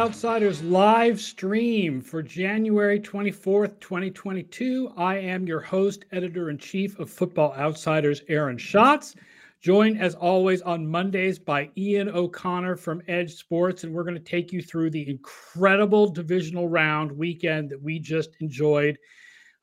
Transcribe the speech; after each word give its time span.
Outsiders 0.00 0.62
live 0.62 1.20
stream 1.20 2.00
for 2.00 2.22
January 2.22 2.98
24th, 2.98 3.78
2022. 3.80 4.94
I 4.96 5.18
am 5.18 5.46
your 5.46 5.60
host, 5.60 6.06
editor 6.10 6.48
in 6.48 6.56
chief 6.56 6.98
of 6.98 7.10
Football 7.10 7.52
Outsiders, 7.58 8.22
Aaron 8.28 8.56
Schatz, 8.56 9.14
joined 9.60 10.00
as 10.00 10.14
always 10.14 10.62
on 10.62 10.86
Mondays 10.86 11.38
by 11.38 11.68
Ian 11.76 12.08
O'Connor 12.08 12.76
from 12.76 13.02
EdjSports. 13.10 13.84
And 13.84 13.92
we're 13.92 14.04
going 14.04 14.14
to 14.14 14.20
take 14.20 14.52
you 14.52 14.62
through 14.62 14.88
the 14.88 15.06
incredible 15.06 16.08
divisional 16.10 16.66
round 16.66 17.12
weekend 17.12 17.68
that 17.68 17.82
we 17.82 17.98
just 17.98 18.30
enjoyed. 18.40 18.96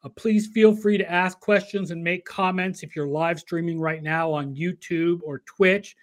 Uh, 0.04 0.10
please 0.10 0.46
feel 0.54 0.76
free 0.76 1.00
to 1.00 1.12
ask 1.12 1.40
questions 1.40 1.90
and 1.90 2.04
make 2.04 2.26
comments 2.26 2.84
if 2.84 2.96
you're 2.96 3.08
live 3.08 3.40
streaming 3.40 3.80
right 3.80 4.04
now 4.04 4.32
on 4.32 4.54
YouTube 4.54 5.20
or 5.26 5.40
Twitch 5.48 5.96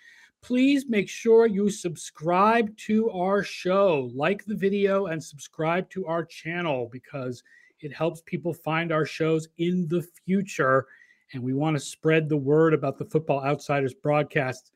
please 0.44 0.84
make 0.90 1.08
sure 1.08 1.46
you 1.46 1.70
subscribe 1.70 2.76
to 2.76 3.10
our 3.10 3.42
show, 3.42 4.10
like 4.14 4.44
the 4.44 4.54
video, 4.54 5.06
and 5.06 5.22
subscribe 5.22 5.88
to 5.88 6.06
our 6.06 6.22
channel 6.22 6.86
because 6.92 7.42
it 7.80 7.90
helps 7.94 8.20
people 8.26 8.52
find 8.52 8.92
our 8.92 9.06
shows 9.06 9.48
in 9.56 9.88
the 9.88 10.06
future. 10.26 10.86
And 11.32 11.42
we 11.42 11.54
want 11.54 11.76
to 11.76 11.80
spread 11.80 12.28
the 12.28 12.36
word 12.36 12.74
about 12.74 12.98
the 12.98 13.06
Football 13.06 13.42
Outsiders 13.42 13.94
broadcasts. 13.94 14.70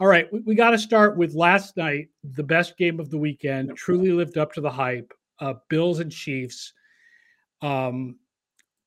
All 0.00 0.08
right, 0.08 0.30
we, 0.32 0.40
we 0.40 0.54
got 0.56 0.70
to 0.70 0.78
start 0.78 1.16
with 1.16 1.36
last 1.36 1.76
night, 1.76 2.08
the 2.24 2.42
best 2.42 2.76
game 2.76 2.98
of 2.98 3.08
the 3.08 3.18
weekend. 3.18 3.76
Truly 3.76 4.10
lived 4.10 4.36
up 4.36 4.52
to 4.54 4.60
the 4.60 4.70
hype. 4.70 5.14
Uh, 5.38 5.54
Bills 5.68 6.00
and 6.00 6.10
Chiefs. 6.10 6.72
Um, 7.62 8.16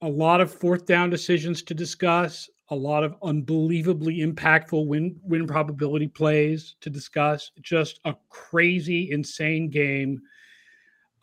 a 0.01 0.09
lot 0.09 0.41
of 0.41 0.53
fourth 0.53 0.85
down 0.85 1.09
decisions 1.09 1.63
to 1.63 1.73
discuss 1.73 2.49
a 2.71 2.75
lot 2.75 3.03
of 3.03 3.15
unbelievably 3.23 4.19
impactful 4.19 4.85
win 4.85 5.19
win 5.23 5.47
probability 5.47 6.07
plays 6.07 6.75
to 6.81 6.89
discuss. 6.89 7.51
Just 7.61 7.99
a 8.05 8.15
crazy, 8.29 9.11
insane 9.11 9.69
game. 9.69 10.21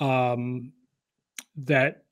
Um, 0.00 0.72
that 1.56 2.02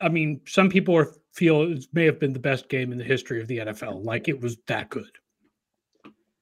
I 0.00 0.08
mean, 0.08 0.40
some 0.46 0.68
people 0.68 0.96
are 0.96 1.12
feel 1.32 1.72
it 1.72 1.86
may 1.92 2.04
have 2.04 2.18
been 2.18 2.32
the 2.32 2.38
best 2.38 2.68
game 2.68 2.92
in 2.92 2.98
the 2.98 3.04
history 3.04 3.40
of 3.40 3.48
the 3.48 3.58
NFL. 3.58 4.04
Like 4.04 4.28
it 4.28 4.40
was 4.40 4.56
that 4.66 4.90
good. 4.90 5.10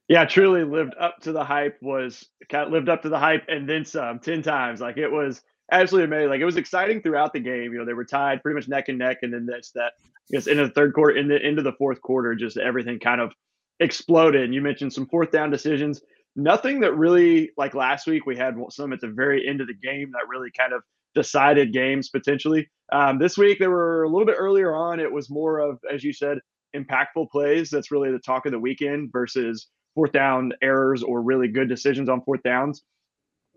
Yeah, 0.07 0.25
truly 0.25 0.63
lived 0.63 0.95
up 0.99 1.19
to 1.21 1.31
the 1.31 1.43
hype. 1.43 1.77
Was 1.81 2.29
lived 2.51 2.89
up 2.89 3.01
to 3.03 3.09
the 3.09 3.19
hype 3.19 3.45
and 3.47 3.67
then 3.67 3.85
some 3.85 4.19
ten 4.19 4.41
times. 4.41 4.81
Like 4.81 4.97
it 4.97 5.09
was 5.09 5.41
absolutely 5.71 6.05
amazing. 6.05 6.29
Like 6.29 6.41
it 6.41 6.45
was 6.45 6.57
exciting 6.57 7.01
throughout 7.01 7.33
the 7.33 7.39
game. 7.39 7.73
You 7.73 7.79
know, 7.79 7.85
they 7.85 7.93
were 7.93 8.05
tied 8.05 8.41
pretty 8.41 8.55
much 8.55 8.67
neck 8.67 8.89
and 8.89 8.97
neck, 8.97 9.19
and 9.21 9.33
then 9.33 9.45
that's 9.45 9.71
that. 9.71 9.93
Guess 10.31 10.47
into 10.47 10.67
the 10.67 10.73
third 10.73 10.93
quarter, 10.93 11.15
in 11.15 11.27
the 11.27 11.41
end 11.41 11.57
of 11.57 11.63
the 11.63 11.73
fourth 11.73 12.01
quarter, 12.01 12.35
just 12.35 12.57
everything 12.57 12.99
kind 12.99 13.21
of 13.21 13.31
exploded. 13.79 14.43
And 14.43 14.53
you 14.53 14.61
mentioned 14.61 14.93
some 14.93 15.07
fourth 15.07 15.31
down 15.31 15.49
decisions. 15.49 16.01
Nothing 16.35 16.79
that 16.81 16.95
really 16.95 17.51
like 17.57 17.73
last 17.73 18.07
week. 18.07 18.25
We 18.25 18.35
had 18.35 18.55
some 18.69 18.93
at 18.93 19.01
the 19.01 19.07
very 19.07 19.47
end 19.47 19.61
of 19.61 19.67
the 19.67 19.73
game 19.73 20.11
that 20.11 20.27
really 20.27 20.51
kind 20.55 20.73
of 20.73 20.83
decided 21.15 21.73
games 21.73 22.09
potentially. 22.09 22.69
Um, 22.91 23.17
this 23.17 23.37
week 23.37 23.57
they 23.59 23.67
were 23.67 24.03
a 24.03 24.09
little 24.09 24.25
bit 24.25 24.35
earlier 24.37 24.75
on. 24.75 24.99
It 24.99 25.11
was 25.11 25.29
more 25.29 25.59
of, 25.59 25.79
as 25.91 26.03
you 26.03 26.13
said, 26.13 26.39
impactful 26.75 27.31
plays. 27.31 27.69
That's 27.69 27.91
really 27.91 28.11
the 28.11 28.19
talk 28.19 28.45
of 28.45 28.51
the 28.51 28.59
weekend 28.59 29.11
versus 29.11 29.67
fourth 29.95 30.11
down 30.11 30.51
errors 30.61 31.01
or 31.01 31.21
really 31.21 31.47
good 31.47 31.69
decisions 31.69 32.09
on 32.09 32.21
fourth 32.21 32.43
downs. 32.43 32.83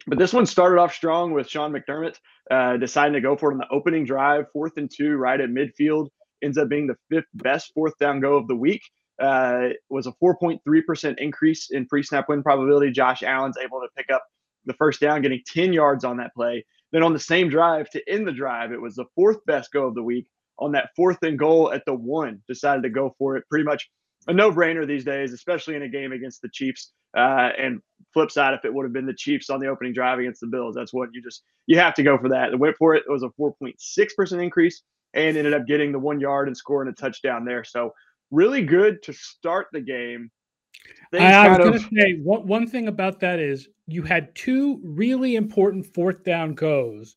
But 0.06 0.18
this 0.18 0.32
one 0.32 0.46
started 0.46 0.80
off 0.80 0.94
strong 0.94 1.32
with 1.32 1.48
Sean 1.48 1.72
McDermott 1.72 2.16
uh, 2.50 2.78
deciding 2.78 3.12
to 3.12 3.20
go 3.20 3.36
for 3.36 3.50
it 3.50 3.55
on 3.55 3.58
the 3.58 3.68
opening 3.70 4.06
drive, 4.06 4.46
fourth 4.52 4.72
and 4.77 4.90
two, 4.90 5.16
right 5.16 5.40
at 5.40 5.50
midfield. 5.50 6.08
Ends 6.42 6.58
up 6.58 6.69
being 6.69 6.86
the 6.86 6.96
fifth 7.10 7.28
best 7.34 7.72
fourth 7.74 7.96
down 7.98 8.20
go 8.20 8.36
of 8.36 8.48
the 8.48 8.56
week. 8.56 8.83
Uh, 9.20 9.69
was 9.91 10.06
a 10.06 10.12
4.3% 10.22 11.14
increase 11.19 11.70
in 11.70 11.86
pre 11.86 12.02
snap 12.02 12.28
win 12.28 12.42
probability. 12.42 12.90
Josh 12.90 13.23
Allen's 13.23 13.58
able 13.58 13.80
to 13.80 13.89
pick 13.96 14.11
up 14.11 14.24
the 14.64 14.74
first 14.74 15.01
down, 15.01 15.23
getting 15.23 15.42
10 15.46 15.73
yards 15.73 16.05
on 16.05 16.17
that 16.18 16.34
play. 16.34 16.64
Then 16.92 17.02
on 17.02 17.12
the 17.12 17.20
same 17.20 17.48
drive 17.48 17.89
to 17.90 18.02
end 18.08 18.27
the 18.27 18.33
drive, 18.33 18.73
it 18.73 18.80
was 18.80 18.96
the 18.96 19.05
fourth 19.14 19.45
best 19.46 19.73
go 19.73 19.86
of 19.86 19.95
the 19.95 20.02
week. 20.02 20.27
On 20.58 20.73
that 20.73 20.90
fourth 20.95 21.23
and 21.23 21.39
goal 21.39 21.73
at 21.73 21.84
the 21.86 21.95
one, 21.95 22.42
decided 22.46 22.83
to 22.83 22.90
go 22.90 23.14
for 23.18 23.36
it. 23.36 23.45
Pretty 23.48 23.64
much 23.64 23.89
a 24.28 24.33
no 24.33 24.51
brainer 24.51 24.86
these 24.86 25.05
days, 25.05 25.33
especially 25.33 25.74
in 25.74 25.83
a 25.83 25.89
game 25.89 26.12
against 26.12 26.42
the 26.42 26.48
Chiefs. 26.51 26.92
Uh, 27.17 27.51
and 27.58 27.80
flip 28.12 28.30
side, 28.30 28.55
if 28.55 28.64
it 28.64 28.72
would 28.72 28.84
have 28.84 28.92
been 28.92 29.07
the 29.07 29.14
Chiefs 29.14 29.51
on 29.51 29.61
the 29.61 29.67
opening 29.67 29.92
drive 29.92 30.18
against 30.18 30.40
the 30.40 30.46
Bills, 30.46 30.74
that's 30.74 30.92
what 30.92 31.08
you 31.12 31.22
just 31.22 31.42
you 31.67 31.78
have 31.78 31.95
to 31.95 32.02
go 32.02 32.18
for 32.18 32.28
that. 32.28 32.51
The 32.51 32.58
went 32.58 32.77
for 32.77 32.95
it. 32.95 33.05
It 33.08 33.11
was 33.11 33.22
a 33.22 33.30
4.6 33.40 34.08
percent 34.17 34.42
increase, 34.42 34.83
and 35.14 35.36
ended 35.36 35.54
up 35.54 35.66
getting 35.66 35.92
the 35.92 35.98
one 35.98 36.20
yard 36.20 36.48
and 36.48 36.56
scoring 36.56 36.88
a 36.88 36.92
touchdown 36.92 37.44
there. 37.44 37.64
So 37.64 37.92
really 38.30 38.62
good 38.62 39.02
to 39.04 39.12
start 39.12 39.68
the 39.72 39.80
game. 39.80 40.30
I, 41.12 41.32
I 41.32 41.48
was 41.48 41.58
going 41.58 41.72
to 41.72 42.00
say 42.00 42.20
one, 42.22 42.46
one 42.46 42.66
thing 42.66 42.88
about 42.88 43.20
that 43.20 43.38
is 43.38 43.68
you 43.86 44.02
had 44.02 44.34
two 44.34 44.80
really 44.84 45.36
important 45.36 45.86
fourth 45.94 46.22
down 46.24 46.54
goes 46.54 47.16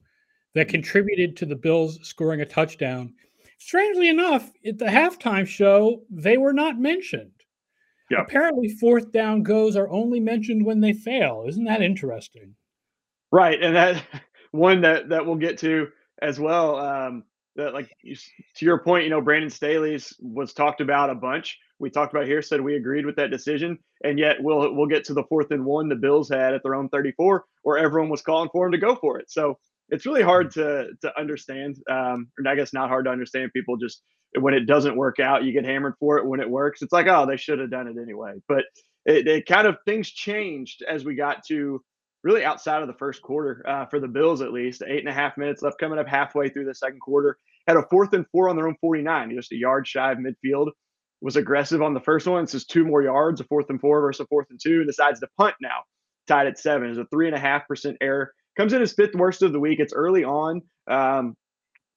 that 0.56 0.70
contributed 0.70 1.38
to 1.38 1.46
the 1.46 1.56
Bills 1.56 2.00
scoring 2.02 2.42
a 2.42 2.46
touchdown. 2.46 3.14
Strangely 3.60 4.10
enough, 4.10 4.52
at 4.66 4.78
the 4.78 4.86
halftime 4.86 5.48
show, 5.48 6.04
they 6.10 6.38
were 6.38 6.54
not 6.54 6.80
mentioned. 6.80 7.32
Yeah. 8.10 8.22
Apparently, 8.22 8.70
fourth 8.70 9.12
down 9.12 9.44
goes 9.44 9.76
are 9.76 9.90
only 9.90 10.20
mentioned 10.20 10.66
when 10.66 10.82
they 10.82 10.94
fail. 10.94 11.46
Isn't 11.48 11.64
that 11.66 11.82
interesting? 11.82 12.56
Right, 13.32 13.62
and 13.64 13.76
that 13.76 14.04
one 14.52 14.82
that 14.82 15.10
that 15.10 15.26
we'll 15.26 15.36
get 15.36 15.58
to 15.60 15.88
as 16.22 16.40
well. 16.40 16.78
Um, 16.78 17.24
that 17.56 17.74
like 17.74 17.90
you, 18.02 18.16
to 18.16 18.66
your 18.66 18.80
point, 18.80 19.04
you 19.04 19.10
know, 19.10 19.22
Brandon 19.22 19.50
Staley's 19.50 20.14
was 20.20 20.54
talked 20.54 20.82
about 20.82 21.10
a 21.10 21.16
bunch. 21.16 21.58
We 21.80 21.90
talked 21.90 22.14
about 22.14 22.28
here, 22.28 22.42
said 22.42 22.62
we 22.62 22.76
agreed 22.76 23.06
with 23.06 23.16
that 23.18 23.32
decision, 23.32 23.78
and 24.04 24.18
yet 24.18 24.38
we'll 24.40 24.74
we'll 24.74 24.88
get 24.88 25.04
to 25.06 25.14
the 25.14 25.24
fourth 25.24 25.52
and 25.52 25.66
one 25.66 25.90
the 25.90 25.96
Bills 25.96 26.30
had 26.30 26.54
at 26.54 26.64
their 26.64 26.76
own 26.76 26.90
34, 26.90 27.44
where 27.64 27.78
everyone 27.78 28.10
was 28.10 28.22
calling 28.22 28.50
for 28.52 28.66
him 28.66 28.72
to 28.72 28.78
go 28.78 28.96
for 28.96 29.20
it. 29.20 29.30
So 29.30 29.58
it's 29.90 30.06
really 30.06 30.22
hard 30.22 30.52
to 30.52 30.90
to 31.02 31.20
understand. 31.20 31.78
Um, 31.90 32.28
or 32.38 32.48
I 32.48 32.56
guess 32.56 32.74
not 32.74 32.90
hard 32.90 33.06
to 33.06 33.12
understand. 33.12 33.52
People 33.54 33.78
just 33.78 34.02
when 34.40 34.54
it 34.54 34.66
doesn't 34.66 34.96
work 34.96 35.20
out, 35.20 35.44
you 35.44 35.52
get 35.52 35.66
hammered 35.66 35.96
for 36.00 36.18
it. 36.18 36.26
When 36.26 36.40
it 36.40 36.50
works, 36.50 36.82
it's 36.82 36.94
like, 36.94 37.08
oh, 37.08 37.26
they 37.26 37.38
should 37.38 37.60
have 37.60 37.72
done 37.72 37.88
it 37.88 38.02
anyway. 38.02 38.34
But 38.48 38.64
it, 39.06 39.28
it, 39.28 39.46
kind 39.46 39.68
of 39.68 39.78
things 39.86 40.10
changed 40.10 40.84
as 40.88 41.04
we 41.04 41.16
got 41.16 41.46
to 41.48 41.84
really 42.24 42.44
outside 42.44 42.82
of 42.82 42.88
the 42.88 42.94
first 42.94 43.22
quarter 43.22 43.64
uh, 43.68 43.86
for 43.86 44.00
the 44.00 44.08
Bills, 44.08 44.42
at 44.42 44.54
least. 44.54 44.84
Eight 44.88 45.00
and 45.00 45.10
a 45.10 45.14
half 45.14 45.38
minutes 45.38 45.62
left, 45.62 45.80
coming 45.80 46.00
up 46.00 46.08
halfway 46.08 46.50
through 46.50 46.66
the 46.66 46.76
second 46.76 47.00
quarter. 47.00 47.38
Had 47.68 47.78
a 47.78 47.86
fourth 47.90 48.14
and 48.14 48.26
four 48.32 48.50
on 48.50 48.56
their 48.56 48.68
own 48.68 48.76
49, 48.82 49.36
just 49.36 49.52
a 49.52 49.58
yard 49.58 49.88
shy 49.88 50.12
of 50.12 50.18
midfield. 50.18 50.72
Was 51.22 51.36
aggressive 51.38 51.82
on 51.82 51.94
the 51.94 52.02
first 52.02 52.28
one. 52.28 52.44
This 52.44 52.56
is 52.56 52.66
two 52.66 52.84
more 52.84 53.02
yards, 53.02 53.40
a 53.40 53.46
fourth 53.46 53.70
and 53.70 53.80
four 53.80 54.02
versus 54.02 54.22
a 54.22 54.28
fourth 54.28 54.48
and 54.50 54.60
two, 54.62 54.80
and 54.80 54.88
decides 54.88 55.22
to 55.22 55.28
punt 55.38 55.56
now. 55.62 55.84
Tied 56.28 56.48
at 56.48 56.60
seven 56.60 56.90
is 56.90 56.98
a 56.98 57.06
three 57.06 57.28
and 57.28 57.36
a 57.36 57.40
half 57.40 57.68
percent 57.68 57.98
error. 58.02 58.34
Comes 58.58 58.74
in 58.74 58.82
as 58.82 58.94
fifth 58.94 59.16
worst 59.16 59.42
of 59.42 59.54
the 59.54 59.60
week. 59.60 59.80
It's 59.80 59.94
early 59.94 60.24
on. 60.24 60.62
Um, 60.90 61.36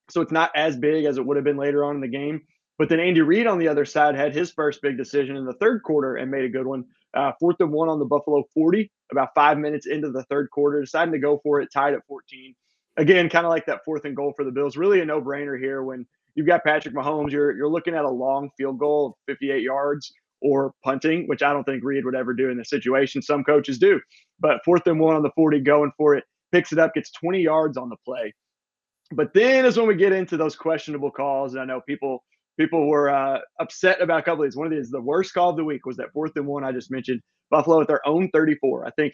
so 0.09 0.21
it's 0.21 0.31
not 0.31 0.51
as 0.55 0.77
big 0.77 1.05
as 1.05 1.17
it 1.17 1.25
would 1.25 1.37
have 1.37 1.43
been 1.43 1.57
later 1.57 1.83
on 1.83 1.95
in 1.95 2.01
the 2.01 2.07
game. 2.07 2.41
But 2.77 2.89
then 2.89 2.99
Andy 2.99 3.21
Reid 3.21 3.47
on 3.47 3.57
the 3.57 3.67
other 3.67 3.85
side 3.85 4.15
had 4.15 4.33
his 4.33 4.51
first 4.51 4.81
big 4.81 4.97
decision 4.97 5.35
in 5.35 5.45
the 5.45 5.53
third 5.53 5.83
quarter 5.83 6.15
and 6.15 6.31
made 6.31 6.45
a 6.45 6.49
good 6.49 6.65
one. 6.65 6.85
Uh, 7.13 7.31
fourth 7.39 7.57
and 7.59 7.71
one 7.71 7.89
on 7.89 7.99
the 7.99 8.05
Buffalo 8.05 8.43
40, 8.53 8.91
about 9.11 9.29
five 9.35 9.57
minutes 9.57 9.87
into 9.87 10.11
the 10.11 10.23
third 10.23 10.49
quarter, 10.51 10.81
deciding 10.81 11.13
to 11.13 11.19
go 11.19 11.39
for 11.43 11.61
it, 11.61 11.69
tied 11.71 11.93
at 11.93 12.05
14. 12.07 12.55
Again, 12.97 13.29
kind 13.29 13.45
of 13.45 13.51
like 13.51 13.65
that 13.67 13.85
fourth 13.85 14.05
and 14.05 14.15
goal 14.15 14.33
for 14.35 14.43
the 14.43 14.51
Bills. 14.51 14.75
Really 14.75 15.01
a 15.01 15.05
no 15.05 15.21
brainer 15.21 15.59
here 15.59 15.83
when 15.83 16.05
you've 16.35 16.47
got 16.47 16.63
Patrick 16.63 16.95
Mahomes. 16.95 17.31
You're 17.31 17.55
you're 17.55 17.69
looking 17.69 17.95
at 17.95 18.05
a 18.05 18.09
long 18.09 18.49
field 18.57 18.79
goal 18.79 19.07
of 19.07 19.13
58 19.27 19.61
yards 19.61 20.11
or 20.41 20.73
punting, 20.83 21.27
which 21.27 21.41
I 21.41 21.53
don't 21.53 21.63
think 21.63 21.83
Reid 21.83 22.05
would 22.05 22.15
ever 22.15 22.33
do 22.33 22.49
in 22.49 22.57
this 22.57 22.69
situation. 22.69 23.21
Some 23.21 23.43
coaches 23.43 23.77
do, 23.77 23.99
but 24.39 24.61
fourth 24.63 24.85
and 24.87 24.99
one 24.99 25.15
on 25.15 25.23
the 25.23 25.31
40, 25.35 25.59
going 25.61 25.91
for 25.97 26.15
it, 26.15 26.23
picks 26.51 26.71
it 26.71 26.79
up, 26.79 26.93
gets 26.93 27.11
20 27.11 27.41
yards 27.41 27.77
on 27.77 27.89
the 27.89 27.97
play. 28.05 28.33
But 29.11 29.33
then 29.33 29.65
is 29.65 29.77
when 29.77 29.87
we 29.87 29.95
get 29.95 30.11
into 30.11 30.37
those 30.37 30.55
questionable 30.55 31.11
calls. 31.11 31.53
And 31.53 31.61
I 31.61 31.65
know 31.65 31.81
people 31.87 32.23
people 32.57 32.87
were 32.87 33.09
uh, 33.09 33.39
upset 33.59 34.01
about 34.01 34.19
a 34.19 34.21
couple 34.23 34.43
of 34.43 34.49
these. 34.49 34.57
One 34.57 34.67
of 34.67 34.73
these, 34.73 34.89
the 34.89 35.01
worst 35.01 35.33
call 35.33 35.51
of 35.51 35.57
the 35.57 35.63
week 35.63 35.85
was 35.85 35.97
that 35.97 36.11
fourth 36.13 36.35
and 36.35 36.45
one 36.45 36.63
I 36.63 36.71
just 36.71 36.91
mentioned. 36.91 37.21
Buffalo 37.49 37.81
at 37.81 37.87
their 37.87 38.05
own 38.05 38.29
34. 38.33 38.85
I 38.85 38.91
think 38.91 39.13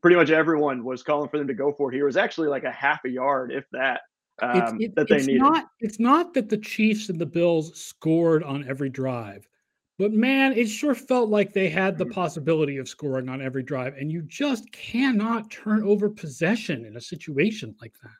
pretty 0.00 0.16
much 0.16 0.30
everyone 0.30 0.84
was 0.84 1.02
calling 1.02 1.28
for 1.28 1.38
them 1.38 1.46
to 1.48 1.54
go 1.54 1.72
for 1.72 1.90
it 1.90 1.94
here. 1.94 2.04
It 2.04 2.06
was 2.06 2.16
actually 2.16 2.48
like 2.48 2.64
a 2.64 2.70
half 2.70 3.00
a 3.04 3.10
yard, 3.10 3.52
if 3.52 3.64
that, 3.72 4.00
um, 4.42 4.80
it, 4.80 4.94
that 4.96 5.08
they 5.08 5.16
it's 5.16 5.26
needed. 5.26 5.42
Not, 5.42 5.66
it's 5.80 6.00
not 6.00 6.34
that 6.34 6.48
the 6.48 6.58
Chiefs 6.58 7.08
and 7.08 7.18
the 7.18 7.26
Bills 7.26 7.78
scored 7.78 8.42
on 8.42 8.66
every 8.68 8.88
drive, 8.88 9.46
but 9.98 10.12
man, 10.12 10.52
it 10.52 10.66
sure 10.66 10.94
felt 10.94 11.30
like 11.30 11.52
they 11.52 11.68
had 11.68 11.96
the 11.96 12.04
mm-hmm. 12.04 12.14
possibility 12.14 12.78
of 12.78 12.88
scoring 12.88 13.28
on 13.28 13.40
every 13.40 13.62
drive. 13.62 13.94
And 13.94 14.10
you 14.10 14.22
just 14.22 14.70
cannot 14.72 15.50
turn 15.50 15.82
over 15.84 16.08
possession 16.08 16.84
in 16.84 16.96
a 16.96 17.00
situation 17.00 17.74
like 17.80 17.94
that. 18.02 18.10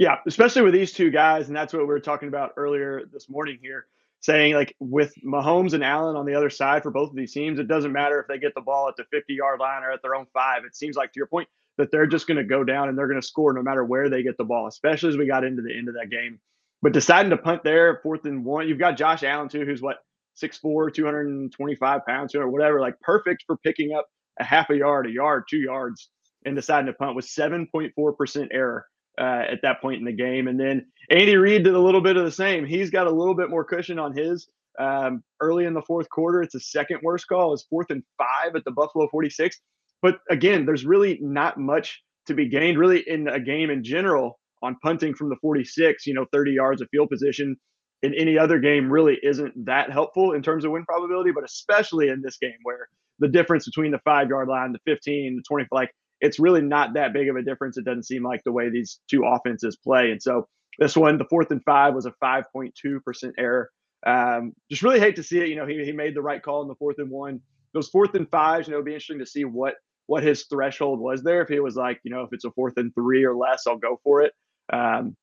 Yeah, 0.00 0.16
especially 0.26 0.62
with 0.62 0.72
these 0.72 0.92
two 0.92 1.10
guys, 1.10 1.48
and 1.48 1.56
that's 1.56 1.74
what 1.74 1.80
we 1.80 1.88
were 1.88 2.00
talking 2.00 2.28
about 2.28 2.52
earlier 2.56 3.02
this 3.12 3.28
morning 3.28 3.58
here, 3.60 3.84
saying 4.20 4.54
like 4.54 4.74
with 4.80 5.12
Mahomes 5.22 5.74
and 5.74 5.84
Allen 5.84 6.16
on 6.16 6.24
the 6.24 6.34
other 6.34 6.48
side 6.48 6.82
for 6.82 6.90
both 6.90 7.10
of 7.10 7.16
these 7.16 7.34
teams, 7.34 7.58
it 7.58 7.68
doesn't 7.68 7.92
matter 7.92 8.18
if 8.18 8.26
they 8.26 8.38
get 8.38 8.54
the 8.54 8.62
ball 8.62 8.88
at 8.88 8.96
the 8.96 9.04
50 9.12 9.34
yard 9.34 9.60
line 9.60 9.82
or 9.82 9.92
at 9.92 10.00
their 10.00 10.14
own 10.14 10.24
five. 10.32 10.64
It 10.64 10.74
seems 10.74 10.96
like 10.96 11.12
to 11.12 11.18
your 11.18 11.26
point 11.26 11.50
that 11.76 11.92
they're 11.92 12.06
just 12.06 12.26
going 12.26 12.38
to 12.38 12.44
go 12.44 12.64
down 12.64 12.88
and 12.88 12.96
they're 12.96 13.08
going 13.08 13.20
to 13.20 13.26
score 13.26 13.52
no 13.52 13.62
matter 13.62 13.84
where 13.84 14.08
they 14.08 14.22
get 14.22 14.38
the 14.38 14.44
ball, 14.44 14.68
especially 14.68 15.10
as 15.10 15.18
we 15.18 15.26
got 15.26 15.44
into 15.44 15.60
the 15.60 15.76
end 15.76 15.88
of 15.88 15.94
that 15.96 16.08
game. 16.08 16.40
But 16.80 16.94
deciding 16.94 17.28
to 17.28 17.36
punt 17.36 17.62
there, 17.62 18.00
fourth 18.02 18.24
and 18.24 18.42
one, 18.42 18.68
you've 18.68 18.78
got 18.78 18.96
Josh 18.96 19.22
Allen 19.22 19.50
too, 19.50 19.66
who's 19.66 19.82
what 19.82 19.98
6'4", 20.42 20.94
225 20.94 22.06
pounds 22.06 22.34
or 22.34 22.48
whatever, 22.48 22.80
like 22.80 22.98
perfect 23.00 23.44
for 23.46 23.58
picking 23.58 23.92
up 23.92 24.06
a 24.38 24.44
half 24.44 24.70
a 24.70 24.76
yard, 24.78 25.08
a 25.08 25.10
yard, 25.10 25.44
two 25.50 25.58
yards 25.58 26.08
and 26.46 26.56
deciding 26.56 26.86
to 26.86 26.94
punt 26.94 27.14
was 27.14 27.26
7.4% 27.26 28.48
error 28.50 28.86
uh, 29.20 29.44
at 29.50 29.60
that 29.62 29.80
point 29.80 29.98
in 29.98 30.04
the 30.06 30.12
game. 30.12 30.48
And 30.48 30.58
then 30.58 30.86
Andy 31.10 31.36
Reid 31.36 31.64
did 31.64 31.74
a 31.74 31.78
little 31.78 32.00
bit 32.00 32.16
of 32.16 32.24
the 32.24 32.30
same. 32.30 32.64
He's 32.64 32.90
got 32.90 33.06
a 33.06 33.10
little 33.10 33.34
bit 33.34 33.50
more 33.50 33.64
cushion 33.64 33.98
on 33.98 34.16
his. 34.16 34.48
Um, 34.78 35.22
early 35.40 35.66
in 35.66 35.74
the 35.74 35.82
fourth 35.82 36.08
quarter, 36.08 36.42
it's 36.42 36.54
a 36.54 36.60
second 36.60 37.00
worst 37.02 37.28
call. 37.28 37.52
It's 37.52 37.64
fourth 37.64 37.90
and 37.90 38.02
five 38.16 38.56
at 38.56 38.64
the 38.64 38.70
Buffalo 38.70 39.08
46. 39.08 39.60
But 40.00 40.20
again, 40.30 40.64
there's 40.64 40.86
really 40.86 41.18
not 41.20 41.58
much 41.58 42.02
to 42.26 42.34
be 42.34 42.48
gained, 42.48 42.78
really, 42.78 43.00
in 43.06 43.28
a 43.28 43.38
game 43.38 43.68
in 43.70 43.84
general 43.84 44.38
on 44.62 44.76
punting 44.82 45.14
from 45.14 45.28
the 45.28 45.36
46, 45.36 46.06
you 46.06 46.14
know, 46.14 46.26
30 46.32 46.52
yards 46.52 46.80
of 46.80 46.88
field 46.90 47.10
position 47.10 47.56
in 48.02 48.14
any 48.14 48.38
other 48.38 48.58
game 48.58 48.90
really 48.90 49.18
isn't 49.22 49.66
that 49.66 49.90
helpful 49.90 50.32
in 50.32 50.42
terms 50.42 50.64
of 50.64 50.70
win 50.70 50.84
probability, 50.84 51.32
but 51.32 51.44
especially 51.44 52.08
in 52.08 52.22
this 52.22 52.38
game 52.38 52.56
where 52.62 52.88
the 53.18 53.28
difference 53.28 53.66
between 53.66 53.90
the 53.90 53.98
five 53.98 54.28
yard 54.30 54.48
line, 54.48 54.72
the 54.72 54.78
15, 54.86 55.36
the 55.36 55.42
20, 55.46 55.66
like 55.70 55.90
it's 56.20 56.38
really 56.38 56.62
not 56.62 56.94
that 56.94 57.12
big 57.12 57.28
of 57.28 57.36
a 57.36 57.42
difference. 57.42 57.76
It 57.76 57.84
doesn't 57.84 58.04
seem 58.04 58.22
like 58.22 58.42
the 58.44 58.52
way 58.52 58.68
these 58.68 59.00
two 59.10 59.24
offenses 59.24 59.76
play. 59.76 60.10
And 60.10 60.22
so 60.22 60.48
this 60.78 60.96
one, 60.96 61.18
the 61.18 61.24
fourth 61.24 61.50
and 61.50 61.62
five 61.64 61.94
was 61.94 62.06
a 62.06 62.12
5.2% 62.22 63.32
error. 63.38 63.70
Um, 64.06 64.52
just 64.70 64.82
really 64.82 65.00
hate 65.00 65.16
to 65.16 65.22
see 65.22 65.40
it. 65.40 65.48
You 65.48 65.56
know, 65.56 65.66
he, 65.66 65.84
he 65.84 65.92
made 65.92 66.14
the 66.14 66.22
right 66.22 66.42
call 66.42 66.62
in 66.62 66.68
the 66.68 66.74
fourth 66.76 66.98
and 66.98 67.10
one. 67.10 67.40
Those 67.74 67.88
fourth 67.88 68.14
and 68.14 68.28
fives, 68.30 68.66
you 68.66 68.72
know, 68.72 68.78
it'd 68.78 68.86
be 68.86 68.92
interesting 68.92 69.18
to 69.20 69.26
see 69.26 69.44
what 69.44 69.74
what 70.06 70.24
his 70.24 70.46
threshold 70.46 70.98
was 70.98 71.22
there. 71.22 71.40
If 71.40 71.48
he 71.48 71.60
was 71.60 71.76
like, 71.76 72.00
you 72.02 72.10
know, 72.10 72.22
if 72.22 72.30
it's 72.32 72.44
a 72.44 72.50
fourth 72.50 72.76
and 72.78 72.92
three 72.96 73.24
or 73.24 73.36
less, 73.36 73.68
I'll 73.68 73.78
go 73.78 74.00
for 74.02 74.22
it. 74.22 74.32
Um, 74.72 75.16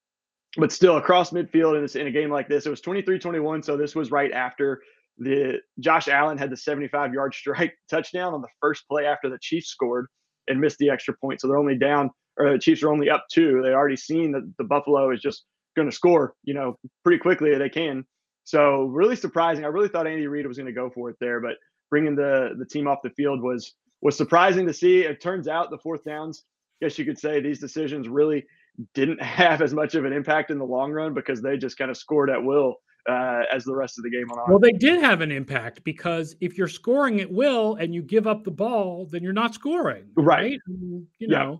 but 0.55 0.71
still, 0.71 0.95
across 0.95 1.31
midfield 1.31 1.75
in, 1.75 1.81
this, 1.81 1.97
in 1.97 2.07
a 2.07 2.11
game 2.11 2.31
like 2.31 2.47
this, 2.47 2.65
it 2.65 2.69
was 2.69 2.79
23 2.79 3.19
21. 3.19 3.63
So 3.63 3.75
this 3.75 3.95
was 3.95 4.11
right 4.11 4.31
after 4.31 4.81
the 5.17 5.59
Josh 5.79 6.07
Allen 6.07 6.37
had 6.37 6.49
the 6.49 6.57
75 6.57 7.13
yard 7.13 7.33
strike 7.35 7.73
touchdown 7.89 8.33
on 8.33 8.41
the 8.41 8.47
first 8.61 8.87
play 8.87 9.05
after 9.05 9.29
the 9.29 9.39
Chiefs 9.41 9.67
scored 9.67 10.07
and 10.47 10.59
missed 10.59 10.77
the 10.77 10.89
extra 10.89 11.13
point. 11.15 11.41
So 11.41 11.47
they're 11.47 11.57
only 11.57 11.77
down, 11.77 12.11
or 12.37 12.51
the 12.53 12.59
Chiefs 12.59 12.83
are 12.83 12.91
only 12.91 13.09
up 13.09 13.25
two. 13.31 13.61
They 13.61 13.73
already 13.73 13.97
seen 13.97 14.31
that 14.33 14.51
the 14.57 14.63
Buffalo 14.63 15.11
is 15.11 15.21
just 15.21 15.45
going 15.75 15.89
to 15.89 15.95
score, 15.95 16.33
you 16.43 16.53
know, 16.53 16.77
pretty 17.03 17.19
quickly. 17.19 17.55
They 17.55 17.69
can. 17.69 18.05
So 18.43 18.83
really 18.83 19.15
surprising. 19.15 19.65
I 19.65 19.69
really 19.69 19.89
thought 19.89 20.07
Andy 20.07 20.27
Reid 20.27 20.47
was 20.47 20.57
going 20.57 20.67
to 20.67 20.73
go 20.73 20.89
for 20.89 21.09
it 21.09 21.17
there, 21.19 21.39
but 21.39 21.55
bringing 21.89 22.15
the 22.15 22.55
the 22.57 22.65
team 22.65 22.87
off 22.87 22.99
the 23.03 23.09
field 23.11 23.41
was 23.41 23.73
was 24.01 24.15
surprising 24.15 24.65
to 24.67 24.73
see. 24.73 25.01
It 25.01 25.21
turns 25.21 25.47
out 25.47 25.69
the 25.69 25.77
fourth 25.77 26.03
downs, 26.03 26.43
I 26.81 26.85
guess 26.85 26.99
you 26.99 27.05
could 27.05 27.19
say 27.19 27.41
these 27.41 27.59
decisions 27.59 28.07
really 28.07 28.45
didn't 28.93 29.21
have 29.39 29.61
as 29.61 29.73
much 29.73 29.95
of 29.95 30.05
an 30.05 30.13
impact 30.13 30.51
in 30.51 30.59
the 30.59 30.65
long 30.65 30.91
run 30.91 31.13
because 31.13 31.41
they 31.41 31.57
just 31.57 31.77
kind 31.77 31.91
of 31.91 31.97
scored 31.97 32.29
at 32.29 32.43
will 32.43 32.75
uh, 33.07 33.43
as 33.51 33.63
the 33.63 33.73
rest 33.73 33.97
of 33.97 34.03
the 34.03 34.09
game 34.09 34.27
went 34.27 34.39
on. 34.39 34.49
Well, 34.49 34.59
they 34.59 34.71
did 34.71 35.01
have 35.01 35.21
an 35.21 35.31
impact 35.31 35.83
because 35.83 36.35
if 36.41 36.57
you're 36.57 36.67
scoring 36.67 37.21
at 37.21 37.31
will 37.31 37.75
and 37.75 37.93
you 37.93 38.01
give 38.01 38.27
up 38.27 38.43
the 38.43 38.51
ball, 38.51 39.07
then 39.09 39.23
you're 39.23 39.33
not 39.33 39.53
scoring, 39.53 40.05
right? 40.15 40.25
right? 40.25 40.59
you 40.67 41.27
know, 41.27 41.51
yeah. 41.51 41.57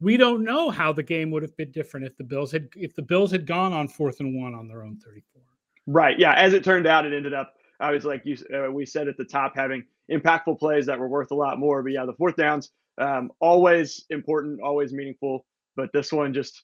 we 0.00 0.16
don't 0.16 0.44
know 0.44 0.70
how 0.70 0.92
the 0.92 1.02
game 1.02 1.30
would 1.30 1.42
have 1.42 1.56
been 1.56 1.70
different 1.70 2.06
if 2.06 2.16
the 2.16 2.24
Bills 2.24 2.52
had 2.52 2.68
if 2.76 2.94
the 2.94 3.02
Bills 3.02 3.30
had 3.30 3.46
gone 3.46 3.72
on 3.72 3.88
fourth 3.88 4.20
and 4.20 4.40
one 4.40 4.54
on 4.54 4.68
their 4.68 4.82
own 4.82 4.98
34. 4.98 5.42
Right. 5.86 6.18
Yeah. 6.18 6.34
As 6.34 6.52
it 6.52 6.62
turned 6.62 6.86
out, 6.86 7.06
it 7.06 7.12
ended 7.14 7.34
up. 7.34 7.54
I 7.80 7.90
was 7.90 8.04
like 8.04 8.22
you. 8.24 8.36
Uh, 8.54 8.70
we 8.70 8.84
said 8.84 9.08
at 9.08 9.16
the 9.16 9.24
top 9.24 9.54
having 9.56 9.82
impactful 10.12 10.58
plays 10.58 10.84
that 10.86 10.98
were 10.98 11.08
worth 11.08 11.30
a 11.30 11.34
lot 11.34 11.58
more. 11.58 11.82
But 11.82 11.92
yeah, 11.92 12.04
the 12.04 12.12
fourth 12.12 12.36
downs 12.36 12.70
um, 12.98 13.30
always 13.40 14.04
important, 14.10 14.60
always 14.60 14.92
meaningful. 14.92 15.46
But 15.76 15.90
this 15.94 16.12
one 16.12 16.34
just 16.34 16.62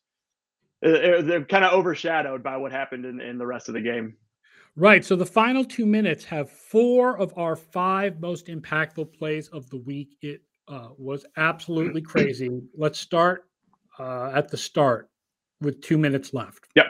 they're 0.82 1.44
kind 1.44 1.64
of 1.64 1.72
overshadowed 1.72 2.42
by 2.42 2.56
what 2.56 2.70
happened 2.70 3.06
in, 3.06 3.20
in 3.20 3.38
the 3.38 3.46
rest 3.46 3.68
of 3.68 3.74
the 3.74 3.80
game. 3.80 4.14
Right. 4.76 5.04
So 5.04 5.16
the 5.16 5.26
final 5.26 5.64
two 5.64 5.86
minutes 5.86 6.24
have 6.26 6.50
four 6.50 7.18
of 7.18 7.32
our 7.36 7.56
five 7.56 8.20
most 8.20 8.46
impactful 8.46 9.12
plays 9.14 9.48
of 9.48 9.68
the 9.70 9.78
week. 9.78 10.16
It 10.20 10.42
uh, 10.68 10.88
was 10.98 11.24
absolutely 11.38 12.02
crazy. 12.02 12.50
Let's 12.76 12.98
start 12.98 13.46
uh, 13.98 14.32
at 14.34 14.50
the 14.50 14.56
start 14.56 15.08
with 15.62 15.80
two 15.80 15.96
minutes 15.96 16.34
left. 16.34 16.68
Yep. 16.74 16.86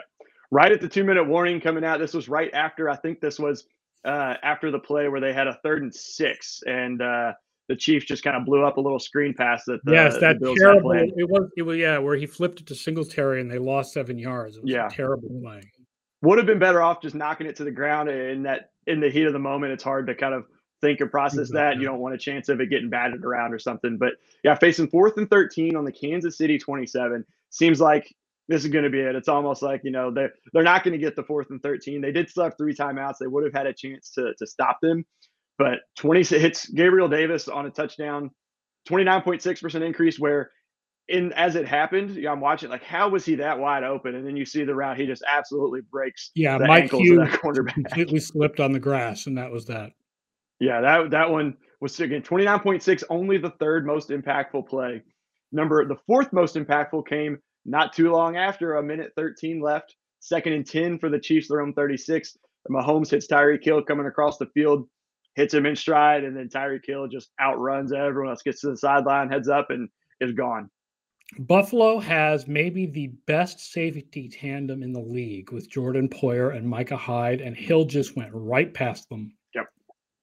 Right 0.51 0.71
at 0.71 0.81
the 0.81 0.89
two 0.89 1.05
minute 1.05 1.23
warning 1.23 1.61
coming 1.61 1.85
out. 1.85 1.99
This 1.99 2.13
was 2.13 2.27
right 2.27 2.53
after, 2.53 2.89
I 2.89 2.97
think 2.97 3.21
this 3.21 3.39
was 3.39 3.65
uh, 4.05 4.35
after 4.43 4.69
the 4.69 4.79
play 4.79 5.07
where 5.07 5.21
they 5.21 5.33
had 5.33 5.47
a 5.47 5.57
third 5.63 5.81
and 5.81 5.93
six, 5.93 6.61
and 6.65 7.01
uh, 7.01 7.33
the 7.67 7.75
Chiefs 7.75 8.05
just 8.05 8.23
kind 8.23 8.37
of 8.37 8.45
blew 8.45 8.63
up 8.63 8.77
a 8.77 8.81
little 8.81 8.99
screen 8.99 9.33
pass 9.33 9.65
that 9.65 9.83
the, 9.83 9.91
yes, 9.91 10.17
that 10.19 10.37
terrible. 10.57 10.91
It 10.91 11.29
was 11.29 11.49
it 11.57 11.63
was 11.63 11.77
yeah, 11.77 11.97
where 11.97 12.15
he 12.15 12.25
flipped 12.25 12.61
it 12.61 12.67
to 12.67 12.75
Singletary 12.75 13.41
and 13.41 13.51
they 13.51 13.59
lost 13.59 13.93
seven 13.93 14.17
yards. 14.17 14.55
It 14.57 14.63
was 14.63 14.71
yeah. 14.71 14.87
terrible 14.89 15.29
play. 15.41 15.61
Would 16.23 16.37
have 16.39 16.47
been 16.47 16.59
better 16.59 16.81
off 16.81 17.01
just 17.01 17.15
knocking 17.15 17.47
it 17.47 17.55
to 17.57 17.63
the 17.63 17.71
ground 17.71 18.09
in 18.09 18.43
that 18.43 18.71
in 18.87 18.99
the 18.99 19.09
heat 19.09 19.25
of 19.25 19.33
the 19.33 19.39
moment. 19.39 19.73
It's 19.73 19.83
hard 19.83 20.07
to 20.07 20.15
kind 20.15 20.33
of 20.33 20.45
think 20.81 20.99
and 20.99 21.11
process 21.11 21.49
exactly. 21.49 21.59
that. 21.59 21.81
You 21.81 21.87
don't 21.87 21.99
want 21.99 22.15
a 22.15 22.17
chance 22.17 22.49
of 22.49 22.59
it 22.59 22.69
getting 22.69 22.89
batted 22.89 23.23
around 23.23 23.53
or 23.53 23.59
something. 23.59 23.97
But 23.97 24.13
yeah, 24.43 24.55
facing 24.55 24.87
fourth 24.87 25.17
and 25.17 25.29
13 25.29 25.75
on 25.75 25.85
the 25.85 25.91
Kansas 25.91 26.37
City 26.37 26.57
27 26.57 27.23
seems 27.49 27.79
like 27.79 28.11
this 28.47 28.63
is 28.63 28.71
going 28.71 28.83
to 28.83 28.89
be 28.89 28.99
it. 28.99 29.15
It's 29.15 29.27
almost 29.27 29.61
like 29.61 29.81
you 29.83 29.91
know 29.91 30.11
they're 30.11 30.31
they're 30.53 30.63
not 30.63 30.83
going 30.83 30.93
to 30.93 30.97
get 30.97 31.15
the 31.15 31.23
fourth 31.23 31.47
and 31.49 31.61
thirteen. 31.61 32.01
They 32.01 32.11
did 32.11 32.29
still 32.29 32.45
have 32.45 32.57
three 32.57 32.73
timeouts. 32.73 33.15
They 33.19 33.27
would 33.27 33.43
have 33.43 33.53
had 33.53 33.67
a 33.67 33.73
chance 33.73 34.11
to 34.11 34.33
to 34.37 34.47
stop 34.47 34.79
them, 34.81 35.05
but 35.57 35.79
twenty 35.97 36.23
hits 36.23 36.67
Gabriel 36.69 37.09
Davis 37.09 37.47
on 37.47 37.65
a 37.65 37.69
touchdown, 37.69 38.31
twenty 38.85 39.03
nine 39.03 39.21
point 39.21 39.41
six 39.41 39.61
percent 39.61 39.83
increase. 39.83 40.19
Where 40.19 40.51
in 41.09 41.31
as 41.33 41.55
it 41.55 41.65
happened, 41.65 42.15
you 42.15 42.23
know, 42.23 42.33
I'm 42.33 42.39
watching 42.39 42.69
like 42.69 42.83
how 42.83 43.09
was 43.09 43.25
he 43.25 43.35
that 43.35 43.57
wide 43.57 43.83
open? 43.83 44.15
And 44.15 44.25
then 44.25 44.35
you 44.35 44.45
see 44.45 44.63
the 44.63 44.75
route, 44.75 44.97
he 44.97 45.05
just 45.05 45.23
absolutely 45.27 45.81
breaks. 45.91 46.31
Yeah, 46.35 46.57
the 46.57 46.67
Mike 46.67 46.91
Hughes 46.91 47.29
completely 47.41 48.19
slipped 48.19 48.59
on 48.59 48.71
the 48.71 48.79
grass, 48.79 49.27
and 49.27 49.37
that 49.37 49.51
was 49.51 49.65
that. 49.65 49.91
Yeah, 50.59 50.81
that 50.81 51.11
that 51.11 51.29
one 51.29 51.55
was 51.79 51.99
again 51.99 52.21
29.6, 52.21 53.03
only 53.09 53.37
the 53.37 53.51
third 53.51 53.85
most 53.85 54.09
impactful 54.09 54.67
play. 54.67 55.01
Number 55.51 55.85
the 55.85 55.97
fourth 56.07 56.33
most 56.33 56.55
impactful 56.55 57.07
came 57.07 57.37
not 57.65 57.93
too 57.93 58.11
long 58.11 58.37
after, 58.37 58.75
a 58.75 58.83
minute 58.83 59.11
13 59.15 59.61
left, 59.61 59.95
second 60.19 60.53
and 60.53 60.65
10 60.65 60.99
for 60.99 61.09
the 61.09 61.19
Chiefs, 61.19 61.47
their 61.47 61.61
own 61.61 61.73
36. 61.73 62.37
Mahomes 62.69 63.09
hits 63.09 63.27
Tyreek 63.27 63.63
Hill 63.63 63.81
coming 63.81 64.07
across 64.07 64.37
the 64.37 64.47
field, 64.47 64.87
hits 65.35 65.53
him 65.53 65.65
in 65.65 65.75
stride, 65.75 66.23
and 66.23 66.35
then 66.35 66.49
Tyreek 66.49 66.85
Hill 66.85 67.07
just 67.07 67.29
outruns 67.41 67.93
everyone 67.93 68.31
else, 68.31 68.41
gets 68.41 68.61
to 68.61 68.71
the 68.71 68.77
sideline, 68.77 69.29
heads 69.29 69.47
up, 69.47 69.69
and 69.69 69.87
is 70.19 70.33
gone. 70.33 70.69
Buffalo 71.39 71.99
has 71.99 72.47
maybe 72.47 72.85
the 72.85 73.07
best 73.25 73.71
safety 73.71 74.29
tandem 74.29 74.81
in 74.81 74.93
the 74.93 74.99
league 74.99 75.51
with 75.51 75.69
Jordan 75.69 76.07
Poyer 76.07 76.55
and 76.55 76.67
Micah 76.67 76.97
Hyde, 76.97 77.41
and 77.41 77.55
Hill 77.55 77.85
just 77.85 78.15
went 78.15 78.31
right 78.33 78.73
past 78.73 79.09
them. 79.09 79.33
Yep. 79.53 79.67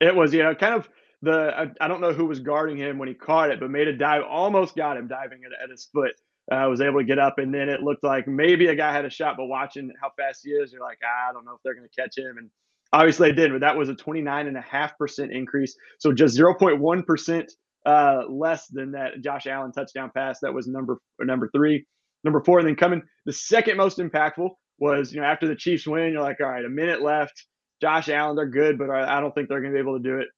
It 0.00 0.16
was, 0.16 0.32
you 0.32 0.42
know, 0.42 0.54
kind 0.54 0.74
of 0.74 0.88
the, 1.20 1.52
I, 1.56 1.70
I 1.84 1.88
don't 1.88 2.00
know 2.00 2.12
who 2.12 2.24
was 2.26 2.40
guarding 2.40 2.78
him 2.78 2.98
when 2.98 3.08
he 3.08 3.14
caught 3.14 3.50
it, 3.50 3.60
but 3.60 3.70
made 3.70 3.86
a 3.86 3.96
dive, 3.96 4.22
almost 4.28 4.76
got 4.76 4.96
him 4.96 5.06
diving 5.06 5.42
at, 5.44 5.52
at 5.62 5.70
his 5.70 5.84
foot 5.92 6.14
uh, 6.52 6.66
was 6.68 6.80
able 6.80 7.00
to 7.00 7.04
get 7.04 7.18
up, 7.18 7.38
and 7.38 7.54
then 7.54 7.68
it 7.68 7.82
looked 7.82 8.04
like 8.04 8.28
maybe 8.28 8.66
a 8.66 8.74
guy 8.74 8.92
had 8.92 9.04
a 9.04 9.10
shot, 9.10 9.36
but 9.36 9.46
watching 9.46 9.90
how 10.00 10.10
fast 10.18 10.42
he 10.44 10.50
is, 10.50 10.72
you're 10.72 10.82
like, 10.82 10.98
ah, 11.04 11.30
I 11.30 11.32
don't 11.32 11.44
know 11.44 11.52
if 11.52 11.60
they're 11.64 11.74
going 11.74 11.88
to 11.88 12.00
catch 12.00 12.18
him. 12.18 12.36
And 12.38 12.50
obviously 12.92 13.30
they 13.30 13.36
did, 13.36 13.52
but 13.52 13.60
that 13.60 13.76
was 13.76 13.88
a 13.88 13.94
29.5% 13.94 15.30
increase. 15.30 15.74
So 15.98 16.12
just 16.12 16.36
0.1% 16.36 17.50
uh, 17.84 18.22
less 18.28 18.66
than 18.68 18.92
that 18.92 19.22
Josh 19.22 19.46
Allen 19.46 19.72
touchdown 19.72 20.10
pass. 20.14 20.40
That 20.40 20.54
was 20.54 20.66
number 20.66 20.98
number 21.20 21.50
three. 21.54 21.86
Number 22.22 22.42
four, 22.42 22.58
and 22.58 22.66
then 22.66 22.76
coming 22.76 23.02
the 23.26 23.32
second 23.32 23.76
most 23.76 23.98
impactful 23.98 24.48
was, 24.78 25.12
you 25.12 25.20
know, 25.20 25.26
after 25.26 25.46
the 25.46 25.54
Chiefs 25.54 25.86
win, 25.86 26.12
you're 26.12 26.22
like, 26.22 26.40
all 26.40 26.48
right, 26.48 26.64
a 26.64 26.70
minute 26.70 27.02
left. 27.02 27.44
Josh 27.80 28.08
Allen, 28.08 28.34
they're 28.34 28.46
good, 28.46 28.78
but 28.78 28.88
I 28.90 29.20
don't 29.20 29.34
think 29.34 29.48
they're 29.48 29.60
going 29.60 29.72
to 29.72 29.76
be 29.76 29.80
able 29.80 29.98
to 29.98 30.02
do 30.02 30.18
it. 30.18 30.28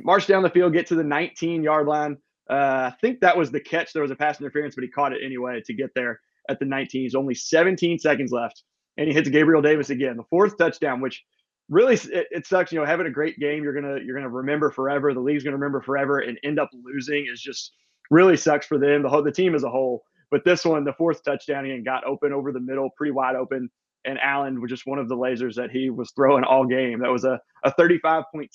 March 0.00 0.26
down 0.26 0.42
the 0.42 0.50
field, 0.50 0.72
get 0.72 0.86
to 0.88 0.94
the 0.94 1.04
19 1.04 1.62
yard 1.62 1.86
line. 1.86 2.18
Uh, 2.50 2.90
I 2.92 2.94
think 3.00 3.20
that 3.20 3.36
was 3.36 3.50
the 3.50 3.60
catch. 3.60 3.92
There 3.92 4.02
was 4.02 4.10
a 4.10 4.16
pass 4.16 4.40
interference, 4.40 4.74
but 4.74 4.84
he 4.84 4.90
caught 4.90 5.12
it 5.12 5.22
anyway 5.24 5.62
to 5.64 5.72
get 5.72 5.90
there 5.94 6.20
at 6.50 6.58
the 6.58 6.66
19. 6.66 7.02
He's 7.02 7.14
only 7.14 7.34
17 7.34 7.98
seconds 7.98 8.32
left, 8.32 8.62
and 8.98 9.08
he 9.08 9.14
hits 9.14 9.28
Gabriel 9.28 9.62
Davis 9.62 9.90
again, 9.90 10.16
the 10.16 10.24
fourth 10.28 10.58
touchdown, 10.58 11.00
which 11.00 11.24
really 11.68 11.94
it, 11.94 12.26
it, 12.30 12.46
sucks. 12.46 12.72
You 12.72 12.80
know, 12.80 12.86
having 12.86 13.06
a 13.06 13.10
great 13.10 13.38
game, 13.38 13.62
you're 13.62 13.74
gonna 13.74 13.98
you're 14.04 14.16
gonna 14.16 14.28
remember 14.28 14.70
forever. 14.70 15.14
The 15.14 15.20
league's 15.20 15.44
gonna 15.44 15.56
remember 15.56 15.80
forever, 15.80 16.20
and 16.20 16.38
end 16.44 16.58
up 16.58 16.70
losing 16.84 17.26
is 17.30 17.40
just 17.40 17.72
really 18.10 18.36
sucks 18.36 18.66
for 18.66 18.78
them. 18.78 19.02
The 19.02 19.08
whole 19.08 19.22
the 19.22 19.32
team 19.32 19.54
as 19.54 19.64
a 19.64 19.70
whole. 19.70 20.02
But 20.30 20.44
this 20.44 20.64
one, 20.64 20.84
the 20.84 20.92
fourth 20.94 21.22
touchdown, 21.22 21.64
again, 21.64 21.84
got 21.84 22.04
open 22.04 22.32
over 22.32 22.50
the 22.50 22.60
middle, 22.60 22.90
pretty 22.96 23.12
wide 23.12 23.36
open. 23.36 23.70
And 24.04 24.18
Allen 24.18 24.60
was 24.60 24.68
just 24.68 24.86
one 24.86 24.98
of 24.98 25.08
the 25.08 25.16
lasers 25.16 25.54
that 25.54 25.70
he 25.70 25.90
was 25.90 26.10
throwing 26.10 26.44
all 26.44 26.66
game. 26.66 27.00
That 27.00 27.10
was 27.10 27.24
a, 27.24 27.40
a 27.64 27.70
35.6% 27.72 28.46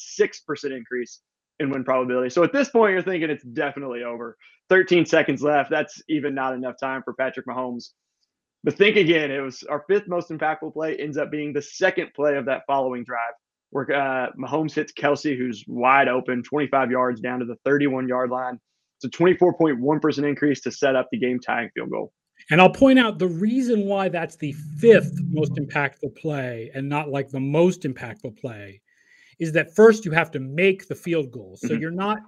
increase 0.75 1.21
in 1.59 1.69
win 1.69 1.83
probability. 1.83 2.29
So 2.29 2.43
at 2.43 2.53
this 2.53 2.69
point, 2.69 2.93
you're 2.93 3.01
thinking 3.01 3.29
it's 3.29 3.43
definitely 3.43 4.03
over. 4.03 4.37
13 4.69 5.05
seconds 5.05 5.41
left. 5.41 5.69
That's 5.69 6.01
even 6.09 6.35
not 6.35 6.53
enough 6.53 6.75
time 6.79 7.01
for 7.03 7.13
Patrick 7.13 7.47
Mahomes. 7.47 7.89
But 8.63 8.75
think 8.75 8.97
again, 8.97 9.31
it 9.31 9.39
was 9.39 9.63
our 9.63 9.85
fifth 9.87 10.07
most 10.07 10.29
impactful 10.29 10.73
play, 10.73 10.97
ends 10.97 11.17
up 11.17 11.31
being 11.31 11.53
the 11.53 11.61
second 11.61 12.13
play 12.13 12.35
of 12.35 12.45
that 12.45 12.63
following 12.67 13.03
drive, 13.03 13.33
where 13.69 13.91
uh, 13.91 14.31
Mahomes 14.37 14.73
hits 14.73 14.91
Kelce, 14.91 15.37
who's 15.37 15.63
wide 15.67 16.07
open, 16.07 16.43
25 16.43 16.91
yards 16.91 17.21
down 17.21 17.39
to 17.39 17.45
the 17.45 17.55
31 17.63 18.07
yard 18.07 18.29
line. 18.29 18.59
It's 19.01 19.05
a 19.05 19.17
24.1% 19.17 20.27
increase 20.27 20.59
to 20.61 20.71
set 20.71 20.95
up 20.95 21.07
the 21.11 21.17
game 21.17 21.39
tying 21.39 21.69
field 21.73 21.89
goal. 21.89 22.11
And 22.51 22.59
I'll 22.59 22.71
point 22.71 22.99
out 22.99 23.19
the 23.19 23.27
reason 23.27 23.85
why 23.85 24.09
that's 24.09 24.35
the 24.35 24.53
fifth 24.79 25.13
most 25.29 25.53
impactful 25.53 26.15
play 26.15 26.71
and 26.73 26.89
not 26.89 27.09
like 27.09 27.29
the 27.29 27.39
most 27.39 27.83
impactful 27.83 28.39
play 28.39 28.81
is 29.39 29.51
that 29.53 29.73
first 29.75 30.03
you 30.03 30.11
have 30.11 30.31
to 30.31 30.39
make 30.39 30.87
the 30.87 30.95
field 30.95 31.31
goal. 31.31 31.57
So 31.57 31.69
mm-hmm. 31.69 31.81
you're 31.81 31.91
not 31.91 32.19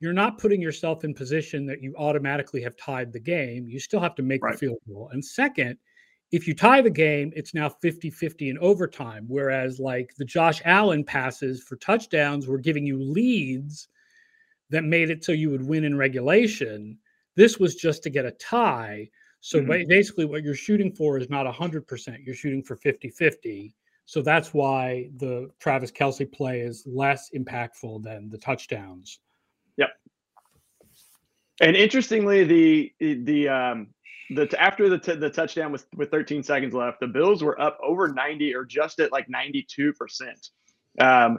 you're 0.00 0.12
not 0.12 0.38
putting 0.38 0.60
yourself 0.60 1.04
in 1.04 1.14
position 1.14 1.66
that 1.66 1.82
you 1.82 1.94
automatically 1.96 2.62
have 2.62 2.76
tied 2.76 3.12
the 3.12 3.20
game. 3.20 3.66
You 3.68 3.80
still 3.80 4.00
have 4.00 4.14
to 4.16 4.22
make 4.22 4.42
right. 4.42 4.52
the 4.52 4.58
field 4.58 4.78
goal. 4.88 5.08
And 5.12 5.24
second, 5.24 5.78
if 6.32 6.46
you 6.46 6.54
tie 6.54 6.82
the 6.82 6.90
game, 6.90 7.32
it's 7.34 7.54
now 7.54 7.68
50 7.68 8.10
50 8.10 8.50
in 8.50 8.58
overtime. 8.58 9.24
Whereas, 9.28 9.78
like 9.78 10.14
the 10.18 10.24
Josh 10.24 10.60
Allen 10.64 11.04
passes 11.04 11.62
for 11.62 11.76
touchdowns 11.76 12.46
were 12.46 12.58
giving 12.58 12.84
you 12.84 13.02
leads 13.02 13.88
that 14.70 14.84
made 14.84 15.10
it 15.10 15.24
so 15.24 15.32
you 15.32 15.50
would 15.50 15.66
win 15.66 15.84
in 15.84 15.96
regulation. 15.96 16.98
This 17.36 17.58
was 17.58 17.76
just 17.76 18.02
to 18.02 18.10
get 18.10 18.26
a 18.26 18.32
tie. 18.32 19.08
So 19.40 19.60
mm-hmm. 19.60 19.88
basically, 19.88 20.24
what 20.24 20.42
you're 20.42 20.54
shooting 20.54 20.92
for 20.92 21.18
is 21.18 21.30
not 21.30 21.46
100%, 21.46 22.18
you're 22.24 22.34
shooting 22.34 22.62
for 22.62 22.76
50 22.76 23.08
50. 23.10 23.74
So 24.06 24.22
that's 24.22 24.54
why 24.54 25.10
the 25.16 25.50
Travis 25.58 25.90
Kelce 25.90 26.30
play 26.30 26.60
is 26.60 26.84
less 26.86 27.30
impactful 27.36 28.04
than 28.04 28.28
the 28.30 28.38
touchdowns. 28.38 29.20
And 31.60 31.76
interestingly, 31.76 32.44
the 32.44 32.92
the 33.00 33.48
um, 33.48 33.88
the 34.30 34.54
after 34.60 34.88
the 34.88 34.98
t- 34.98 35.14
the 35.14 35.30
touchdown 35.30 35.72
with 35.72 35.86
with 35.96 36.10
13 36.10 36.42
seconds 36.42 36.74
left, 36.74 37.00
the 37.00 37.06
Bills 37.06 37.42
were 37.42 37.60
up 37.60 37.78
over 37.82 38.08
90 38.08 38.54
or 38.54 38.64
just 38.64 39.00
at 39.00 39.12
like 39.12 39.28
92 39.28 39.92
percent. 39.94 40.50
Um, 41.00 41.38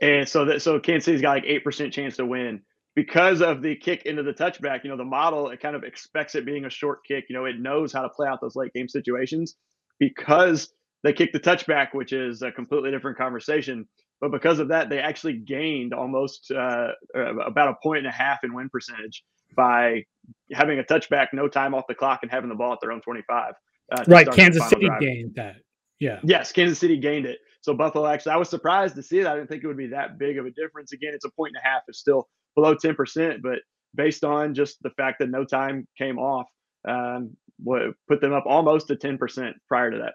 and 0.00 0.28
so 0.28 0.44
that 0.46 0.62
so 0.62 0.78
Kansas 0.78 1.06
City's 1.06 1.22
got 1.22 1.30
like 1.30 1.44
eight 1.46 1.64
percent 1.64 1.92
chance 1.92 2.16
to 2.16 2.26
win 2.26 2.60
because 2.94 3.40
of 3.40 3.62
the 3.62 3.76
kick 3.76 4.02
into 4.04 4.22
the 4.22 4.32
touchback. 4.34 4.84
You 4.84 4.90
know, 4.90 4.96
the 4.96 5.04
model 5.04 5.48
it 5.50 5.60
kind 5.60 5.76
of 5.76 5.84
expects 5.84 6.34
it 6.34 6.44
being 6.44 6.66
a 6.66 6.70
short 6.70 7.00
kick. 7.06 7.26
You 7.28 7.36
know, 7.36 7.46
it 7.46 7.58
knows 7.58 7.92
how 7.92 8.02
to 8.02 8.08
play 8.08 8.28
out 8.28 8.40
those 8.40 8.56
late 8.56 8.72
game 8.74 8.88
situations 8.88 9.56
because 9.98 10.68
they 11.02 11.12
kicked 11.12 11.32
the 11.32 11.40
touchback, 11.40 11.88
which 11.94 12.12
is 12.12 12.42
a 12.42 12.52
completely 12.52 12.90
different 12.90 13.16
conversation. 13.16 13.88
But 14.24 14.32
because 14.32 14.58
of 14.58 14.68
that, 14.68 14.88
they 14.88 15.00
actually 15.00 15.34
gained 15.34 15.92
almost 15.92 16.50
uh, 16.50 16.92
about 17.14 17.68
a 17.68 17.74
point 17.82 17.98
and 17.98 18.06
a 18.06 18.10
half 18.10 18.42
in 18.42 18.54
win 18.54 18.70
percentage 18.70 19.22
by 19.54 20.02
having 20.50 20.78
a 20.78 20.82
touchback, 20.82 21.28
no 21.34 21.46
time 21.46 21.74
off 21.74 21.84
the 21.86 21.94
clock, 21.94 22.20
and 22.22 22.30
having 22.30 22.48
the 22.48 22.54
ball 22.54 22.72
at 22.72 22.80
their 22.80 22.90
own 22.90 23.02
25. 23.02 23.52
Uh, 23.92 24.04
right. 24.08 24.30
Kansas 24.32 24.66
City 24.70 24.86
drive. 24.86 25.02
gained 25.02 25.34
that. 25.34 25.56
Yeah. 26.00 26.20
Yes. 26.22 26.52
Kansas 26.52 26.78
City 26.78 26.96
gained 26.96 27.26
it. 27.26 27.36
So 27.60 27.74
Buffalo 27.74 28.06
actually, 28.06 28.32
I 28.32 28.36
was 28.36 28.48
surprised 28.48 28.96
to 28.96 29.02
see 29.02 29.18
it. 29.18 29.26
I 29.26 29.34
didn't 29.34 29.48
think 29.48 29.62
it 29.62 29.66
would 29.66 29.76
be 29.76 29.88
that 29.88 30.18
big 30.18 30.38
of 30.38 30.46
a 30.46 30.50
difference. 30.52 30.92
Again, 30.92 31.12
it's 31.12 31.26
a 31.26 31.30
point 31.32 31.52
and 31.54 31.62
a 31.62 31.68
half. 31.68 31.82
It's 31.86 31.98
still 31.98 32.26
below 32.54 32.74
10%, 32.74 33.42
but 33.42 33.58
based 33.94 34.24
on 34.24 34.54
just 34.54 34.82
the 34.82 34.90
fact 34.96 35.18
that 35.18 35.28
no 35.28 35.44
time 35.44 35.86
came 35.98 36.18
off, 36.18 36.46
um, 36.88 37.36
what 37.62 37.82
put 38.08 38.22
them 38.22 38.32
up 38.32 38.44
almost 38.46 38.88
to 38.88 38.96
10% 38.96 39.52
prior 39.68 39.90
to 39.90 39.98
that. 39.98 40.14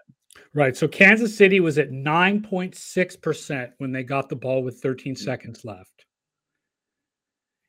Right. 0.54 0.76
So 0.76 0.88
Kansas 0.88 1.36
City 1.36 1.60
was 1.60 1.78
at 1.78 1.90
9.6% 1.90 3.72
when 3.78 3.92
they 3.92 4.02
got 4.02 4.28
the 4.28 4.36
ball 4.36 4.62
with 4.62 4.80
13 4.80 5.14
mm-hmm. 5.14 5.24
seconds 5.24 5.64
left. 5.64 6.06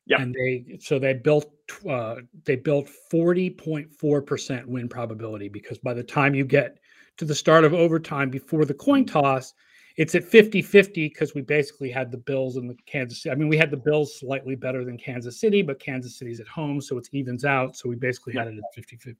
Yeah. 0.06 0.20
And 0.20 0.34
they 0.34 0.78
so 0.80 0.98
they 0.98 1.14
built 1.14 1.52
uh, 1.88 2.16
they 2.44 2.56
built 2.56 2.88
40.4% 3.12 4.66
win 4.66 4.88
probability 4.88 5.48
because 5.48 5.78
by 5.78 5.94
the 5.94 6.02
time 6.02 6.34
you 6.34 6.44
get 6.44 6.78
to 7.18 7.24
the 7.24 7.34
start 7.34 7.64
of 7.64 7.72
overtime 7.72 8.28
before 8.28 8.64
the 8.64 8.74
coin 8.74 9.04
toss, 9.04 9.54
it's 9.96 10.14
at 10.14 10.24
50-50 10.24 10.94
because 10.94 11.34
we 11.34 11.42
basically 11.42 11.90
had 11.90 12.10
the 12.10 12.18
Bills 12.18 12.56
and 12.56 12.68
the 12.68 12.76
Kansas 12.86 13.22
City. 13.22 13.32
I 13.32 13.36
mean, 13.36 13.48
we 13.48 13.58
had 13.58 13.70
the 13.70 13.76
Bills 13.76 14.18
slightly 14.18 14.56
better 14.56 14.84
than 14.84 14.96
Kansas 14.98 15.38
City, 15.38 15.62
but 15.62 15.78
Kansas 15.78 16.18
City's 16.18 16.40
at 16.40 16.48
home, 16.48 16.80
so 16.80 16.98
it 16.98 17.08
evens 17.12 17.44
out. 17.44 17.76
So 17.76 17.88
we 17.88 17.96
basically 17.96 18.34
yeah. 18.34 18.44
had 18.44 18.54
it 18.54 18.58
at 18.58 18.84
50-50. 18.84 19.16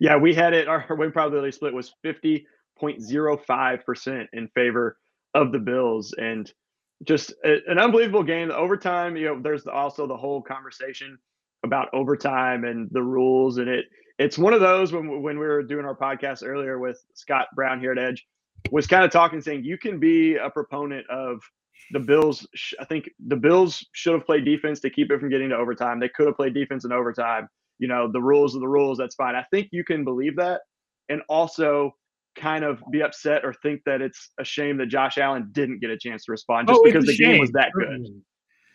Yeah, 0.00 0.16
we 0.16 0.34
had 0.34 0.54
it. 0.54 0.68
Our 0.68 0.84
win 0.90 1.12
probability 1.12 1.52
split 1.52 1.72
was 1.72 1.94
50.05% 2.80 4.26
in 4.32 4.48
favor 4.48 4.98
of 5.34 5.52
the 5.52 5.58
Bills. 5.58 6.14
And– 6.18 6.52
just 7.04 7.32
a, 7.44 7.58
an 7.68 7.78
unbelievable 7.78 8.22
game. 8.22 8.50
Overtime, 8.50 9.16
you 9.16 9.26
know, 9.26 9.40
there's 9.40 9.66
also 9.66 10.06
the 10.06 10.16
whole 10.16 10.42
conversation 10.42 11.18
about 11.64 11.88
overtime 11.92 12.64
and 12.64 12.88
the 12.92 13.02
rules, 13.02 13.58
and 13.58 13.68
it 13.68 13.86
it's 14.18 14.38
one 14.38 14.52
of 14.52 14.60
those 14.60 14.92
when 14.92 15.22
when 15.22 15.38
we 15.38 15.46
were 15.46 15.62
doing 15.62 15.84
our 15.84 15.96
podcast 15.96 16.46
earlier 16.46 16.78
with 16.78 17.02
Scott 17.14 17.46
Brown 17.54 17.80
here 17.80 17.92
at 17.92 17.98
Edge 17.98 18.26
was 18.72 18.86
kind 18.86 19.04
of 19.04 19.12
talking 19.12 19.40
saying 19.40 19.64
you 19.64 19.78
can 19.78 20.00
be 20.00 20.34
a 20.36 20.50
proponent 20.50 21.08
of 21.08 21.40
the 21.92 22.00
Bills. 22.00 22.46
I 22.80 22.84
think 22.84 23.08
the 23.26 23.36
Bills 23.36 23.86
should 23.92 24.14
have 24.14 24.26
played 24.26 24.44
defense 24.44 24.80
to 24.80 24.90
keep 24.90 25.12
it 25.12 25.20
from 25.20 25.30
getting 25.30 25.50
to 25.50 25.56
overtime. 25.56 26.00
They 26.00 26.08
could 26.08 26.26
have 26.26 26.36
played 26.36 26.54
defense 26.54 26.84
in 26.84 26.92
overtime. 26.92 27.48
You 27.78 27.86
know, 27.86 28.10
the 28.10 28.20
rules 28.20 28.56
are 28.56 28.60
the 28.60 28.68
rules. 28.68 28.98
That's 28.98 29.14
fine. 29.14 29.36
I 29.36 29.44
think 29.52 29.68
you 29.70 29.84
can 29.84 30.04
believe 30.04 30.34
that, 30.36 30.62
and 31.08 31.22
also 31.28 31.94
kind 32.38 32.64
of 32.64 32.82
be 32.90 33.02
upset 33.02 33.44
or 33.44 33.52
think 33.52 33.82
that 33.84 34.00
it's 34.00 34.30
a 34.38 34.44
shame 34.44 34.76
that 34.78 34.86
Josh 34.86 35.18
Allen 35.18 35.48
didn't 35.52 35.80
get 35.80 35.90
a 35.90 35.98
chance 35.98 36.24
to 36.24 36.32
respond 36.32 36.68
just 36.68 36.80
oh, 36.80 36.84
because 36.84 37.04
the 37.04 37.14
shame. 37.14 37.32
game 37.32 37.40
was 37.40 37.50
that 37.52 37.72
good. 37.72 38.06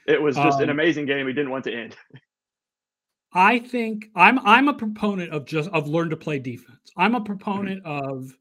It 0.05 0.22
was 0.22 0.36
just 0.36 0.58
um, 0.58 0.63
an 0.63 0.70
amazing 0.70 1.05
game. 1.05 1.25
We 1.25 1.34
didn't 1.34 1.51
want 1.51 1.63
to 1.65 1.74
end. 1.74 1.96
I 3.34 3.60
think 3.60 4.10
I'm 4.15 4.39
I'm 4.39 4.67
a 4.67 4.74
proponent 4.74 5.32
of 5.32 5.46
just 5.46 5.70
of 5.70 5.88
learn 5.88 6.10
to 6.12 6.17
play 6.17 6.39
defense. 6.39 6.91
I'm 6.98 7.15
a 7.15 7.22
proponent 7.22 7.84
mm-hmm. 7.84 8.10
of 8.10 8.32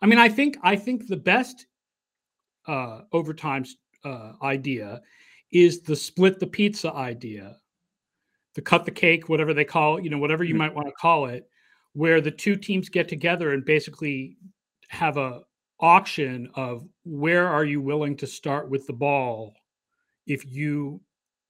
I 0.00 0.06
mean 0.06 0.18
I 0.18 0.28
think 0.28 0.56
I 0.62 0.76
think 0.76 1.06
the 1.06 1.16
best 1.16 1.66
uh 2.66 3.02
overtime 3.12 3.64
uh 4.04 4.32
idea 4.42 5.02
is 5.52 5.80
the 5.82 5.96
split 5.96 6.38
the 6.38 6.46
pizza 6.46 6.92
idea. 6.94 7.58
The 8.54 8.62
cut 8.62 8.84
the 8.84 8.90
cake, 8.90 9.28
whatever 9.28 9.54
they 9.54 9.64
call 9.64 9.98
it, 9.98 10.04
you 10.04 10.10
know, 10.10 10.18
whatever 10.18 10.44
you 10.44 10.54
mm-hmm. 10.54 10.58
might 10.58 10.74
want 10.74 10.88
to 10.88 10.94
call 10.94 11.26
it, 11.26 11.48
where 11.92 12.20
the 12.20 12.30
two 12.30 12.56
teams 12.56 12.88
get 12.88 13.08
together 13.08 13.52
and 13.52 13.64
basically 13.64 14.36
have 14.88 15.16
a 15.16 15.42
auction 15.80 16.50
of 16.54 16.84
where 17.04 17.46
are 17.46 17.64
you 17.64 17.80
willing 17.80 18.16
to 18.16 18.26
start 18.26 18.68
with 18.68 18.86
the 18.86 18.92
ball 18.92 19.54
if 20.26 20.44
you 20.44 21.00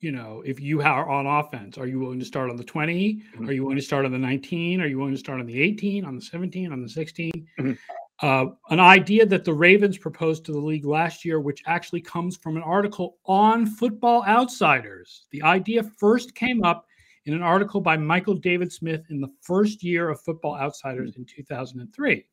you 0.01 0.13
know 0.13 0.43
if 0.45 0.61
you 0.61 0.83
are 0.83 1.09
on 1.09 1.27
offense 1.27 1.79
are 1.79 1.87
you 1.87 1.99
willing 1.99 2.19
to 2.19 2.25
start 2.25 2.51
on 2.51 2.57
the 2.57 2.65
20 2.65 3.15
mm-hmm. 3.15 3.49
are 3.49 3.53
you 3.53 3.63
willing 3.63 3.79
to 3.79 3.83
start 3.83 4.05
on 4.05 4.13
the 4.13 4.19
19 4.19 4.81
are 4.81 4.87
you 4.87 4.99
willing 4.99 5.15
to 5.15 5.19
start 5.19 5.41
on 5.41 5.47
the 5.47 5.61
18 5.61 6.05
on 6.05 6.15
the 6.15 6.21
17 6.21 6.73
on 6.73 6.83
the 6.83 6.89
16 6.89 7.33
mm-hmm. 7.59 7.73
uh, 8.21 8.53
an 8.71 8.81
idea 8.81 9.25
that 9.25 9.45
the 9.45 9.53
ravens 9.53 9.97
proposed 9.97 10.45
to 10.45 10.53
the 10.53 10.59
league 10.59 10.85
last 10.85 11.25
year 11.25 11.41
which 11.41 11.63
actually 11.67 12.01
comes 12.01 12.37
from 12.37 12.57
an 12.57 12.63
article 12.63 13.17
on 13.25 13.65
football 13.67 14.23
outsiders 14.27 15.27
the 15.31 15.43
idea 15.43 15.83
first 15.83 16.35
came 16.35 16.63
up 16.65 16.87
in 17.25 17.33
an 17.33 17.43
article 17.43 17.81
by 17.81 17.97
michael 17.97 18.35
david 18.35 18.71
smith 18.71 19.05
in 19.09 19.21
the 19.21 19.33
first 19.41 19.83
year 19.83 20.11
of 20.11 20.21
football 20.21 20.57
outsiders 20.57 21.13
mm-hmm. 21.13 21.23
in 21.23 21.27
2003 21.27 22.25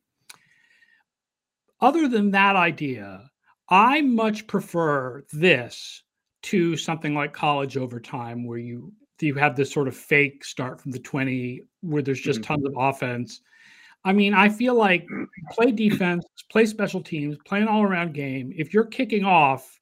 other 1.80 2.08
than 2.08 2.30
that 2.30 2.56
idea, 2.56 3.30
I 3.68 4.00
much 4.00 4.46
prefer 4.46 5.24
this 5.32 6.02
to 6.42 6.76
something 6.76 7.14
like 7.14 7.32
college 7.32 7.76
overtime, 7.76 8.46
where 8.46 8.58
you 8.58 8.92
you 9.20 9.34
have 9.34 9.56
this 9.56 9.72
sort 9.72 9.88
of 9.88 9.96
fake 9.96 10.44
start 10.44 10.80
from 10.80 10.92
the 10.92 10.98
20 10.98 11.62
where 11.80 12.02
there's 12.02 12.20
just 12.20 12.40
mm-hmm. 12.40 12.54
tons 12.54 12.66
of 12.66 12.74
offense. 12.76 13.40
I 14.04 14.12
mean, 14.12 14.34
I 14.34 14.48
feel 14.48 14.74
like 14.74 15.06
play 15.50 15.72
defense, 15.72 16.24
play 16.50 16.66
special 16.66 17.02
teams, 17.02 17.36
play 17.46 17.60
an 17.60 17.68
all 17.68 17.82
around 17.82 18.14
game. 18.14 18.52
If 18.54 18.74
you're 18.74 18.84
kicking 18.84 19.24
off, 19.24 19.80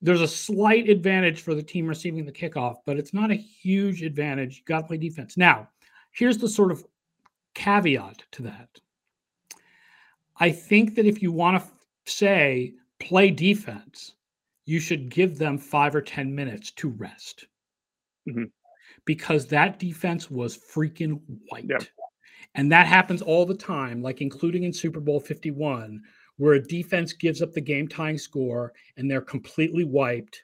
there's 0.00 0.20
a 0.20 0.28
slight 0.28 0.88
advantage 0.88 1.42
for 1.42 1.54
the 1.54 1.62
team 1.62 1.86
receiving 1.86 2.24
the 2.24 2.32
kickoff, 2.32 2.76
but 2.86 2.96
it's 2.96 3.12
not 3.12 3.30
a 3.30 3.34
huge 3.34 4.02
advantage. 4.02 4.58
You 4.58 4.62
got 4.64 4.80
to 4.82 4.86
play 4.86 4.96
defense. 4.96 5.36
Now, 5.36 5.68
here's 6.12 6.38
the 6.38 6.48
sort 6.48 6.72
of 6.72 6.84
caveat 7.54 8.22
to 8.32 8.42
that 8.42 8.68
I 10.40 10.50
think 10.50 10.94
that 10.94 11.06
if 11.06 11.22
you 11.22 11.32
want 11.32 11.62
to 11.62 11.70
say 12.10 12.74
play 13.00 13.30
defense, 13.30 14.14
you 14.66 14.80
should 14.80 15.08
give 15.08 15.38
them 15.38 15.58
five 15.58 15.94
or 15.94 16.02
10 16.02 16.34
minutes 16.34 16.70
to 16.72 16.90
rest. 16.90 17.46
Mm-hmm. 18.28 18.44
Because 19.04 19.46
that 19.46 19.78
defense 19.78 20.30
was 20.30 20.58
freaking 20.58 21.20
white. 21.48 21.66
Yep. 21.68 21.84
And 22.54 22.70
that 22.72 22.86
happens 22.86 23.22
all 23.22 23.46
the 23.46 23.54
time, 23.54 24.02
like 24.02 24.20
including 24.20 24.64
in 24.64 24.72
Super 24.72 25.00
Bowl 25.00 25.20
51, 25.20 26.02
where 26.36 26.54
a 26.54 26.62
defense 26.62 27.12
gives 27.12 27.40
up 27.40 27.52
the 27.52 27.60
game 27.60 27.88
tying 27.88 28.18
score 28.18 28.72
and 28.96 29.10
they're 29.10 29.20
completely 29.20 29.84
wiped. 29.84 30.42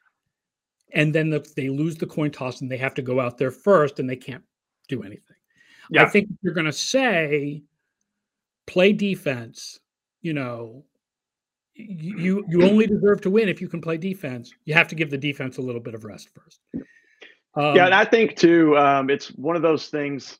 And 0.92 1.14
then 1.14 1.28
the, 1.28 1.46
they 1.56 1.68
lose 1.68 1.96
the 1.96 2.06
coin 2.06 2.30
toss 2.30 2.60
and 2.60 2.70
they 2.70 2.76
have 2.78 2.94
to 2.94 3.02
go 3.02 3.20
out 3.20 3.36
there 3.36 3.50
first 3.50 3.98
and 3.98 4.08
they 4.08 4.16
can't 4.16 4.44
do 4.88 5.02
anything. 5.02 5.36
Yeah. 5.90 6.04
I 6.04 6.08
think 6.08 6.28
you're 6.40 6.54
going 6.54 6.66
to 6.66 6.72
say 6.72 7.62
play 8.66 8.92
defense 8.92 9.80
you 10.24 10.32
know, 10.32 10.84
you 11.74 12.44
you 12.48 12.64
only 12.64 12.86
deserve 12.86 13.20
to 13.20 13.30
win 13.30 13.48
if 13.48 13.60
you 13.60 13.68
can 13.68 13.80
play 13.80 13.96
defense. 13.96 14.52
You 14.64 14.74
have 14.74 14.88
to 14.88 14.94
give 14.96 15.10
the 15.10 15.18
defense 15.18 15.58
a 15.58 15.62
little 15.62 15.80
bit 15.80 15.94
of 15.94 16.04
rest 16.04 16.30
first. 16.34 16.60
Um, 17.56 17.76
yeah, 17.76 17.86
and 17.86 17.94
I 17.94 18.04
think 18.04 18.36
too, 18.36 18.76
um, 18.76 19.10
it's 19.10 19.28
one 19.28 19.54
of 19.54 19.62
those 19.62 19.88
things 19.88 20.38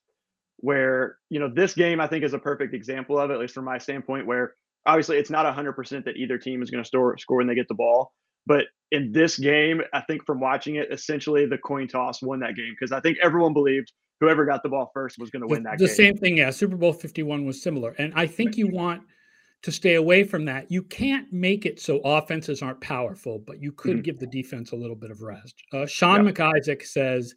where 0.59 1.19
you 1.29 1.39
know 1.39 1.49
this 1.49 1.75
game 1.75 2.01
I 2.01 2.09
think 2.09 2.25
is 2.25 2.35
a 2.35 2.39
perfect 2.39 2.75
example 2.75 3.19
of 3.19 3.31
it, 3.31 3.35
at 3.35 3.41
least 3.41 3.55
from 3.55 3.67
my 3.67 3.79
standpoint, 3.79 4.27
where 4.27 4.55
obviously 4.87 5.19
it's 5.19 5.31
not 5.31 5.53
hundred 5.55 5.75
percent 5.75 6.05
that 6.07 6.17
either 6.17 6.39
team 6.39 6.63
is 6.63 6.71
going 6.71 6.83
to 6.83 6.89
score 6.89 7.17
score 7.19 7.37
when 7.37 7.47
they 7.47 7.55
get 7.55 7.69
the 7.69 7.75
ball, 7.75 8.13
but 8.47 8.67
in 8.91 9.11
this 9.13 9.39
game, 9.39 9.81
I 9.93 10.01
think 10.03 10.25
from 10.25 10.41
watching 10.41 10.77
it, 10.77 10.89
essentially 10.93 11.47
the 11.47 11.59
coin 11.59 11.89
toss 11.89 12.23
won 12.23 12.39
that 12.41 12.55
game 12.55 12.75
because 12.79 12.93
I 12.93 13.01
think 13.01 13.19
everyone 13.23 13.53
believed 13.53 13.93
whoever 14.21 14.45
got 14.45 14.63
the 14.63 14.69
ball 14.69 14.91
first 14.95 15.19
was 15.19 15.31
going 15.31 15.43
to 15.43 15.49
win 15.49 15.65
that. 15.65 15.79
The 15.79 15.87
game. 15.87 15.95
same 15.95 16.17
thing, 16.17 16.39
yeah. 16.39 16.51
Super 16.51 16.77
Bowl 16.77 16.93
Fifty 16.93 17.23
One 17.23 17.45
was 17.45 17.63
similar, 17.63 17.91
and 17.99 18.13
I 18.15 18.27
think 18.27 18.57
you 18.57 18.69
want 18.69 19.03
to 19.65 19.73
stay 19.73 19.95
away 19.95 20.23
from 20.25 20.45
that. 20.45 20.71
You 20.71 20.83
can't 20.83 21.33
make 21.33 21.65
it 21.65 21.81
so 21.81 21.99
offenses 22.05 22.61
aren't 22.61 22.83
powerful, 22.83 23.39
but 23.39 23.63
you 23.63 23.73
could 23.73 23.97
Mhm. 23.99 24.05
give 24.05 24.19
the 24.19 24.27
defense 24.27 24.73
a 24.73 24.77
little 24.77 24.95
bit 24.95 25.11
of 25.11 25.23
rest. 25.23 25.63
Uh, 25.73 25.87
Sean 25.87 26.23
Yeah. 26.25 26.33
McIsaac 26.33 26.83
says, 26.83 27.35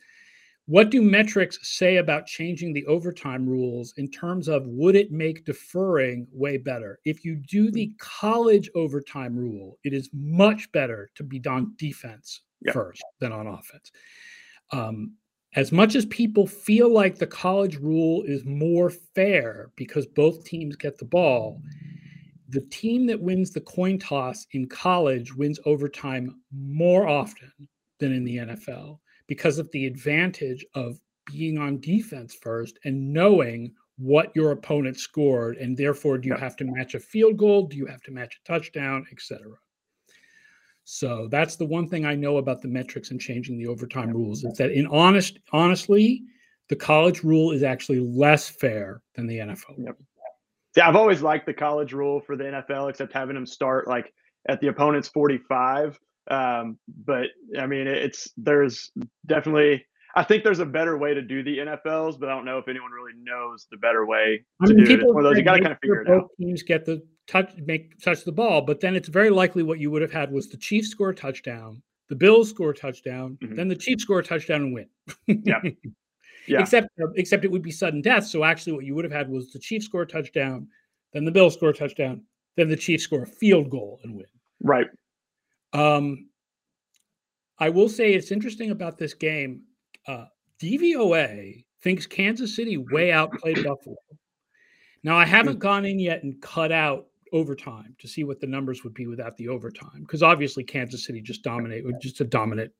"What 0.65 0.91
do 0.91 1.01
metrics 1.01 1.57
say 1.65 1.95
about 1.95 2.27
changing 2.27 2.73
the 2.73 2.85
overtime 2.85 3.47
rules 3.47 3.93
in 3.95 4.11
terms 4.11 4.49
of 4.49 4.67
would 4.67 4.95
it 4.97 5.09
make 5.09 5.45
deferring 5.45 6.27
way 6.33 6.57
better? 6.57 6.99
If 7.05 7.23
you 7.23 7.37
do 7.37 7.71
the 7.71 7.93
college 7.97 8.69
overtime 8.75 9.37
rule, 9.37 9.79
it 9.85 9.93
is 9.93 10.09
much 10.13 10.69
better 10.73 11.09
to 11.15 11.23
be 11.23 11.41
on 11.47 11.75
defense 11.77 12.41
Yeah. 12.61 12.73
first 12.73 13.01
than 13.19 13.31
on 13.31 13.47
offense." 13.47 13.89
Um, 14.73 15.13
as 15.55 15.71
much 15.71 15.95
as 15.95 16.05
people 16.07 16.45
feel 16.45 16.89
like 16.89 17.15
the 17.19 17.25
college 17.25 17.77
rule 17.77 18.23
is 18.23 18.43
more 18.43 18.89
fair 18.89 19.71
because 19.77 20.05
both 20.05 20.43
teams 20.43 20.75
get 20.75 20.97
the 20.97 21.05
ball, 21.05 21.61
the 22.49 22.61
team 22.61 23.05
that 23.07 23.19
wins 23.19 23.51
the 23.51 23.61
coin 23.61 23.99
toss 23.99 24.45
in 24.51 24.67
college 24.67 25.33
wins 25.35 25.59
overtime 25.65 26.41
more 26.51 27.07
often 27.07 27.51
than 27.99 28.13
in 28.13 28.23
the 28.23 28.37
NFL 28.37 28.99
because 29.27 29.57
of 29.57 29.69
the 29.71 29.85
advantage 29.85 30.65
of 30.73 30.99
being 31.25 31.57
on 31.57 31.79
defense 31.81 32.35
first 32.41 32.79
and 32.85 33.11
knowing 33.13 33.73
what 33.97 34.31
your 34.35 34.51
opponent 34.51 34.97
scored 34.97 35.57
and 35.57 35.75
therefore 35.75 36.17
do 36.17 36.29
you 36.29 36.35
have 36.35 36.55
to 36.55 36.65
match 36.65 36.93
a 36.93 36.99
field 36.99 37.37
goal? 37.37 37.67
Do 37.67 37.75
you 37.75 37.87
have 37.87 38.01
to 38.03 38.11
match 38.11 38.39
a 38.39 38.47
touchdown? 38.47 39.05
Etc 39.11 39.57
so 40.89 41.27
that's 41.29 41.57
the 41.57 41.65
one 41.65 41.89
thing 41.89 42.05
i 42.05 42.15
know 42.15 42.37
about 42.37 42.61
the 42.61 42.67
metrics 42.67 43.11
and 43.11 43.19
changing 43.19 43.57
the 43.57 43.67
overtime 43.67 44.09
rules 44.09 44.45
is 44.45 44.57
that 44.57 44.71
in 44.71 44.87
honest 44.87 45.37
honestly 45.51 46.23
the 46.69 46.75
college 46.77 47.25
rule 47.25 47.51
is 47.51 47.61
actually 47.61 47.99
less 47.99 48.47
fair 48.47 49.01
than 49.13 49.27
the 49.27 49.37
nfl 49.37 49.75
Yep. 49.77 49.97
See, 50.77 50.81
I've 50.81 50.95
always 50.95 51.23
liked 51.23 51.47
the 51.47 51.55
college 51.55 51.91
rule 51.91 52.19
for 52.21 52.35
the 52.35 52.43
NFL, 52.43 52.87
except 52.91 53.11
having 53.11 53.33
them 53.33 53.47
start 53.47 53.87
like 53.87 54.13
at 54.47 54.61
the 54.61 54.67
opponent's 54.67 55.07
45. 55.07 55.99
Um, 56.29 56.77
but 57.03 57.29
I 57.57 57.65
mean, 57.65 57.87
it's 57.87 58.29
there's 58.37 58.91
definitely 59.25 59.83
I 60.15 60.21
think 60.23 60.43
there's 60.43 60.59
a 60.59 60.65
better 60.67 60.95
way 60.99 61.15
to 61.15 61.21
do 61.23 61.41
the 61.41 61.57
NFLs, 61.57 62.19
but 62.19 62.29
I 62.29 62.35
don't 62.35 62.45
know 62.45 62.59
if 62.59 62.67
anyone 62.67 62.91
really 62.91 63.13
knows 63.19 63.65
the 63.71 63.77
better 63.77 64.05
way 64.05 64.45
I 64.61 64.67
to 64.67 64.73
mean, 64.75 64.85
do 64.85 64.93
it. 64.93 64.99
It's 65.01 65.11
one 65.13 65.25
of 65.25 65.29
those 65.31 65.37
you 65.39 65.43
got 65.43 65.55
to 65.55 65.61
kind 65.61 65.71
of 65.73 65.79
figure 65.81 66.01
it 66.01 66.09
out. 66.11 66.29
Teams 66.39 66.61
get 66.61 66.85
the 66.85 67.01
touch, 67.27 67.53
make 67.65 67.99
touch 68.03 68.23
the 68.23 68.31
ball, 68.31 68.61
but 68.61 68.79
then 68.79 68.95
it's 68.95 69.07
very 69.09 69.31
likely 69.31 69.63
what 69.63 69.79
you 69.79 69.89
would 69.89 70.03
have 70.03 70.11
had 70.11 70.31
was 70.31 70.47
the 70.47 70.57
Chiefs 70.57 70.89
score 70.89 71.09
a 71.09 71.15
touchdown, 71.15 71.81
the 72.09 72.15
Bills 72.15 72.51
score 72.51 72.69
a 72.69 72.75
touchdown, 72.75 73.37
Mhm. 73.43 73.55
then 73.55 73.67
the 73.67 73.75
Chiefs 73.75 74.03
score 74.03 74.19
a 74.19 74.23
touchdown 74.23 74.61
and 74.61 74.73
win. 74.75 74.89
Yeah. 75.27 75.61
Yeah. 76.47 76.61
Except, 76.61 76.87
uh, 77.01 77.09
except 77.15 77.43
it 77.45 77.51
would 77.51 77.61
be 77.61 77.71
sudden 77.71 78.01
death. 78.01 78.25
So 78.25 78.43
actually, 78.43 78.73
what 78.73 78.85
you 78.85 78.95
would 78.95 79.05
have 79.05 79.11
had 79.11 79.29
was 79.29 79.51
the 79.51 79.59
Chiefs 79.59 79.85
score 79.85 80.03
a 80.03 80.07
touchdown, 80.07 80.67
then 81.13 81.25
the 81.25 81.31
Bills 81.31 81.55
score 81.55 81.69
a 81.69 81.73
touchdown, 81.73 82.21
then 82.55 82.69
the 82.69 82.77
Chiefs 82.77 83.03
score 83.03 83.23
a 83.23 83.27
field 83.27 83.69
goal 83.69 83.99
and 84.03 84.15
win. 84.15 84.25
Right. 84.61 84.87
Um, 85.73 86.29
I 87.59 87.69
will 87.69 87.89
say 87.89 88.13
it's 88.13 88.31
interesting 88.31 88.71
about 88.71 88.97
this 88.97 89.13
game. 89.13 89.63
Uh, 90.07 90.25
DVOA 90.61 91.65
thinks 91.83 92.05
Kansas 92.05 92.55
City 92.55 92.77
way 92.77 93.11
outplayed 93.11 93.63
Buffalo. 93.63 93.97
Now, 95.03 95.17
I 95.17 95.25
haven't 95.25 95.59
gone 95.59 95.85
in 95.85 95.99
yet 95.99 96.23
and 96.23 96.41
cut 96.41 96.71
out 96.71 97.07
overtime 97.33 97.95
to 97.99 98.07
see 98.07 98.23
what 98.23 98.39
the 98.39 98.47
numbers 98.47 98.83
would 98.83 98.93
be 98.93 99.07
without 99.07 99.37
the 99.37 99.49
overtime, 99.49 100.01
because 100.01 100.23
obviously 100.23 100.63
Kansas 100.63 101.05
City 101.05 101.21
just 101.21 101.43
dominate, 101.43 101.85
with 101.85 101.99
just 102.01 102.21
a 102.21 102.23
dominant 102.23 102.71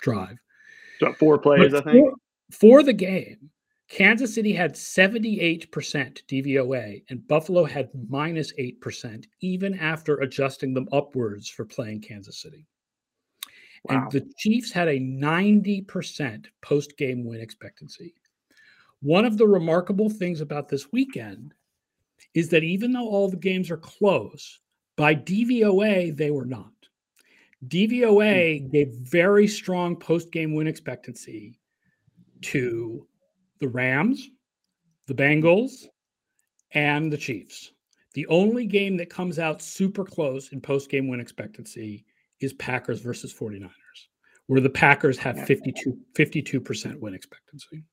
drive. 0.00 0.36
So 1.00 1.12
four 1.14 1.38
plays, 1.38 1.74
I 1.74 1.80
think. 1.80 2.08
For, 2.08 2.14
for 2.50 2.82
the 2.82 2.92
game, 2.92 3.50
Kansas 3.88 4.34
City 4.34 4.52
had 4.52 4.74
78% 4.74 5.70
DVOA 5.70 7.02
and 7.08 7.26
Buffalo 7.26 7.64
had 7.64 7.88
minus 8.08 8.52
8%, 8.54 9.24
even 9.40 9.78
after 9.78 10.18
adjusting 10.18 10.74
them 10.74 10.88
upwards 10.92 11.48
for 11.48 11.64
playing 11.64 12.02
Kansas 12.02 12.40
City. 12.40 12.66
Wow. 13.84 14.02
And 14.02 14.12
the 14.12 14.30
Chiefs 14.36 14.72
had 14.72 14.88
a 14.88 15.00
90% 15.00 16.46
post 16.60 16.98
game 16.98 17.24
win 17.24 17.40
expectancy. 17.40 18.14
One 19.00 19.24
of 19.24 19.38
the 19.38 19.46
remarkable 19.46 20.10
things 20.10 20.40
about 20.40 20.68
this 20.68 20.92
weekend 20.92 21.54
is 22.34 22.48
that 22.50 22.64
even 22.64 22.92
though 22.92 23.08
all 23.08 23.30
the 23.30 23.36
games 23.36 23.70
are 23.70 23.78
close, 23.78 24.60
by 24.96 25.14
DVOA, 25.14 26.14
they 26.14 26.30
were 26.30 26.44
not. 26.44 26.72
DVOA 27.68 28.60
hmm. 28.60 28.68
gave 28.68 28.92
very 28.94 29.48
strong 29.48 29.96
post 29.96 30.30
game 30.30 30.54
win 30.54 30.66
expectancy 30.66 31.58
to 32.42 33.06
the 33.60 33.68
Rams, 33.68 34.28
the 35.06 35.14
Bengals, 35.14 35.86
and 36.72 37.12
the 37.12 37.16
Chiefs. 37.16 37.72
The 38.14 38.26
only 38.26 38.66
game 38.66 38.96
that 38.96 39.10
comes 39.10 39.38
out 39.38 39.62
super 39.62 40.04
close 40.04 40.48
in 40.52 40.60
post 40.60 40.90
game 40.90 41.08
win 41.08 41.20
expectancy 41.20 42.04
is 42.40 42.52
Packers 42.54 43.00
versus 43.00 43.32
49ers, 43.32 43.70
where 44.46 44.60
the 44.60 44.70
Packers 44.70 45.18
have 45.18 45.36
Yeah. 45.36 45.44
52, 45.44 45.98
52% 46.14 47.00
win 47.00 47.14
expectancy. 47.14 47.84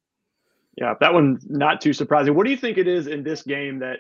Yeah, 0.78 0.94
that 1.00 1.14
one's 1.14 1.46
not 1.50 1.80
too 1.80 1.94
surprising. 1.94 2.36
What 2.36 2.46
do 2.46 2.52
you 2.52 2.58
think 2.58 2.78
it 2.78 2.88
is 2.88 3.08
in 3.08 3.24
this 3.24 3.44
game 3.44 3.80
that 3.80 4.00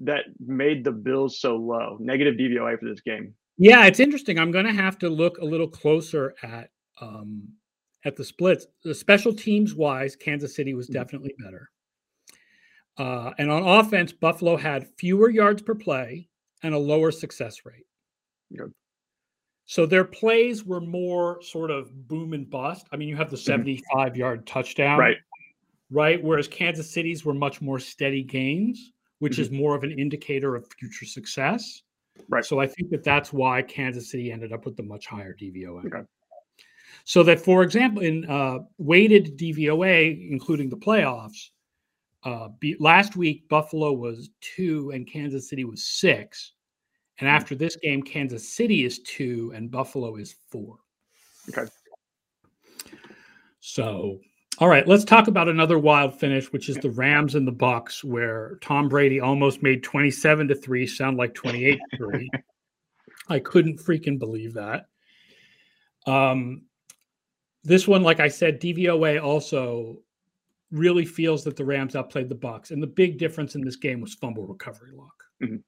that 0.00 0.24
made 0.38 0.84
the 0.84 0.92
Bills 0.92 1.40
so 1.40 1.56
low? 1.56 1.96
Negative 2.00 2.34
DVOA 2.34 2.78
for 2.78 2.84
this 2.86 3.00
game. 3.00 3.34
Yeah, 3.58 3.86
it's 3.86 4.00
interesting. 4.00 4.38
I'm 4.38 4.50
going 4.50 4.66
to 4.66 4.72
have 4.72 4.98
to 4.98 5.08
look 5.08 5.38
a 5.38 5.44
little 5.44 5.68
closer 5.68 6.34
at 6.42 6.70
um, 7.00 7.48
at 8.04 8.16
the 8.16 8.24
splits. 8.24 8.66
The 8.82 8.94
special 8.94 9.32
teams 9.32 9.74
wise, 9.74 10.16
Kansas 10.16 10.54
City 10.54 10.74
was 10.74 10.88
Mhm. 10.88 10.94
definitely 10.94 11.34
better. 11.38 11.70
Uh, 12.98 13.32
and 13.38 13.50
on 13.50 13.62
offense, 13.62 14.12
Buffalo 14.12 14.56
had 14.56 14.86
fewer 14.98 15.30
yards 15.30 15.62
per 15.62 15.74
play 15.74 16.28
and 16.62 16.74
a 16.74 16.78
lower 16.78 17.10
success 17.10 17.64
rate. 17.64 17.86
Good. 18.54 18.72
So 19.64 19.86
their 19.86 20.04
plays 20.04 20.64
were 20.64 20.80
more 20.80 21.40
sort 21.42 21.70
of 21.70 22.06
boom 22.08 22.34
and 22.34 22.48
bust. 22.50 22.86
I 22.92 22.96
mean, 22.96 23.08
you 23.08 23.16
have 23.16 23.30
the 23.30 23.36
Mhm. 23.36 23.40
75 23.44 24.16
yard 24.16 24.46
touchdown, 24.46 24.98
Right. 24.98 25.16
right? 25.90 26.22
Whereas 26.22 26.48
Kansas 26.48 26.90
City's 26.90 27.24
were 27.24 27.32
much 27.34 27.62
more 27.62 27.78
steady 27.78 28.22
gains, 28.22 28.92
which 29.20 29.36
Mhm. 29.36 29.40
is 29.40 29.50
more 29.50 29.74
of 29.74 29.84
an 29.84 29.92
indicator 29.98 30.54
of 30.54 30.66
future 30.78 31.06
success. 31.06 31.82
Right. 32.28 32.44
So 32.44 32.58
I 32.60 32.66
think 32.66 32.90
that 32.90 33.04
that's 33.04 33.32
why 33.32 33.62
Kansas 33.62 34.10
City 34.10 34.30
ended 34.30 34.52
up 34.52 34.66
with 34.66 34.76
the 34.76 34.82
much 34.82 35.06
higher 35.06 35.32
DVOA. 35.32 35.86
Okay. 35.86 36.02
So 37.04 37.22
that, 37.24 37.40
for 37.40 37.62
example, 37.62 38.02
in 38.02 38.24
uh, 38.30 38.60
weighted 38.78 39.36
DVOA, 39.38 40.30
including 40.30 40.68
the 40.68 40.76
playoffs, 40.76 41.50
uh, 42.24 42.48
be, 42.60 42.76
last 42.78 43.16
week 43.16 43.48
Buffalo 43.48 43.92
was 43.92 44.30
two 44.40 44.90
and 44.94 45.06
Kansas 45.06 45.48
City 45.48 45.64
was 45.64 45.84
six, 45.84 46.52
and 47.18 47.28
Hmm. 47.28 47.34
after 47.34 47.54
this 47.54 47.76
game, 47.76 48.02
Kansas 48.02 48.48
City 48.48 48.84
is 48.84 49.00
two 49.00 49.52
and 49.54 49.70
Buffalo 49.70 50.16
is 50.16 50.34
four. 50.48 50.78
Okay. 51.48 51.70
So, 53.60 54.20
all 54.58 54.68
right, 54.68 54.86
let's 54.86 55.04
talk 55.04 55.28
about 55.28 55.48
another 55.48 55.78
wild 55.78 56.18
finish, 56.18 56.52
which 56.52 56.68
is 56.68 56.76
the 56.78 56.90
Rams 56.90 57.34
and 57.34 57.46
the 57.46 57.52
Bucks, 57.52 58.04
where 58.04 58.58
Tom 58.60 58.88
Brady 58.88 59.20
almost 59.20 59.62
made 59.62 59.82
27 59.82 60.48
to 60.48 60.54
3 60.54 60.86
sound 60.86 61.16
like 61.16 61.34
28 61.34 61.80
to 61.90 61.96
3. 61.96 62.30
I 63.28 63.38
couldn't 63.38 63.78
freaking 63.78 64.18
believe 64.18 64.54
that. 64.54 64.86
Um, 66.06 66.62
this 67.64 67.86
one, 67.86 68.02
like 68.02 68.20
I 68.20 68.28
said, 68.28 68.60
DVOA 68.60 69.22
also 69.22 69.98
really 70.70 71.04
feels 71.04 71.44
that 71.44 71.56
the 71.56 71.64
Rams 71.64 71.94
outplayed 71.94 72.28
the 72.28 72.34
Bucks, 72.34 72.70
and 72.70 72.82
the 72.82 72.86
big 72.86 73.18
difference 73.18 73.54
in 73.54 73.60
this 73.62 73.76
game 73.76 74.00
was 74.00 74.14
fumble 74.14 74.46
recovery 74.46 74.92
luck. 74.92 75.60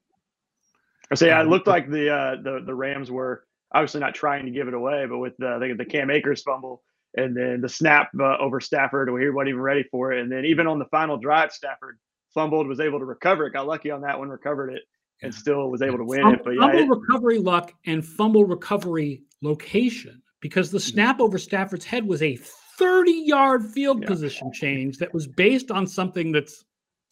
So 1.14 1.26
yeah, 1.26 1.38
it 1.40 1.44
Um, 1.44 1.50
looked 1.50 1.66
like 1.66 1.90
the 1.90 2.11
uh, 2.11 2.37
the 2.42 2.62
the 2.64 2.74
Rams 2.74 3.11
were 3.11 3.44
obviously 3.72 4.00
not 4.00 4.14
trying 4.14 4.46
to 4.46 4.50
give 4.50 4.68
it 4.68 4.74
away, 4.74 5.07
but 5.07 5.18
with 5.18 5.37
the 5.38 5.59
the, 5.59 5.74
the 5.76 5.85
Cam 5.85 6.11
Akers 6.11 6.42
fumble 6.42 6.83
and 7.16 7.37
then 7.37 7.61
the 7.61 7.68
snap 7.68 8.09
uh, 8.18 8.37
over 8.38 8.61
Stafford, 8.61 9.12
we 9.12 9.30
wasn't 9.30 9.50
even 9.50 9.61
ready 9.61 9.85
for 9.90 10.12
it, 10.12 10.20
and 10.20 10.33
then 10.33 10.44
even 10.44 10.66
on 10.66 10.78
the 10.78 10.87
final 10.87 11.16
drive, 11.16 11.52
Stafford 11.52 11.98
fumbled, 12.33 12.66
was 12.66 12.80
able 12.80 12.98
to 12.98 13.04
recover 13.04 13.46
it, 13.46 13.52
got 13.52 13.66
lucky 13.66 13.90
on 13.90 14.00
that 14.00 14.18
one, 14.18 14.28
recovered 14.28 14.70
it, 14.70 14.83
and 15.22 15.33
still 15.33 15.70
was 15.70 15.83
able 15.83 15.98
to 15.98 16.04
win 16.04 16.22
Fum- 16.22 16.35
it. 16.35 16.40
But 16.44 16.50
yeah, 16.52 16.61
fumble 16.62 16.78
it, 16.80 16.88
recovery 16.88 17.38
luck 17.38 17.72
and 17.87 18.04
fumble 18.04 18.44
recovery 18.44 19.22
location 19.42 20.20
because 20.44 20.70
the 20.70 20.76
Mm-hmm. 20.76 20.90
snap 20.92 21.20
over 21.20 21.38
Stafford's 21.38 21.87
head 21.87 22.07
was 22.07 22.20
a 22.20 22.37
30 22.37 23.11
yard 23.12 23.64
field 23.64 24.02
Yeah. 24.02 24.09
position 24.09 24.52
change 24.52 24.98
that 24.98 25.14
was 25.14 25.26
based 25.26 25.70
on 25.70 25.87
something 25.87 26.33
that's, 26.33 26.66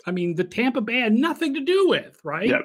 I 0.07 0.11
mean, 0.11 0.35
the 0.35 0.45
Tampa 0.45 0.83
Bay 0.83 1.01
had 1.01 1.15
nothing 1.15 1.55
to 1.55 1.61
do 1.61 1.89
with, 1.89 2.21
right? 2.25 2.51
Yep. 2.51 2.61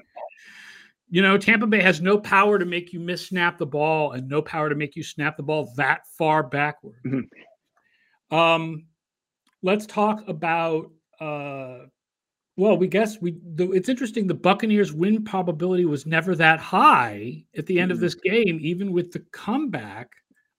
You 1.09 1.21
know, 1.21 1.37
Tampa 1.37 1.67
Bay 1.67 1.81
has 1.81 2.01
no 2.01 2.17
power 2.19 2.59
to 2.59 2.65
make 2.65 2.91
you 2.91 2.99
miss 2.99 3.27
snap 3.27 3.57
the 3.57 3.65
ball 3.65 4.11
and 4.11 4.27
no 4.27 4.41
power 4.41 4.67
to 4.67 4.75
make 4.75 4.97
you 4.97 5.03
snap 5.03 5.37
the 5.37 5.43
ball 5.43 5.71
that 5.77 6.01
far 6.17 6.43
backward. 6.43 6.99
Mhm. 7.05 7.29
Um, 8.29 8.87
let's 9.61 9.85
talk 9.85 10.27
about 10.27 10.91
uh, 11.21 11.85
well, 12.57 12.75
we 12.75 12.87
guess 12.87 13.21
we. 13.21 13.37
The, 13.55 13.71
it's 13.71 13.87
interesting. 13.87 14.27
The 14.27 14.33
Buccaneers' 14.33 14.91
win 14.91 15.23
probability 15.23 15.85
was 15.85 16.05
never 16.05 16.35
that 16.35 16.59
high 16.59 17.45
at 17.55 17.65
the 17.67 17.79
end 17.79 17.91
of 17.91 17.99
Mhm. 17.99 18.01
this 18.01 18.15
game, 18.15 18.59
even 18.61 18.91
with 18.91 19.11
the 19.13 19.19
comeback, 19.31 20.09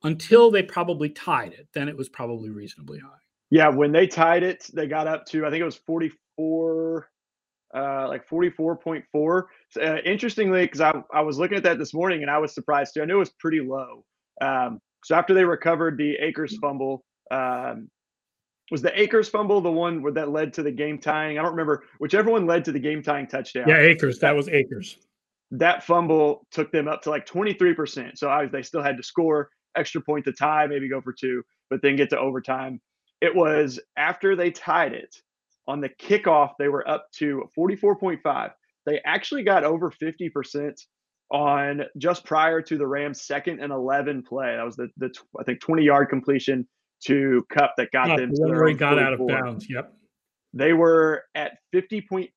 until 0.03 0.51
they 0.51 0.63
probably 0.63 1.09
tied 1.11 1.53
it. 1.53 1.69
Then 1.75 1.89
it 1.89 1.97
was 1.97 2.09
probably 2.09 2.51
reasonably 2.51 2.99
high. 2.99 3.19
yeah, 3.51 3.69
when 3.69 3.93
they 3.93 4.07
tied 4.07 4.43
it, 4.43 4.67
they 4.73 4.87
got 4.87 5.07
up 5.07 5.25
to 5.27 5.47
I 5.47 5.51
think 5.51 5.61
it 5.61 5.65
was 5.65 5.81
44 5.87 7.09
uh, 7.75 8.07
like 8.09 8.29
44.4. 8.29 9.43
Uh, 9.81 9.97
interestingly, 10.05 10.65
because 10.65 10.81
I, 10.81 11.03
I 11.13 11.21
was 11.21 11.39
looking 11.39 11.57
at 11.57 11.63
that 11.65 11.79
this 11.79 11.93
morning 11.93 12.23
and 12.23 12.31
I 12.31 12.39
was 12.39 12.55
surprised 12.55 12.95
too. 12.95 13.03
I 13.03 13.05
knew 13.05 13.17
it 13.17 13.19
was 13.19 13.33
pretty 13.39 13.61
low. 13.61 14.05
Um, 14.41 14.81
so 15.05 15.15
after 15.15 15.35
they 15.35 15.45
recovered 15.45 15.99
the 15.99 16.15
Akers 16.15 16.57
fumble, 16.59 17.05
um, 17.31 17.89
was 18.71 18.83
the 18.83 18.99
Akers 19.01 19.29
fumble 19.29 19.61
the 19.61 19.71
one 19.71 20.03
where 20.03 20.13
that 20.13 20.31
led 20.31 20.53
to 20.55 20.63
the 20.63 20.71
game 20.71 20.99
tying? 20.99 21.39
I 21.39 21.43
don't 21.43 21.53
remember 21.53 21.85
whichever 21.99 22.31
one 22.31 22.47
led 22.47 22.65
to 22.67 22.73
the 22.73 22.79
game 22.79 23.03
tying 23.03 23.27
touchdown. 23.27 23.69
Yeah, 23.69 23.79
Akers. 23.79 24.19
That 24.19 24.37
was 24.37 24.49
Akers. 24.49 24.99
That 25.51 25.85
fumble 25.85 26.47
took 26.51 26.71
them 26.73 26.89
up 26.89 27.03
to 27.03 27.11
like 27.11 27.27
23%. 27.27 28.19
So 28.19 28.29
I, 28.29 28.47
they 28.47 28.63
still 28.63 28.83
had 28.83 28.99
to 28.99 29.03
score 29.03 29.49
extra 29.79 30.01
point 30.01 30.25
to 30.25 30.33
tie, 30.33 30.67
maybe 30.67 30.89
go 30.89 31.01
for 31.01 31.13
two, 31.13 31.43
but 31.71 31.83
then 31.83 31.97
get 31.97 32.11
to 32.11 32.19
overtime. 32.19 32.81
It 33.21 33.35
was 33.35 33.81
after 33.97 34.37
they 34.37 34.51
tied 34.51 34.93
it 34.93 35.15
on 35.67 35.81
the 35.81 35.91
kickoff, 35.91 36.53
they 36.59 36.69
were 36.69 36.89
up 36.89 37.11
to 37.13 37.49
44.5. 37.57 38.53
They 38.87 39.01
actually 39.05 39.43
got 39.43 39.65
over 39.65 39.91
50% 39.91 40.81
on 41.31 41.83
just 41.99 42.25
prior 42.25 42.63
to 42.63 42.79
the 42.79 42.87
Rams' 42.87 43.23
second 43.23 43.61
and 43.61 43.71
11 43.71 44.23
play. 44.23 44.57
That 44.57 44.65
was 44.65 44.77
the, 44.77 44.89
the 44.97 45.15
I 45.39 45.45
think 45.45 45.61
20 45.61 45.85
yard 45.85 46.09
completion 46.09 46.67
to 47.05 47.47
Kupp 47.51 47.75
that 47.77 47.91
got 47.93 48.17
them 48.17 48.31
to 48.33 48.75
got 48.75 48.95
44. 48.95 49.01
out 49.01 49.13
of 49.13 49.27
bounds. 49.29 49.67
Yep. 49.69 49.93
They 50.55 50.73
were 50.73 51.25
at 51.35 51.59
50.8 51.75 52.31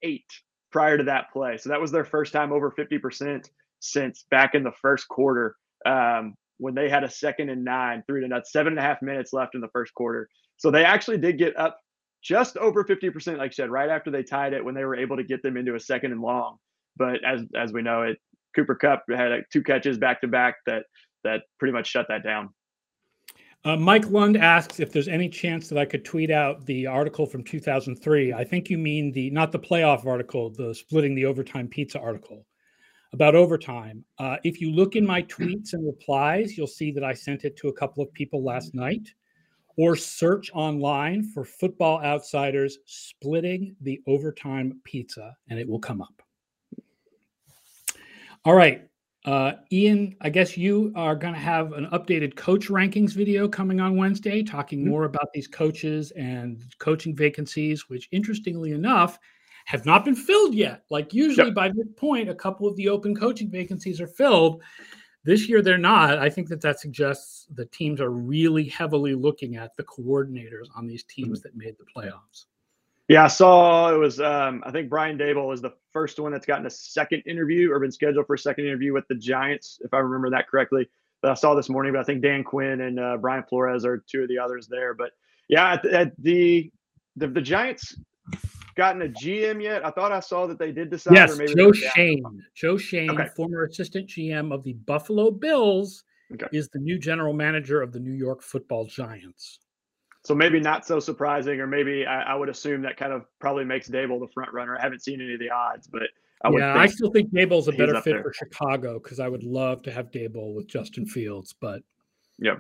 prior 0.72 0.98
to 0.98 1.04
that 1.06 1.32
play. 1.32 1.58
So 1.58 1.70
that 1.70 1.80
was 1.80 1.92
their 1.92 2.06
first 2.06 2.34
time 2.34 2.52
over 2.52 2.70
50% 2.70 3.50
since 3.80 4.26
back 4.30 4.56
in 4.56 4.64
the 4.64 4.74
first 4.82 5.08
quarter 5.08 5.56
um, 5.86 6.36
when 6.62 6.76
they 6.76 6.88
had 6.88 7.04
a 7.04 7.10
second 7.10 7.50
and 7.50 7.66
nine, 7.66 8.04
three 8.06 8.22
to 8.22 8.28
not 8.28 8.48
seven 8.48 8.74
and 8.74 8.80
a 8.80 8.84
half 8.84 9.02
minutes 9.02 9.34
left 9.34 9.56
in 9.56 9.62
the 9.62 9.68
first 9.70 9.94
quarter. 9.96 10.30
So 10.58 10.70
they 10.70 10.86
actually 10.86 11.18
did 11.18 11.40
get 11.40 11.58
up 11.58 11.80
just 12.24 12.56
over 12.58 12.84
50%, 12.84 13.40
like 13.40 13.50
you 13.50 13.54
said, 13.54 13.72
right 13.72 13.90
after 13.90 14.12
they 14.12 14.22
tied 14.22 14.54
it 14.54 14.64
when 14.64 14.76
they 14.76 14.86
were 14.86 14.96
able 14.96 15.18
to 15.18 15.24
get 15.24 15.42
them 15.42 15.58
into 15.58 15.74
a 15.74 15.80
second 15.80 16.12
and 16.12 16.22
long. 16.22 16.58
But 16.98 17.24
as 17.26 17.42
as 17.56 17.74
we 17.74 17.82
know, 17.82 18.04
it 18.04 18.20
Cooper 18.56 18.76
Kupp 18.76 19.06
had 19.10 19.32
like 19.32 19.50
two 19.52 19.64
catches 19.64 19.98
back 19.98 20.22
to 20.22 20.28
back 20.28 20.58
that 20.68 20.84
that 21.24 21.42
pretty 21.58 21.74
much 21.74 21.88
shut 21.88 22.06
that 22.10 22.24
down. 22.24 22.50
Uh, 23.64 23.78
Mike 23.78 24.10
Lund 24.10 24.38
asks 24.38 24.80
if 24.80 24.92
there's 24.92 25.08
any 25.08 25.30
chance 25.30 25.68
that 25.70 25.78
I 25.78 25.86
could 25.86 26.04
tweet 26.04 26.32
out 26.32 26.66
the 26.66 26.86
article 26.86 27.26
from 27.26 27.44
2003. 27.44 28.34
I 28.34 28.44
think 28.44 28.70
you 28.70 28.78
mean 28.78 29.12
the 29.12 29.32
not 29.32 29.52
the 29.52 29.60
playoff 29.60 30.06
article, 30.06 30.52
the 30.52 30.76
splitting 30.76 31.16
the 31.16 31.26
overtime 31.26 31.68
pizza 31.68 32.00
article 32.00 32.46
about 33.14 33.36
overtime. 33.36 34.04
Uh, 34.20 34.38
if 34.44 34.62
you 34.62 34.72
look 34.72 34.96
in 34.96 35.06
my 35.06 35.22
tweets 35.24 35.74
and 35.74 35.86
replies, 35.86 36.58
you'll 36.58 36.68
see 36.68 36.92
that 36.92 37.04
I 37.04 37.14
sent 37.14 37.44
it 37.44 37.58
to 37.58 37.68
a 37.68 37.74
couple 37.74 38.02
of 38.04 38.14
people 38.14 38.44
last 38.44 38.74
night. 38.74 39.14
Or 39.78 39.96
search 39.96 40.52
online 40.54 41.24
for 41.24 41.46
Football 41.46 42.04
Outsiders 42.04 42.80
splitting 42.86 43.76
the 43.82 44.02
overtime 44.06 44.80
pizza, 44.84 45.36
and 45.50 45.58
it 45.58 45.68
will 45.68 45.80
come 45.80 46.02
up. 46.02 46.22
All 48.44 48.54
right. 48.54 48.88
Uh, 49.24 49.54
Ian, 49.72 50.16
I 50.22 50.30
guess 50.30 50.58
you 50.58 50.92
are 50.96 51.16
going 51.16 51.34
to 51.34 51.40
have 51.40 51.74
an 51.74 51.86
updated 51.94 52.36
coach 52.36 52.68
rankings 52.68 53.14
video 53.14 53.48
coming 53.48 53.80
on 53.80 53.96
Wednesday, 53.96 54.44
talking 54.44 54.80
mm-hmm. 54.80 54.90
more 54.90 55.06
about 55.06 55.32
these 55.34 55.48
coaches 55.48 56.12
and 56.12 56.64
coaching 56.80 57.16
vacancies, 57.16 57.88
which 57.88 58.10
interestingly 58.12 58.72
enough 58.72 59.20
have 59.66 59.86
not 59.86 60.06
been 60.06 60.16
filled 60.16 60.54
yet. 60.54 60.84
Like 60.90 61.14
usually 61.14 61.48
yep. 61.48 61.56
by 61.56 61.70
this 61.70 61.88
point, 61.96 62.30
a 62.30 62.36
couple 62.36 62.68
of 62.68 62.76
the 62.76 62.90
open 62.90 63.16
coaching 63.16 63.50
vacancies 63.50 64.02
are 64.02 64.08
filled. 64.08 64.62
This 65.24 65.48
year 65.48 65.62
they're 65.62 65.78
not. 65.78 66.18
I 66.18 66.30
think 66.30 66.50
that 66.50 66.62
that 66.62 66.80
suggests 66.80 67.46
the 67.54 67.66
teams 67.66 68.02
are 68.02 68.10
really 68.10 68.66
heavily 68.66 69.14
looking 69.14 69.56
at 69.56 69.76
the 69.78 69.84
coordinators 69.84 70.68
on 70.76 70.88
these 70.88 71.04
teams 71.04 71.40
mm-hmm. 71.40 71.44
that 71.44 71.56
made 71.56 71.76
the 71.78 71.86
playoffs. 71.86 72.46
Yeah, 73.08 73.26
I 73.26 73.28
saw 73.28 73.94
it 73.94 73.98
was. 73.98 74.22
Um, 74.22 74.64
I 74.66 74.72
think 74.72 74.90
Brian 74.90 75.18
Daboll 75.18 75.50
was 75.50 75.62
the 75.62 75.74
first 75.92 76.18
one 76.18 76.32
that's 76.32 76.46
gotten 76.46 76.66
a 76.66 76.70
second 76.70 77.24
interview 77.26 77.72
or 77.72 77.80
been 77.80 77.92
scheduled 77.92 78.26
for 78.26 78.36
a 78.36 78.40
second 78.40 78.66
interview 78.66 78.94
with 78.94 79.06
the 79.10 79.16
Giants, 79.16 79.80
if 79.84 79.94
I 79.94 79.98
remember 79.98 80.30
that 80.30 80.48
correctly. 80.48 80.90
But 81.22 81.32
I 81.32 81.34
saw 81.34 81.54
this 81.54 81.68
morning. 81.68 81.92
But 81.92 82.00
I 82.00 82.04
think 82.04 82.22
Dan 82.22 82.44
Quinn 82.44 82.82
and 82.82 83.00
uh, 83.00 83.18
Brian 83.18 83.44
Flores 83.44 83.86
are 83.86 83.98
two 83.98 84.22
of 84.22 84.30
the 84.30 84.40
others 84.40 84.68
there. 84.68 84.94
But 84.94 85.12
yeah, 85.50 85.74
at, 85.74 85.86
at 85.86 86.14
the, 86.20 86.72
the 87.18 87.28
the 87.28 87.42
Giants 87.42 87.98
gotten 88.76 89.02
a 89.04 89.08
GM 89.08 89.62
yet? 89.62 89.86
I 89.86 89.92
thought 89.92 90.12
I 90.12 90.20
saw 90.20 90.48
that 90.48 90.60
they 90.60 90.72
did 90.72 90.90
decide. 90.90 91.14
Yes, 91.14 91.38
Joe 91.56 91.72
Schoen. 91.72 92.44
Joe 92.54 92.78
Schoen, 92.78 93.10
okay. 93.12 93.30
former 93.36 93.66
assistant 93.66 94.08
GM 94.08 94.54
of 94.54 94.64
the 94.64 94.74
Buffalo 94.74 95.32
Bills, 95.32 96.04
okay. 96.34 96.48
is 96.52 96.70
the 96.70 96.80
new 96.80 96.98
general 97.00 97.34
manager 97.34 97.82
of 97.82 97.92
the 97.92 98.00
New 98.00 98.14
York 98.14 98.42
Football 98.42 98.86
Giants. 98.86 99.60
So 100.24 100.36
maybe 100.36 100.60
not 100.60 100.86
so 100.86 101.00
surprising, 101.00 101.60
or 101.60 101.68
maybe 101.68 102.06
I, 102.06 102.34
I, 102.34 102.36
would 102.36 102.48
assume 102.48 102.84
that 102.84 102.96
kind 102.96 103.12
of 103.12 103.26
probably 103.40 103.66
makes 103.66 103.90
Daboll 103.90 104.20
the 104.20 104.32
front 104.32 104.54
runner. 104.54 104.78
I 104.78 104.82
haven't 104.82 105.02
seen 105.02 105.20
any 105.20 105.34
of 105.34 105.40
the 105.40 105.50
odds, 105.50 105.88
but 105.88 106.04
I 106.44 106.52
yeah, 106.52 106.78
I 106.78 106.86
still 106.86 107.10
think 107.12 107.34
Daboll's 107.34 107.68
a 107.68 107.72
better 107.72 108.00
fit 108.02 108.12
there. 108.12 108.24
for 108.24 108.34
Chicago 108.34 109.00
because 109.00 109.20
I 109.20 109.28
would 109.28 109.44
love 109.44 109.82
to 109.84 109.92
have 109.92 110.12
Daboll 110.12 110.54
with 110.54 110.68
Justin 110.68 111.08
Fields, 111.08 111.56
but 111.60 111.82
yeah, 112.38 112.58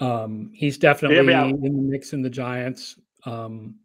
um, 0.00 0.50
he's 0.52 0.78
definitely 0.78 1.32
yeah, 1.32 1.44
in 1.44 1.60
the 1.60 1.70
mix 1.70 2.12
in 2.12 2.22
the 2.22 2.30
Giants. 2.30 2.96
Um, 3.24 3.76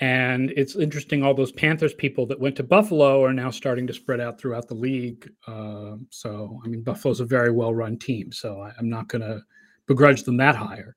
and 0.00 0.52
it's 0.56 0.74
interesting, 0.76 1.22
all 1.22 1.34
those 1.34 1.52
Panthers 1.52 1.94
people 1.94 2.26
that 2.26 2.40
went 2.40 2.56
to 2.56 2.62
Buffalo 2.62 3.22
are 3.22 3.32
now 3.32 3.50
starting 3.50 3.86
to 3.86 3.92
spread 3.92 4.20
out 4.20 4.40
throughout 4.40 4.66
the 4.66 4.74
league. 4.74 5.30
Uh, 5.46 5.96
so, 6.10 6.60
I 6.64 6.68
mean, 6.68 6.82
Buffalo's 6.82 7.20
a 7.20 7.24
very 7.24 7.50
well 7.50 7.74
run 7.74 7.98
team, 7.98 8.32
so 8.32 8.60
I, 8.60 8.72
am 8.78 8.88
not 8.88 9.08
going 9.08 9.22
to 9.22 9.42
begrudge 9.86 10.22
them 10.22 10.36
that 10.38 10.56
higher. 10.56 10.96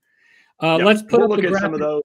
Uh. 0.62 0.77
Let's 0.77 1.01
put 1.01 1.19
we'll 1.19 1.29
look 1.29 1.43
at 1.43 1.53
some 1.62 1.73
of 1.73 1.79
those. 1.79 2.01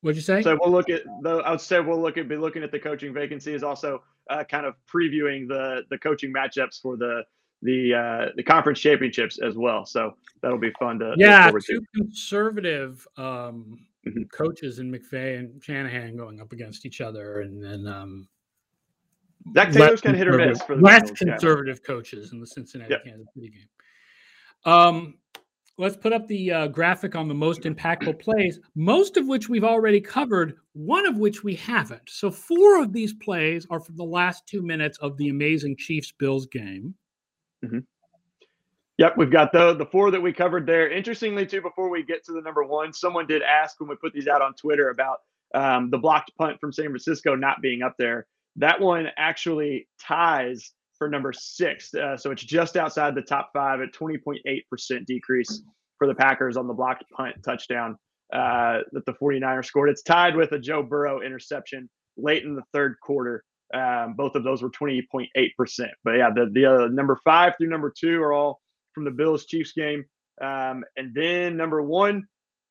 What'd 0.00 0.16
you 0.16 0.22
say? 0.22 0.42
So 0.42 0.56
we'll 0.58 0.72
look 0.72 0.88
at 0.88 1.02
the. 1.20 1.36
I 1.38 1.50
would 1.50 1.60
say 1.60 1.78
we'll 1.80 2.00
look 2.00 2.16
at 2.16 2.26
be 2.26 2.36
looking 2.36 2.62
at 2.62 2.72
the 2.72 2.78
coaching 2.78 3.12
vacancies, 3.12 3.62
also 3.62 4.02
uh, 4.30 4.44
kind 4.44 4.64
of 4.64 4.74
previewing 4.90 5.46
the 5.46 5.82
the 5.90 5.98
coaching 5.98 6.32
matchups 6.32 6.80
for 6.80 6.96
the 6.96 7.22
the 7.60 7.94
uh, 7.94 8.26
the 8.36 8.42
conference 8.42 8.80
championships 8.80 9.38
as 9.40 9.56
well. 9.56 9.84
So 9.84 10.14
that'll 10.40 10.56
be 10.56 10.72
fun 10.78 10.98
to. 11.00 11.14
Yeah, 11.18 11.50
two 11.50 11.82
conservative 11.94 13.06
um, 13.18 13.78
mm-hmm. 14.06 14.22
coaches 14.32 14.78
and 14.78 14.92
McVay 14.92 15.38
and 15.38 15.62
Shanahan 15.62 16.16
going 16.16 16.40
up 16.40 16.52
against 16.52 16.86
each 16.86 17.00
other, 17.00 17.40
and 17.40 17.62
then 17.62 17.86
um, 17.86 18.28
Zac 19.54 19.72
Taylor's 19.72 20.00
kind 20.00 20.14
of 20.14 20.18
hit 20.18 20.28
or 20.28 20.36
miss 20.36 20.62
for 20.62 20.76
the 20.76 20.82
less 20.82 21.10
conservative 21.10 21.80
yeah. 21.82 21.86
coaches 21.86 22.32
in 22.32 22.40
the 22.40 22.46
Cincinnati 22.46 22.92
yep. 22.92 23.04
Kansas 23.04 23.28
City 23.34 23.50
game. 23.50 24.72
Um, 24.72 25.14
let's 25.78 25.96
put 25.96 26.12
up 26.12 26.28
the 26.28 26.52
uh, 26.52 26.66
graphic 26.68 27.16
on 27.16 27.26
the 27.26 27.34
most 27.34 27.62
impactful 27.62 28.20
plays, 28.20 28.60
most 28.74 29.16
of 29.16 29.26
which 29.26 29.48
we've 29.48 29.64
already 29.64 30.00
covered, 30.00 30.56
one 30.74 31.06
of 31.06 31.16
which 31.16 31.42
we 31.42 31.54
haven't. 31.54 32.08
So, 32.08 32.30
four 32.30 32.82
of 32.82 32.92
these 32.92 33.14
plays 33.14 33.66
are 33.70 33.80
from 33.80 33.96
the 33.96 34.04
last 34.04 34.46
two 34.46 34.62
minutes 34.62 34.98
of 34.98 35.16
the 35.16 35.30
amazing 35.30 35.76
Chiefs 35.76 36.12
Bills 36.18 36.46
game. 36.46 36.94
Mm-hmm. 37.64 37.78
Yep, 39.00 39.16
we've 39.16 39.30
got 39.30 39.50
the 39.50 39.72
the 39.72 39.86
four 39.86 40.10
that 40.10 40.20
we 40.20 40.30
covered 40.30 40.66
there. 40.66 40.90
Interestingly, 40.90 41.46
too, 41.46 41.62
before 41.62 41.88
we 41.88 42.02
get 42.02 42.22
to 42.26 42.32
the 42.32 42.42
number 42.42 42.64
one, 42.64 42.92
someone 42.92 43.26
did 43.26 43.40
ask 43.40 43.80
when 43.80 43.88
we 43.88 43.96
put 43.96 44.12
these 44.12 44.28
out 44.28 44.42
on 44.42 44.52
Twitter 44.52 44.90
about 44.90 45.20
um, 45.54 45.88
the 45.88 45.96
blocked 45.96 46.32
punt 46.36 46.60
from 46.60 46.70
San 46.70 46.84
Francisco 46.84 47.34
not 47.34 47.62
being 47.62 47.80
up 47.80 47.94
there. 47.98 48.26
That 48.56 48.78
one 48.78 49.06
actually 49.16 49.88
ties 49.98 50.72
for 50.98 51.08
number 51.08 51.32
six. 51.32 51.94
Uh, 51.94 52.14
so 52.18 52.30
it's 52.30 52.44
just 52.44 52.76
outside 52.76 53.14
the 53.14 53.22
top 53.22 53.48
five 53.54 53.80
at 53.80 53.94
20.8% 53.94 55.06
decrease 55.06 55.62
for 55.96 56.06
the 56.06 56.14
Packers 56.14 56.58
on 56.58 56.66
the 56.66 56.74
blocked 56.74 57.04
punt 57.10 57.36
touchdown 57.42 57.96
uh, 58.34 58.80
that 58.92 59.06
the 59.06 59.14
49ers 59.14 59.64
scored. 59.64 59.88
It's 59.88 60.02
tied 60.02 60.36
with 60.36 60.52
a 60.52 60.58
Joe 60.58 60.82
Burrow 60.82 61.22
interception 61.22 61.88
late 62.18 62.44
in 62.44 62.54
the 62.54 62.64
third 62.74 62.96
quarter. 63.02 63.44
Um, 63.72 64.12
both 64.12 64.34
of 64.34 64.44
those 64.44 64.60
were 64.60 64.70
20.8%. 64.70 65.28
But 66.04 66.16
yeah, 66.18 66.28
the, 66.34 66.50
the 66.52 66.66
uh, 66.66 66.88
number 66.88 67.18
five 67.24 67.54
through 67.56 67.70
number 67.70 67.90
two 67.98 68.20
are 68.20 68.34
all 68.34 68.60
from 69.00 69.06
the 69.06 69.10
Bills 69.10 69.46
Chiefs 69.46 69.72
game. 69.72 70.04
Um, 70.42 70.84
and 70.94 71.14
then 71.14 71.56
number 71.56 71.80
one, 71.80 72.26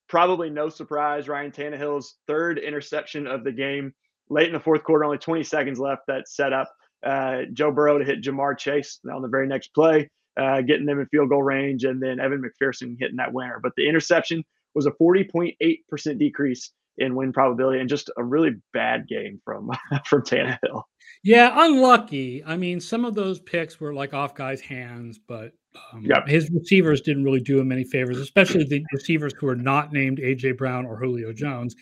probably 0.07 0.51
no 0.51 0.69
surprise, 0.69 1.27
Ryan 1.27 1.51
Tannehill's 1.51 2.17
third 2.27 2.59
interception 2.59 3.25
of 3.25 3.43
the 3.43 3.51
game 3.51 3.93
late 4.29 4.45
in 4.45 4.53
the 4.53 4.59
fourth 4.59 4.83
quarter, 4.83 5.05
only 5.05 5.17
20 5.17 5.43
seconds 5.43 5.79
left. 5.79 6.03
That 6.07 6.27
set 6.27 6.53
up 6.53 6.71
uh, 7.03 7.43
Joe 7.51 7.71
Burrow 7.71 7.97
to 7.97 8.05
hit 8.05 8.21
Ja'Marr 8.21 8.59
Chase 8.59 8.99
on 9.11 9.23
the 9.23 9.27
very 9.27 9.47
next 9.47 9.69
play, 9.69 10.07
uh, 10.39 10.61
getting 10.61 10.85
them 10.85 10.99
in 10.99 11.07
field 11.07 11.29
goal 11.29 11.41
range, 11.41 11.83
and 11.83 12.01
then 12.01 12.19
Evan 12.19 12.43
McPherson 12.43 12.95
hitting 12.99 13.17
that 13.17 13.33
winner. 13.33 13.59
But 13.61 13.71
the 13.75 13.89
interception 13.89 14.43
was 14.75 14.85
a 14.85 14.91
40.8% 14.91 16.19
decrease 16.19 16.71
in 16.99 17.15
win 17.15 17.33
probability 17.33 17.79
and 17.79 17.89
just 17.89 18.09
a 18.17 18.23
really 18.23 18.51
bad 18.73 19.07
game 19.07 19.41
from 19.43 19.71
from 20.05 20.21
Tannehill. 20.23 20.83
Yeah, 21.23 21.53
unlucky. 21.55 22.43
I 22.45 22.55
mean, 22.55 22.79
some 22.79 23.03
of 23.03 23.15
those 23.15 23.39
picks 23.39 23.79
were 23.79 23.93
like 23.93 24.13
off 24.13 24.35
guys' 24.35 24.61
hands, 24.61 25.19
but 25.27 25.51
um, 25.93 26.03
yep. 26.03 26.27
his 26.27 26.49
receivers 26.49 27.01
didn't 27.01 27.23
really 27.23 27.41
do 27.41 27.59
him 27.59 27.71
any 27.71 27.83
favors, 27.83 28.19
especially 28.19 28.63
the 28.63 28.83
receivers 28.93 29.33
who 29.37 29.47
are 29.47 29.55
not 29.55 29.91
named 29.91 30.19
AJ 30.19 30.57
Brown 30.57 30.85
or 30.85 30.97
Julio 30.97 31.33
Jones. 31.33 31.75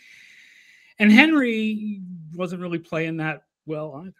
And 0.98 1.12
Henry 1.12 2.00
wasn't 2.34 2.62
really 2.62 2.78
playing 2.78 3.18
that 3.18 3.42
well 3.66 4.02
either. 4.02 4.14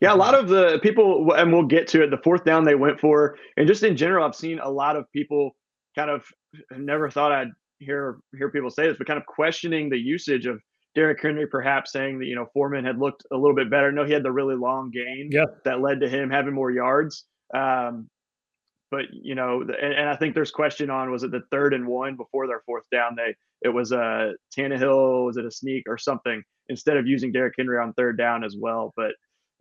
Yeah, 0.00 0.14
a 0.14 0.16
lot 0.16 0.34
of 0.34 0.48
the 0.48 0.78
people, 0.80 1.32
and 1.32 1.52
we'll 1.52 1.64
get 1.64 1.88
to 1.88 2.02
it. 2.04 2.10
The 2.10 2.18
fourth 2.18 2.44
down 2.44 2.64
they 2.64 2.76
went 2.76 3.00
for, 3.00 3.36
and 3.56 3.66
just 3.66 3.82
in 3.82 3.96
general, 3.96 4.24
I've 4.24 4.34
seen 4.34 4.60
a 4.60 4.70
lot 4.70 4.96
of 4.96 5.10
people 5.12 5.56
kind 5.96 6.10
of 6.10 6.24
never 6.76 7.10
thought 7.10 7.32
I'd 7.32 7.50
hear 7.78 8.18
hear 8.36 8.50
people 8.50 8.70
say 8.70 8.88
this, 8.88 8.96
but 8.98 9.06
kind 9.06 9.18
of 9.18 9.26
questioning 9.26 9.88
the 9.88 9.98
usage 9.98 10.46
of 10.46 10.60
Derrick 10.94 11.20
Henry 11.22 11.46
perhaps 11.46 11.92
saying 11.92 12.18
that 12.18 12.26
you 12.26 12.34
know 12.34 12.46
Foreman 12.52 12.84
had 12.84 12.98
looked 12.98 13.24
a 13.32 13.36
little 13.36 13.54
bit 13.54 13.70
better. 13.70 13.92
No, 13.92 14.04
he 14.04 14.12
had 14.12 14.22
the 14.22 14.32
really 14.32 14.56
long 14.56 14.90
gain 14.90 15.30
yeah. 15.32 15.44
that 15.64 15.80
led 15.80 16.00
to 16.00 16.08
him 16.08 16.30
having 16.30 16.54
more 16.54 16.70
yards. 16.70 17.24
Um, 17.54 18.08
but 18.90 19.06
you 19.12 19.34
know, 19.34 19.60
and, 19.60 19.94
and, 19.94 20.08
I 20.08 20.16
think 20.16 20.34
there's 20.34 20.50
question 20.50 20.90
on 20.90 21.10
was 21.10 21.22
it 21.22 21.30
the 21.30 21.42
third 21.50 21.74
and 21.74 21.86
one 21.86 22.16
before 22.16 22.46
their 22.46 22.62
fourth 22.64 22.84
down? 22.90 23.14
They 23.16 23.34
it 23.62 23.68
was 23.68 23.92
a 23.92 24.32
Tannehill, 24.56 25.26
was 25.26 25.36
it 25.36 25.44
a 25.44 25.50
sneak 25.50 25.84
or 25.86 25.98
something? 25.98 26.42
Instead 26.68 26.96
of 26.96 27.06
using 27.06 27.32
Derrick 27.32 27.54
Henry 27.56 27.78
on 27.78 27.92
third 27.94 28.18
down 28.18 28.44
as 28.44 28.56
well, 28.58 28.92
but 28.96 29.12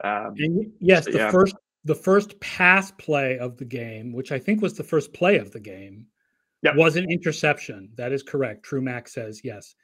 um, 0.03 0.33
and 0.37 0.71
yes, 0.79 1.05
so, 1.05 1.11
the 1.11 1.17
yeah. 1.17 1.31
first 1.31 1.55
the 1.85 1.95
first 1.95 2.39
pass 2.39 2.91
play 2.91 3.37
of 3.39 3.57
the 3.57 3.65
game, 3.65 4.11
which 4.11 4.31
I 4.31 4.39
think 4.39 4.61
was 4.61 4.73
the 4.73 4.83
first 4.83 5.13
play 5.13 5.37
of 5.37 5.51
the 5.51 5.59
game, 5.59 6.07
yep. 6.61 6.75
was 6.75 6.95
an 6.95 7.09
interception. 7.09 7.89
That 7.95 8.11
is 8.11 8.23
correct. 8.23 8.63
True 8.63 8.81
Mac 8.81 9.07
says 9.07 9.41
yes. 9.43 9.75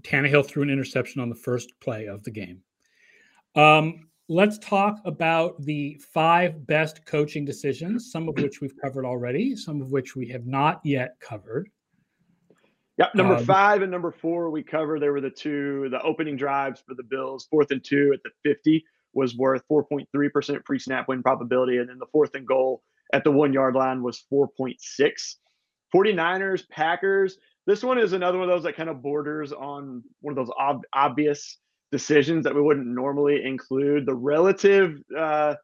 Tannehill 0.00 0.46
threw 0.46 0.62
an 0.62 0.70
interception 0.70 1.20
on 1.20 1.28
the 1.28 1.34
first 1.34 1.72
play 1.80 2.06
of 2.06 2.22
the 2.24 2.30
game. 2.30 2.60
Um, 3.54 4.08
let's 4.28 4.58
talk 4.58 4.98
about 5.04 5.62
the 5.62 6.00
five 6.12 6.66
best 6.66 7.06
coaching 7.06 7.44
decisions, 7.44 8.10
some 8.10 8.28
of 8.28 8.36
which 8.36 8.60
we've 8.60 8.76
covered 8.82 9.06
already, 9.06 9.56
some 9.56 9.80
of 9.80 9.90
which 9.90 10.16
we 10.16 10.28
have 10.28 10.46
not 10.46 10.80
yet 10.84 11.16
covered. 11.20 11.68
Yep, 12.98 13.14
number 13.14 13.36
um, 13.36 13.44
five 13.44 13.82
and 13.82 13.90
number 13.90 14.10
four 14.10 14.50
we 14.50 14.62
covered. 14.62 15.02
There 15.02 15.12
were 15.12 15.20
the 15.20 15.30
two, 15.30 15.88
the 15.90 16.00
opening 16.02 16.36
drives 16.36 16.82
for 16.86 16.94
the 16.94 17.02
Bills, 17.02 17.46
fourth 17.50 17.70
and 17.70 17.84
two 17.84 18.12
at 18.14 18.20
the 18.22 18.30
50 18.42 18.84
was 19.16 19.34
worth 19.34 19.62
4.3% 19.70 20.64
pre 20.64 20.78
snap 20.78 21.08
win 21.08 21.22
probability. 21.22 21.78
And 21.78 21.88
then 21.88 21.98
the 21.98 22.06
fourth 22.12 22.34
and 22.34 22.46
goal 22.46 22.82
at 23.12 23.24
the 23.24 23.30
one 23.32 23.52
yard 23.52 23.74
line 23.74 24.02
was 24.02 24.24
4.6. 24.32 24.76
49ers, 25.94 26.68
Packers. 26.68 27.38
This 27.66 27.82
one 27.82 27.98
is 27.98 28.12
another 28.12 28.38
one 28.38 28.48
of 28.48 28.54
those 28.54 28.64
that 28.64 28.76
kind 28.76 28.88
of 28.88 29.02
borders 29.02 29.52
on 29.52 30.02
one 30.20 30.36
of 30.36 30.36
those 30.36 30.54
ob- 30.58 30.86
obvious 30.92 31.58
decisions 31.92 32.44
that 32.44 32.54
we 32.54 32.60
wouldn't 32.60 32.86
normally 32.86 33.44
include. 33.44 34.06
The 34.06 34.14
relative 34.14 34.98
uh, 35.16 35.54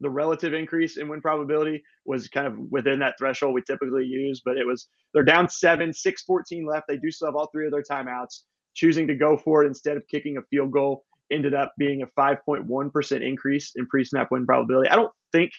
the 0.00 0.10
relative 0.10 0.52
increase 0.52 0.96
in 0.96 1.08
win 1.08 1.20
probability 1.20 1.82
was 2.04 2.28
kind 2.28 2.46
of 2.46 2.58
within 2.70 2.98
that 2.98 3.14
threshold 3.18 3.54
we 3.54 3.62
typically 3.62 4.04
use, 4.04 4.42
but 4.44 4.56
it 4.56 4.66
was 4.66 4.88
they're 5.14 5.22
down 5.22 5.48
seven, 5.48 5.92
six, 5.92 6.22
14 6.22 6.66
left. 6.66 6.86
They 6.88 6.96
do 6.96 7.10
still 7.10 7.28
have 7.28 7.36
all 7.36 7.48
three 7.52 7.66
of 7.66 7.72
their 7.72 7.84
timeouts. 7.84 8.40
Choosing 8.74 9.06
to 9.06 9.14
go 9.14 9.36
for 9.36 9.62
it 9.62 9.68
instead 9.68 9.96
of 9.96 10.02
kicking 10.08 10.38
a 10.38 10.42
field 10.50 10.72
goal 10.72 11.04
ended 11.30 11.54
up 11.54 11.72
being 11.78 12.02
a 12.02 12.06
5.1% 12.18 13.26
increase 13.26 13.72
in 13.76 13.86
pre-snap 13.86 14.28
win 14.30 14.44
probability. 14.46 14.90
I 14.90 14.96
don't 14.96 15.12
think 15.30 15.50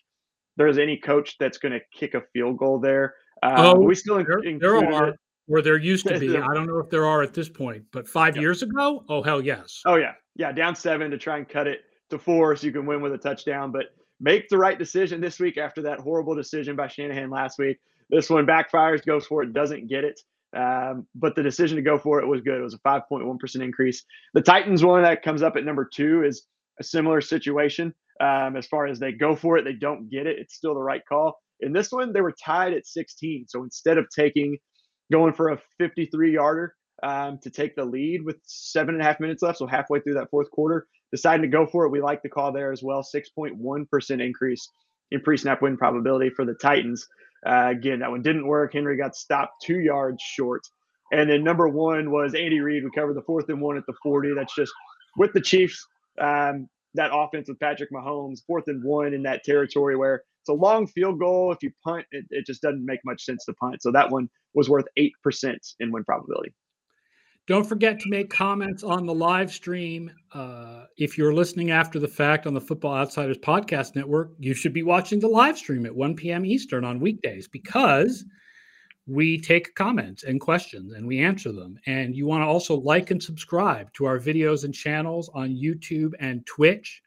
there's 0.57 0.77
any 0.77 0.97
coach 0.97 1.35
that's 1.39 1.57
going 1.57 1.73
to 1.73 1.81
kick 1.97 2.13
a 2.13 2.23
field 2.33 2.57
goal 2.57 2.79
there. 2.79 3.15
Uh, 3.43 3.73
oh, 3.75 3.79
we 3.79 3.93
still 3.93 4.23
there, 4.23 4.41
there 4.57 4.77
are 4.77 5.15
where 5.47 5.61
there 5.61 5.77
used 5.77 6.07
to 6.07 6.17
be. 6.19 6.37
I 6.37 6.53
don't 6.53 6.65
know 6.65 6.79
if 6.79 6.89
there 6.89 7.05
are 7.05 7.21
at 7.21 7.33
this 7.33 7.49
point, 7.49 7.83
but 7.91 8.07
five 8.07 8.35
yep. 8.35 8.41
years 8.41 8.63
ago, 8.63 9.03
oh 9.09 9.21
hell 9.21 9.41
yes. 9.41 9.81
Oh 9.85 9.95
yeah, 9.95 10.13
yeah, 10.35 10.51
down 10.51 10.75
seven 10.75 11.11
to 11.11 11.17
try 11.17 11.37
and 11.37 11.47
cut 11.47 11.67
it 11.67 11.81
to 12.09 12.17
four 12.17 12.55
so 12.55 12.65
you 12.65 12.71
can 12.71 12.85
win 12.85 13.01
with 13.01 13.13
a 13.13 13.17
touchdown. 13.17 13.71
But 13.71 13.87
make 14.21 14.47
the 14.47 14.57
right 14.57 14.79
decision 14.79 15.19
this 15.19 15.39
week 15.39 15.57
after 15.57 15.81
that 15.81 15.99
horrible 15.99 16.35
decision 16.35 16.75
by 16.75 16.87
Shanahan 16.87 17.29
last 17.29 17.59
week. 17.59 17.77
This 18.09 18.29
one 18.29 18.45
backfires, 18.45 19.05
goes 19.05 19.25
for 19.25 19.43
it, 19.43 19.53
doesn't 19.53 19.87
get 19.87 20.03
it. 20.05 20.19
Um, 20.55 21.07
but 21.15 21.35
the 21.35 21.43
decision 21.43 21.75
to 21.77 21.81
go 21.81 21.97
for 21.97 22.19
it 22.19 22.27
was 22.27 22.41
good. 22.41 22.59
It 22.59 22.63
was 22.63 22.75
a 22.75 22.79
5.1% 22.79 23.61
increase. 23.61 24.03
The 24.33 24.41
Titans 24.41 24.83
one 24.83 25.01
that 25.01 25.23
comes 25.23 25.41
up 25.41 25.55
at 25.55 25.65
number 25.65 25.89
two 25.91 26.23
is 26.23 26.45
a 26.79 26.83
similar 26.83 27.21
situation. 27.21 27.93
Um, 28.21 28.55
as 28.55 28.67
far 28.67 28.85
as 28.85 28.99
they 28.99 29.11
go 29.11 29.35
for 29.35 29.57
it, 29.57 29.63
they 29.63 29.73
don't 29.73 30.09
get 30.09 30.27
it. 30.27 30.37
It's 30.37 30.53
still 30.53 30.75
the 30.75 30.81
right 30.81 31.01
call. 31.09 31.39
In 31.59 31.73
this 31.73 31.91
one, 31.91 32.13
they 32.13 32.21
were 32.21 32.33
tied 32.43 32.73
at 32.73 32.87
16. 32.87 33.45
So 33.47 33.63
instead 33.63 33.97
of 33.97 34.07
taking 34.09 34.57
going 35.11 35.33
for 35.33 35.49
a 35.49 35.61
53 35.77 36.33
yarder 36.33 36.75
um, 37.03 37.39
to 37.43 37.49
take 37.49 37.75
the 37.75 37.85
lead 37.85 38.23
with 38.23 38.37
seven 38.45 38.95
and 38.95 39.01
a 39.01 39.05
half 39.05 39.19
minutes 39.19 39.41
left, 39.43 39.59
so 39.59 39.67
halfway 39.67 39.99
through 39.99 40.15
that 40.15 40.29
fourth 40.29 40.49
quarter, 40.51 40.87
deciding 41.11 41.43
to 41.43 41.47
go 41.47 41.65
for 41.65 41.85
it. 41.85 41.89
We 41.89 42.01
like 42.01 42.23
the 42.23 42.29
call 42.29 42.51
there 42.51 42.71
as 42.71 42.81
well. 42.81 43.03
6.1% 43.03 44.25
increase 44.25 44.69
in 45.11 45.21
pre 45.21 45.37
snap 45.37 45.61
win 45.61 45.77
probability 45.77 46.29
for 46.29 46.45
the 46.45 46.55
Titans. 46.55 47.07
Uh, 47.45 47.69
again, 47.71 47.99
that 47.99 48.09
one 48.09 48.21
didn't 48.21 48.47
work. 48.47 48.73
Henry 48.73 48.97
got 48.97 49.15
stopped 49.15 49.63
two 49.63 49.79
yards 49.79 50.21
short. 50.21 50.61
And 51.11 51.29
then 51.29 51.43
number 51.43 51.67
one 51.67 52.09
was 52.09 52.33
Andy 52.33 52.59
Reid. 52.59 52.83
We 52.83 52.89
covered 52.91 53.15
the 53.15 53.21
fourth 53.21 53.47
and 53.49 53.61
one 53.61 53.77
at 53.77 53.85
the 53.85 53.93
40. 54.01 54.33
That's 54.35 54.55
just 54.55 54.71
with 55.17 55.31
the 55.33 55.41
Chiefs, 55.41 55.85
um, 56.19 56.67
that 56.95 57.11
offense 57.13 57.47
with 57.47 57.59
Patrick 57.59 57.91
Mahomes, 57.91 58.39
fourth 58.47 58.63
and 58.67 58.83
one 58.83 59.13
in 59.13 59.21
that 59.23 59.43
territory 59.43 59.95
where 59.95 60.23
it's 60.43 60.49
a 60.49 60.53
long 60.53 60.87
field 60.87 61.19
goal. 61.19 61.53
If 61.53 61.63
you 61.63 61.71
punt, 61.85 62.05
it, 62.11 62.25
it 62.29 62.45
just 62.45 62.61
doesn't 62.61 62.85
make 62.85 62.99
much 63.05 63.23
sense 63.23 63.45
to 63.45 63.53
punt. 63.53 63.81
So 63.81 63.91
that 63.93 64.09
one 64.09 64.29
was 64.53 64.69
worth 64.69 64.85
8% 64.99 65.55
in 65.79 65.89
win 65.89 66.03
probability. 66.03 66.53
Don't 67.47 67.63
forget 67.63 67.97
to 68.01 68.09
make 68.09 68.29
comments 68.29 68.83
on 68.83 69.05
the 69.05 69.13
live 69.13 69.53
stream. 69.53 70.11
Uh, 70.33 70.83
if 70.97 71.17
you're 71.17 71.33
listening 71.33 71.71
after 71.71 71.97
the 71.97 72.07
fact 72.09 72.45
on 72.45 72.53
the 72.53 72.59
Football 72.59 72.93
Outsiders 72.93 73.37
Podcast 73.37 73.95
Network, 73.95 74.31
you 74.37 74.53
should 74.53 74.73
be 74.73 74.83
watching 74.83 75.21
the 75.21 75.29
live 75.29 75.57
stream 75.57 75.85
at 75.85 75.95
1 75.95 76.15
p.m. 76.15 76.45
Eastern 76.45 76.83
on 76.83 76.99
weekdays 76.99 77.47
because 77.47 78.25
we 79.07 79.39
take 79.39 79.75
comments 79.75 80.23
and 80.23 80.41
questions 80.41 80.91
and 80.93 81.07
we 81.07 81.19
answer 81.19 81.53
them. 81.53 81.77
And 81.85 82.13
you 82.13 82.25
want 82.25 82.43
to 82.43 82.47
also 82.47 82.75
like 82.75 83.11
and 83.11 83.23
subscribe 83.23 83.93
to 83.93 84.05
our 84.05 84.19
videos 84.19 84.65
and 84.65 84.73
channels 84.73 85.29
on 85.33 85.55
YouTube 85.55 86.13
and 86.19 86.45
Twitch. 86.45 87.01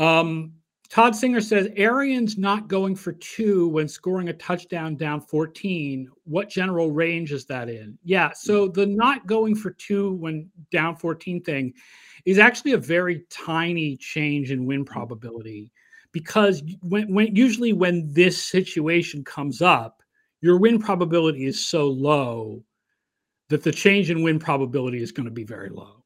Um, 0.00 0.54
Todd 0.90 1.14
Singer 1.14 1.40
says 1.40 1.68
Arians 1.76 2.36
not 2.36 2.66
going 2.66 2.96
for 2.96 3.12
two 3.12 3.68
when 3.68 3.86
scoring 3.86 4.28
a 4.28 4.32
touchdown 4.32 4.96
down 4.96 5.20
14. 5.20 6.10
What 6.24 6.50
general 6.50 6.90
range 6.90 7.30
is 7.30 7.46
that 7.46 7.68
in? 7.68 7.96
Yeah, 8.02 8.32
so 8.34 8.66
hmm. 8.66 8.72
the 8.72 8.86
not 8.86 9.26
going 9.28 9.54
for 9.54 9.70
two 9.70 10.14
when 10.14 10.50
down 10.72 10.96
14 10.96 11.42
thing 11.42 11.72
is 12.26 12.38
actually 12.40 12.72
a 12.72 12.78
very 12.78 13.24
tiny 13.30 13.96
change 13.96 14.50
in 14.50 14.66
win 14.66 14.80
hmm. 14.80 14.84
probability 14.84 15.70
because 16.12 16.62
when, 16.82 17.14
when 17.14 17.36
usually 17.36 17.72
when 17.72 18.12
this 18.12 18.42
situation 18.42 19.22
comes 19.22 19.62
up, 19.62 20.02
your 20.40 20.58
win 20.58 20.80
probability 20.80 21.46
is 21.46 21.64
so 21.64 21.86
low 21.86 22.64
that 23.48 23.62
the 23.62 23.70
change 23.70 24.10
in 24.10 24.24
win 24.24 24.40
probability 24.40 25.00
is 25.00 25.12
going 25.12 25.26
to 25.26 25.30
be 25.30 25.44
very 25.44 25.68
low. 25.68 26.02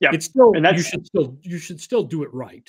Yeah, 0.00 0.10
it's 0.14 0.26
still 0.26 0.52
and 0.54 0.66
you 0.76 0.82
should 0.82 1.06
still 1.06 1.36
you 1.42 1.58
should 1.58 1.80
still 1.80 2.02
do 2.02 2.22
it 2.22 2.32
right. 2.32 2.68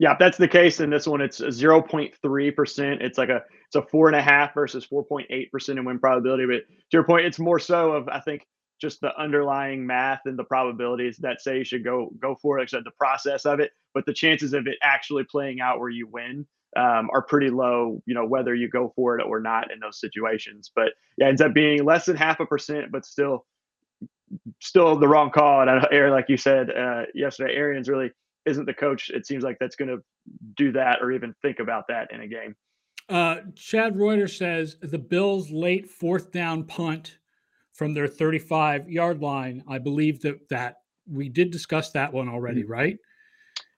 Yeah, 0.00 0.12
if 0.12 0.18
that's 0.18 0.38
the 0.38 0.48
case. 0.48 0.80
In 0.80 0.88
this 0.88 1.06
one, 1.06 1.20
it's 1.20 1.42
0.3%. 1.42 3.02
It's 3.02 3.18
like 3.18 3.28
a 3.28 3.42
it's 3.66 3.76
a 3.76 3.82
four 3.82 4.08
and 4.08 4.16
a 4.16 4.22
half 4.22 4.54
versus 4.54 4.86
4.8% 4.90 5.68
in 5.68 5.84
win 5.84 5.98
probability. 5.98 6.46
But 6.46 6.66
to 6.68 6.74
your 6.94 7.04
point, 7.04 7.26
it's 7.26 7.38
more 7.38 7.58
so 7.58 7.92
of 7.92 8.08
I 8.08 8.20
think 8.20 8.46
just 8.80 9.02
the 9.02 9.14
underlying 9.20 9.86
math 9.86 10.22
and 10.24 10.38
the 10.38 10.44
probabilities 10.44 11.18
that 11.18 11.42
say 11.42 11.58
you 11.58 11.64
should 11.64 11.84
go 11.84 12.10
go 12.18 12.34
for 12.40 12.56
it. 12.56 12.62
Like 12.62 12.68
I 12.68 12.78
said, 12.78 12.84
the 12.86 12.92
process 12.92 13.44
of 13.44 13.60
it, 13.60 13.72
but 13.92 14.06
the 14.06 14.14
chances 14.14 14.54
of 14.54 14.66
it 14.66 14.78
actually 14.82 15.24
playing 15.24 15.60
out 15.60 15.80
where 15.80 15.90
you 15.90 16.06
win 16.06 16.46
um, 16.78 17.10
are 17.12 17.20
pretty 17.20 17.50
low. 17.50 18.02
You 18.06 18.14
know 18.14 18.24
whether 18.24 18.54
you 18.54 18.70
go 18.70 18.94
for 18.96 19.20
it 19.20 19.26
or 19.26 19.38
not 19.38 19.70
in 19.70 19.80
those 19.80 20.00
situations. 20.00 20.72
But 20.74 20.94
yeah, 21.18 21.28
ends 21.28 21.42
up 21.42 21.52
being 21.52 21.84
less 21.84 22.06
than 22.06 22.16
half 22.16 22.40
a 22.40 22.46
percent, 22.46 22.90
but 22.90 23.04
still 23.04 23.44
still 24.62 24.96
the 24.96 25.08
wrong 25.08 25.30
call. 25.30 25.68
And 25.68 25.86
Aaron, 25.92 26.12
like 26.14 26.30
you 26.30 26.38
said 26.38 26.70
uh, 26.70 27.02
yesterday, 27.14 27.54
Arians 27.54 27.86
really 27.90 28.12
isn't 28.46 28.66
the 28.66 28.74
coach, 28.74 29.10
it 29.10 29.26
seems 29.26 29.44
like 29.44 29.58
that's 29.60 29.76
going 29.76 29.88
to 29.88 30.02
do 30.56 30.72
that 30.72 31.00
or 31.00 31.12
even 31.12 31.34
think 31.42 31.58
about 31.58 31.84
that 31.88 32.12
in 32.12 32.22
a 32.22 32.26
game. 32.26 32.54
Uh, 33.08 33.38
Chad 33.56 33.96
Reuter 33.96 34.28
says 34.28 34.76
the 34.82 34.98
Bills' 34.98 35.50
late 35.50 35.90
fourth 35.90 36.30
down 36.30 36.64
punt 36.64 37.18
from 37.72 37.92
their 37.92 38.06
35 38.06 38.88
yard 38.88 39.20
line. 39.20 39.64
I 39.68 39.78
believe 39.78 40.20
that 40.20 40.48
that 40.50 40.76
we 41.10 41.28
did 41.28 41.50
discuss 41.50 41.90
that 41.92 42.12
one 42.12 42.28
already, 42.28 42.62
mm-hmm. 42.62 42.72
right? 42.72 42.98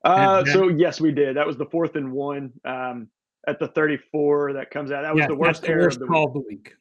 Uh, 0.04 0.42
then, 0.42 0.52
so 0.52 0.68
yes, 0.68 1.00
we 1.00 1.12
did. 1.12 1.36
That 1.36 1.46
was 1.46 1.56
the 1.56 1.66
fourth 1.66 1.96
and 1.96 2.12
one 2.12 2.52
um, 2.64 3.08
at 3.46 3.58
the 3.58 3.68
34 3.68 4.52
that 4.54 4.70
comes 4.70 4.90
out. 4.90 5.02
That 5.02 5.14
was 5.14 5.20
yeah, 5.22 5.28
the 5.28 5.34
worst, 5.34 5.62
the 5.62 5.72
worst 5.72 5.96
of 5.96 6.00
the 6.00 6.06
call 6.06 6.26
week. 6.26 6.28
of 6.28 6.34
the 6.34 6.48
week. 6.48 6.74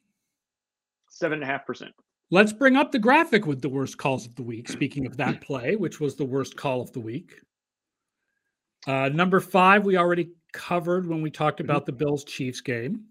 Seven 1.08 1.34
and 1.34 1.44
a 1.44 1.46
half 1.46 1.66
percent. 1.66 1.92
Let's 2.30 2.52
bring 2.52 2.76
up 2.76 2.92
the 2.92 2.98
graphic 2.98 3.46
with 3.46 3.60
the 3.60 3.68
worst 3.68 3.98
calls 3.98 4.26
of 4.26 4.34
the 4.34 4.42
week. 4.42 4.68
Speaking 4.68 5.06
of 5.06 5.16
that 5.18 5.40
play, 5.42 5.76
which 5.76 6.00
was 6.00 6.16
the 6.16 6.24
worst 6.24 6.56
call 6.56 6.80
of 6.80 6.90
the 6.92 7.00
week. 7.00 7.40
Uh, 8.86 9.08
number 9.08 9.40
five, 9.40 9.84
we 9.84 9.96
already 9.96 10.30
covered 10.52 11.06
when 11.08 11.22
we 11.22 11.30
talked 11.30 11.58
mm-hmm. 11.58 11.70
about 11.70 11.86
the 11.86 11.92
Bills 11.92 12.24
Chiefs 12.24 12.60
game. 12.60 13.04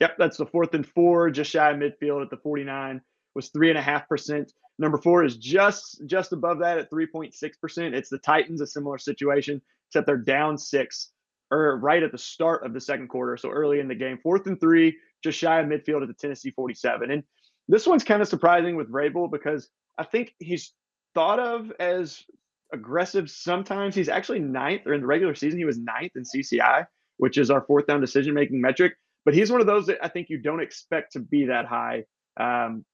Yep, 0.00 0.16
that's 0.18 0.36
the 0.38 0.46
fourth 0.46 0.74
and 0.74 0.86
four, 0.86 1.30
just 1.30 1.50
shy 1.50 1.70
of 1.70 1.76
midfield 1.76 2.22
at 2.22 2.30
the 2.30 2.38
49, 2.38 3.02
was 3.34 3.48
three 3.48 3.68
and 3.68 3.78
a 3.78 3.82
half 3.82 4.08
percent. 4.08 4.52
Number 4.78 4.96
four 4.96 5.24
is 5.24 5.36
just 5.36 6.00
just 6.06 6.32
above 6.32 6.58
that 6.60 6.78
at 6.78 6.90
3.6 6.90 7.34
percent. 7.60 7.94
It's 7.94 8.08
the 8.08 8.18
Titans, 8.18 8.62
a 8.62 8.66
similar 8.66 8.96
situation, 8.96 9.60
except 9.88 10.06
they're 10.06 10.16
down 10.16 10.56
six 10.56 11.10
or 11.50 11.76
right 11.78 12.02
at 12.02 12.12
the 12.12 12.18
start 12.18 12.64
of 12.64 12.72
the 12.72 12.80
second 12.80 13.08
quarter, 13.08 13.36
so 13.36 13.50
early 13.50 13.80
in 13.80 13.88
the 13.88 13.94
game. 13.94 14.18
Fourth 14.22 14.46
and 14.46 14.58
three, 14.58 14.96
just 15.22 15.38
shy 15.38 15.60
of 15.60 15.66
midfield 15.66 16.02
at 16.02 16.08
the 16.08 16.14
Tennessee 16.14 16.50
47. 16.50 17.10
And 17.10 17.22
this 17.68 17.86
one's 17.86 18.04
kind 18.04 18.22
of 18.22 18.28
surprising 18.28 18.76
with 18.76 18.90
Vrabel 18.90 19.30
because 19.30 19.68
I 19.98 20.04
think 20.04 20.34
he's 20.38 20.72
thought 21.14 21.40
of 21.40 21.72
as 21.80 22.22
aggressive 22.72 23.30
sometimes. 23.30 23.94
He's 23.94 24.08
actually 24.08 24.40
ninth, 24.40 24.82
or 24.86 24.94
in 24.94 25.00
the 25.00 25.06
regular 25.06 25.34
season, 25.34 25.58
he 25.58 25.64
was 25.64 25.78
ninth 25.78 26.12
in 26.16 26.24
CCI, 26.24 26.86
which 27.18 27.38
is 27.38 27.50
our 27.50 27.62
fourth 27.62 27.86
down 27.86 28.00
decision 28.00 28.34
making 28.34 28.60
metric. 28.60 28.94
But 29.24 29.34
he's 29.34 29.50
one 29.50 29.60
of 29.60 29.66
those 29.66 29.86
that 29.86 29.98
I 30.02 30.08
think 30.08 30.30
you 30.30 30.38
don't 30.38 30.60
expect 30.60 31.12
to 31.12 31.20
be 31.20 31.46
that 31.46 31.66
high 31.66 32.04
um, 32.36 32.84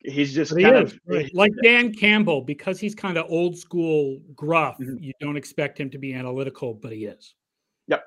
he's 0.00 0.34
just 0.34 0.56
he 0.56 0.62
kind 0.62 0.86
is, 0.86 0.92
of 0.92 1.00
right. 1.06 1.34
like 1.34 1.52
Dan 1.62 1.92
Campbell 1.92 2.42
because 2.42 2.78
he's 2.80 2.94
kind 2.94 3.16
of 3.16 3.26
old 3.28 3.56
school 3.56 4.20
gruff. 4.34 4.78
Mm-hmm. 4.78 5.02
You 5.02 5.12
don't 5.20 5.36
expect 5.36 5.78
him 5.78 5.90
to 5.90 5.98
be 5.98 6.14
analytical, 6.14 6.74
but 6.74 6.92
he 6.92 7.06
is. 7.06 7.34
Yep. 7.88 8.04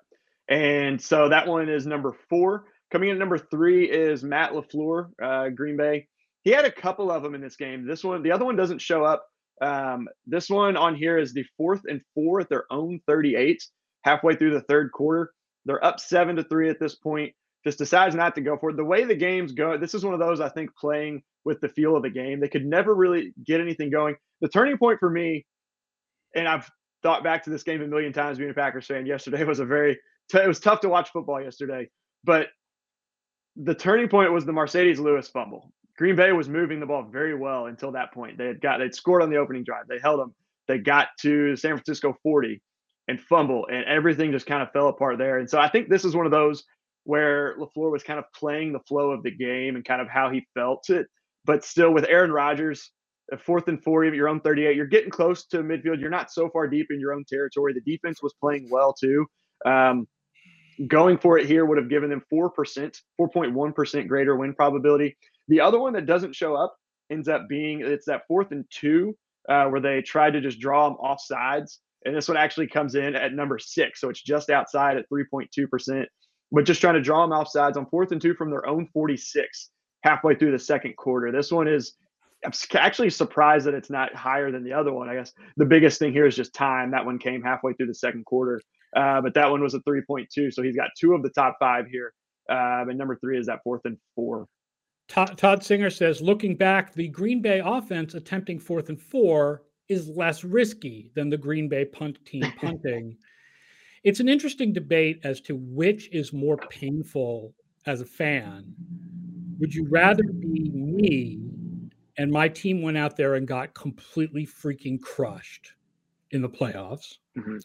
And 0.50 1.02
so 1.02 1.30
that 1.30 1.48
one 1.48 1.70
is 1.70 1.86
number 1.86 2.16
four. 2.30 2.66
Coming 2.92 3.10
in 3.10 3.16
at 3.16 3.20
number 3.20 3.38
three 3.38 3.86
is 3.86 4.24
Matt 4.24 4.52
LaFleur, 4.52 5.12
uh, 5.22 5.50
Green 5.50 5.78
Bay. 5.78 6.08
He 6.44 6.52
had 6.52 6.66
a 6.66 6.72
couple 6.72 7.12
of 7.12 7.22
them 7.22 7.36
in 7.36 7.42
this 7.42 7.56
game. 7.56 7.86
This 7.86 8.04
one, 8.04 8.24
the 8.24 8.32
other 8.32 8.46
one 8.46 8.56
doesn't 8.56 8.80
show 8.80 9.04
up. 9.04 9.26
Um, 9.62 10.08
this 10.26 10.50
one 10.50 10.78
on 10.78 10.96
here 10.96 11.18
is 11.18 11.34
the 11.34 11.46
fourth 11.58 11.82
and 11.90 12.02
four 12.14 12.42
at 12.42 12.50
their 12.50 12.66
own 12.72 13.00
38, 13.08 13.62
halfway 14.04 14.36
through 14.36 14.54
the 14.54 14.62
third 14.62 14.92
quarter. 14.92 15.32
They're 15.66 15.84
up 15.84 16.00
seven 16.00 16.36
to 16.38 16.44
three 16.44 16.70
at 16.70 16.80
this 16.80 16.96
point. 16.96 17.34
Just 17.66 17.78
decides 17.78 18.16
not 18.16 18.36
to 18.36 18.42
go 18.42 18.58
for 18.58 18.70
it. 18.70 18.78
The 18.78 18.86
way 18.86 19.04
the 19.04 19.16
games 19.16 19.52
go, 19.52 19.78
this 19.78 19.94
is 19.94 20.06
one 20.06 20.14
of 20.14 20.20
those 20.20 20.40
I 20.40 20.50
think 20.50 20.70
playing 20.80 21.22
with 21.44 21.60
the 21.60 21.70
feel 21.70 21.96
of 21.96 22.04
the 22.04 22.10
game. 22.10 22.40
They 22.40 22.48
could 22.48 22.66
never 22.66 22.96
really 22.96 23.34
get 23.46 23.60
anything 23.60 23.90
going. 23.90 24.16
The 24.42 24.48
turning 24.48 24.78
point 24.78 25.00
for 25.00 25.10
me, 25.10 25.46
and 26.36 26.48
I've 26.48 26.70
thought 27.04 27.24
back 27.24 27.44
to 27.44 27.50
this 27.50 27.64
game 27.64 27.82
a 27.82 27.88
million 27.88 28.14
times 28.14 28.38
being 28.38 28.50
a 28.50 28.54
Packers 28.54 28.86
fan. 28.86 29.06
Yesterday 29.06 29.44
was 29.46 29.60
a 29.60 29.66
very 29.66 29.98
it 30.34 30.48
was 30.48 30.60
tough 30.60 30.82
to 30.82 30.90
watch 30.90 31.10
football 31.10 31.42
yesterday, 31.42 31.90
but 32.24 32.48
the 33.56 33.74
turning 33.74 34.08
point 34.08 34.32
was 34.32 34.46
the 34.46 34.52
Marcedes 34.52 35.00
Lewis 35.00 35.28
fumble. 35.28 35.72
Green 36.00 36.16
Bay 36.16 36.32
was 36.32 36.48
moving 36.48 36.80
the 36.80 36.86
ball 36.86 37.04
very 37.04 37.36
well 37.36 37.66
until 37.66 37.92
that 37.92 38.14
point. 38.14 38.38
They 38.38 38.46
had 38.46 38.62
got 38.62 38.78
they'd 38.78 38.96
scored 38.96 39.22
on 39.22 39.30
the 39.30 39.36
opening 39.36 39.66
drive. 39.66 39.84
They 39.90 40.00
held 40.00 40.22
them. 40.22 40.34
They 40.66 40.78
got 40.78 41.10
to 41.24 41.58
San 41.58 41.72
Francisco 41.72 42.16
40 42.24 42.62
and 43.10 43.20
fumble, 43.20 43.68
and 43.70 43.84
everything 43.84 44.32
just 44.32 44.46
kind 44.46 44.64
of 44.64 44.72
fell 44.72 44.88
apart 44.88 45.18
there. 45.18 45.40
And 45.40 45.50
so 45.50 45.60
I 45.60 45.68
think 45.68 45.90
this 45.90 46.06
is 46.06 46.16
one 46.16 46.26
of 46.26 46.32
those 46.32 46.64
where 47.04 47.58
LaFleur 47.58 47.92
was 47.92 48.02
kind 48.02 48.18
of 48.18 48.24
playing 48.34 48.72
the 48.72 48.80
flow 48.88 49.12
of 49.12 49.24
the 49.24 49.32
game 49.32 49.76
and 49.76 49.84
kind 49.84 50.02
of 50.02 50.08
how 50.08 50.30
he 50.30 50.48
felt 50.54 50.90
it. 50.90 51.06
But 51.44 51.66
still, 51.66 51.92
with 51.92 52.06
Aaron 52.08 52.32
Rodgers, 52.32 52.92
fourth 53.46 53.68
and 53.68 53.84
four, 53.84 54.06
your 54.06 54.30
own 54.30 54.40
38, 54.40 54.78
you're 54.78 54.86
getting 54.86 55.10
close 55.10 55.48
to 55.48 55.58
midfield. 55.58 56.00
You're 56.00 56.10
not 56.10 56.32
so 56.32 56.50
far 56.50 56.70
deep 56.70 56.88
in 56.92 57.02
your 57.02 57.14
own 57.14 57.26
territory. 57.28 57.74
The 57.74 57.82
defense 57.82 58.24
was 58.24 58.34
playing 58.40 58.70
well 58.72 58.94
too. 58.94 59.26
Um, 59.66 60.08
going 60.88 61.18
for 61.18 61.38
it 61.38 61.46
here 61.46 61.66
would 61.66 61.78
have 61.78 61.90
given 61.90 62.10
them 62.10 62.24
4%, 62.32 62.52
4.1% 63.20 64.08
greater 64.08 64.38
win 64.38 64.54
probability. 64.54 65.18
The 65.50 65.60
other 65.60 65.80
one 65.80 65.94
that 65.94 66.06
doesn't 66.06 66.36
show 66.36 66.56
up 66.56 66.76
ends 67.12 67.28
up 67.28 67.50
being 67.50 67.82
it's 67.82 68.06
that 68.06 68.28
fourth 68.28 68.52
and 68.52 68.66
two 68.70 69.18
uh, 69.50 69.66
where 69.66 69.82
they 69.82 70.02
tried 70.02 70.34
to 70.34 70.42
just 70.42 70.60
draw 70.60 70.88
them 70.88 70.98
off 71.02 71.20
sides. 71.22 71.80
And 72.06 72.16
this 72.16 72.28
one 72.28 72.38
actually 72.38 72.68
comes 72.68 72.96
in 72.96 73.16
at 73.16 73.34
number 73.34 73.60
six. 73.60 74.00
So 74.00 74.10
it's 74.10 74.22
just 74.22 74.50
outside 74.50 74.98
at 74.98 75.10
3.2%, 75.12 76.06
but 76.52 76.64
just 76.64 76.80
trying 76.80 76.94
to 76.94 77.02
draw 77.02 77.24
them 77.24 77.34
off 77.34 77.50
sides 77.50 77.76
on 77.76 77.88
fourth 77.88 78.12
and 78.12 78.22
two 78.22 78.36
from 78.36 78.52
their 78.52 78.66
own 78.66 78.88
46 78.94 79.70
halfway 80.04 80.36
through 80.36 80.52
the 80.54 80.60
second 80.60 80.96
quarter. 80.96 81.32
This 81.32 81.52
one 81.52 81.68
is 81.68 81.96
I'm 82.46 82.54
actually 82.76 83.10
surprised 83.10 83.66
that 83.66 83.74
it's 83.74 83.90
not 83.90 84.16
higher 84.16 84.50
than 84.50 84.64
the 84.64 84.72
other 84.72 84.94
one. 84.94 85.10
I 85.10 85.16
guess 85.16 85.34
the 85.58 85.66
biggest 85.66 86.00
thing 86.00 86.14
here 86.14 86.26
is 86.26 86.38
just 86.38 86.54
time. 86.54 86.92
That 86.92 87.06
one 87.06 87.20
came 87.20 87.42
halfway 87.42 87.74
through 87.74 87.88
the 87.88 87.96
second 87.96 88.26
quarter, 88.26 88.62
uh, 88.96 89.20
but 89.22 89.34
that 89.34 89.52
one 89.52 89.62
was 89.62 89.74
a 89.74 89.80
3.2. 89.80 90.54
So 90.54 90.62
he's 90.62 90.76
got 90.76 90.90
two 90.98 91.14
of 91.14 91.22
the 91.22 91.30
top 91.32 91.58
five 91.60 91.88
here. 91.88 92.14
Uh, 92.50 92.86
and 92.88 92.98
number 92.98 93.18
three 93.18 93.38
is 93.38 93.48
that 93.48 93.60
fourth 93.64 93.82
and 93.84 93.98
four. 94.16 94.48
Todd, 95.10 95.38
Todd 95.38 95.64
Singer 95.64 95.90
says, 95.90 96.22
looking 96.22 96.56
back, 96.56 96.94
the 96.94 97.08
Green 97.08 97.42
Bay 97.42 97.62
offense 97.66 98.14
attempting 98.14 98.60
fourth 98.60 98.90
and 98.90 99.02
four 99.02 99.64
is 99.90 100.08
less 100.08 100.44
risky 100.44 101.12
than 101.16 101.30
the 101.30 101.38
Green 101.38 101.68
Bay 101.68 101.84
punt 101.84 102.24
team 102.26 102.44
punting. 102.62 103.18
it's 104.04 104.20
an 104.20 104.30
interesting 104.30 104.72
debate 104.72 105.20
as 105.24 105.42
to 105.42 105.56
which 105.56 106.10
is 106.12 106.32
more 106.32 106.58
painful 106.58 107.54
as 107.88 108.02
a 108.02 108.06
fan. 108.06 108.74
Would 109.60 109.74
you 109.74 109.88
rather 109.90 110.24
be 110.24 110.70
me 110.70 111.40
and 112.18 112.32
my 112.32 112.48
team 112.48 112.82
went 112.82 112.98
out 112.98 113.18
there 113.18 113.36
and 113.36 113.48
got 113.48 113.74
completely 113.74 114.46
freaking 114.46 115.02
crushed 115.02 115.74
in 116.32 116.42
the 116.42 116.50
playoffs? 116.50 117.18
Mm-hmm. 117.36 117.58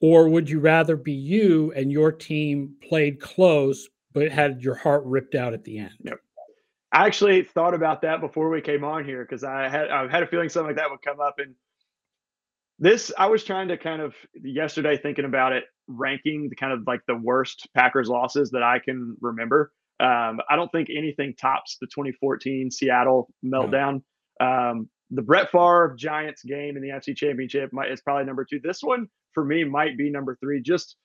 Or 0.00 0.28
would 0.28 0.50
you 0.50 0.60
rather 0.60 0.96
be 0.96 1.12
you 1.12 1.72
and 1.74 1.90
your 1.90 2.12
team 2.12 2.74
played 2.86 3.18
close 3.18 3.88
but 4.12 4.30
had 4.30 4.60
your 4.60 4.74
heart 4.74 5.02
ripped 5.06 5.34
out 5.34 5.54
at 5.54 5.64
the 5.64 5.78
end? 5.78 5.94
Yep. 6.02 6.20
I 6.94 7.06
actually 7.06 7.42
thought 7.42 7.74
about 7.74 8.02
that 8.02 8.20
before 8.20 8.48
we 8.48 8.60
came 8.60 8.84
on 8.84 9.04
here 9.04 9.24
because 9.24 9.42
I 9.42 9.68
had 9.68 9.90
I 9.90 10.08
had 10.08 10.22
a 10.22 10.28
feeling 10.28 10.48
something 10.48 10.68
like 10.68 10.76
that 10.76 10.90
would 10.90 11.02
come 11.02 11.18
up. 11.18 11.34
And 11.38 11.56
this, 12.78 13.10
I 13.18 13.26
was 13.26 13.42
trying 13.42 13.66
to 13.68 13.76
kind 13.76 14.00
of 14.00 14.14
yesterday 14.40 14.96
thinking 14.96 15.24
about 15.24 15.52
it, 15.52 15.64
ranking 15.88 16.48
the 16.48 16.54
kind 16.54 16.72
of 16.72 16.86
like 16.86 17.00
the 17.08 17.16
worst 17.16 17.68
Packers 17.74 18.08
losses 18.08 18.52
that 18.52 18.62
I 18.62 18.78
can 18.78 19.16
remember. 19.20 19.72
Um, 19.98 20.40
I 20.48 20.54
don't 20.54 20.70
think 20.70 20.88
anything 20.88 21.34
tops 21.34 21.78
the 21.80 21.88
2014 21.88 22.70
Seattle 22.70 23.28
meltdown. 23.44 24.02
Um, 24.40 24.88
the 25.10 25.22
Brett 25.22 25.50
Favre 25.50 25.96
Giants 25.98 26.44
game 26.44 26.76
in 26.76 26.82
the 26.82 26.90
NFC 26.90 27.16
Championship 27.16 27.72
might, 27.72 27.90
is 27.90 28.02
probably 28.02 28.24
number 28.24 28.44
two. 28.44 28.60
This 28.62 28.82
one 28.82 29.08
for 29.32 29.44
me 29.44 29.64
might 29.64 29.98
be 29.98 30.10
number 30.10 30.36
three, 30.40 30.62
just 30.62 30.96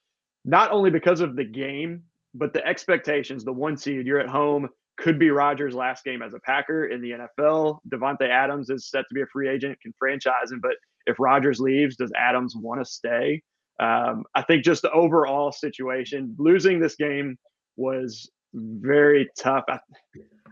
not 0.45 0.71
only 0.71 0.91
because 0.91 1.21
of 1.21 1.35
the 1.35 1.45
game, 1.45 2.03
but 2.35 2.53
the 2.53 2.65
expectations. 2.65 3.43
The 3.43 3.53
one 3.53 3.75
seed, 3.75 4.05
you're 4.05 4.19
at 4.19 4.29
home 4.29 4.69
could 4.99 5.17
be 5.17 5.29
Rodgers' 5.29 5.73
last 5.73 6.03
game 6.03 6.21
as 6.21 6.33
a 6.33 6.39
Packer 6.39 6.85
in 6.85 7.01
the 7.01 7.11
NFL. 7.11 7.79
Davante 7.89 8.29
Adams 8.29 8.69
is 8.69 8.89
set 8.89 9.05
to 9.07 9.15
be 9.15 9.21
a 9.21 9.27
free 9.27 9.49
agent, 9.49 9.79
can 9.81 9.93
franchise 9.97 10.51
him, 10.51 10.59
but 10.61 10.75
if 11.05 11.19
Rodgers 11.19 11.59
leaves, 11.59 11.95
does 11.95 12.11
Adams 12.17 12.55
want 12.55 12.81
to 12.81 12.85
stay? 12.85 13.41
Um, 13.79 14.25
I 14.35 14.41
think 14.41 14.63
just 14.63 14.81
the 14.81 14.91
overall 14.91 15.51
situation, 15.51 16.35
losing 16.37 16.79
this 16.79 16.95
game 16.95 17.37
was 17.77 18.29
very 18.53 19.29
tough. 19.37 19.63
I, 19.69 19.79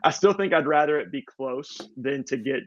I 0.03 0.11
still 0.11 0.33
think 0.33 0.53
I'd 0.53 0.67
rather 0.67 0.97
it 0.99 1.11
be 1.11 1.23
close 1.23 1.81
than 1.97 2.23
to 2.25 2.37
get 2.37 2.61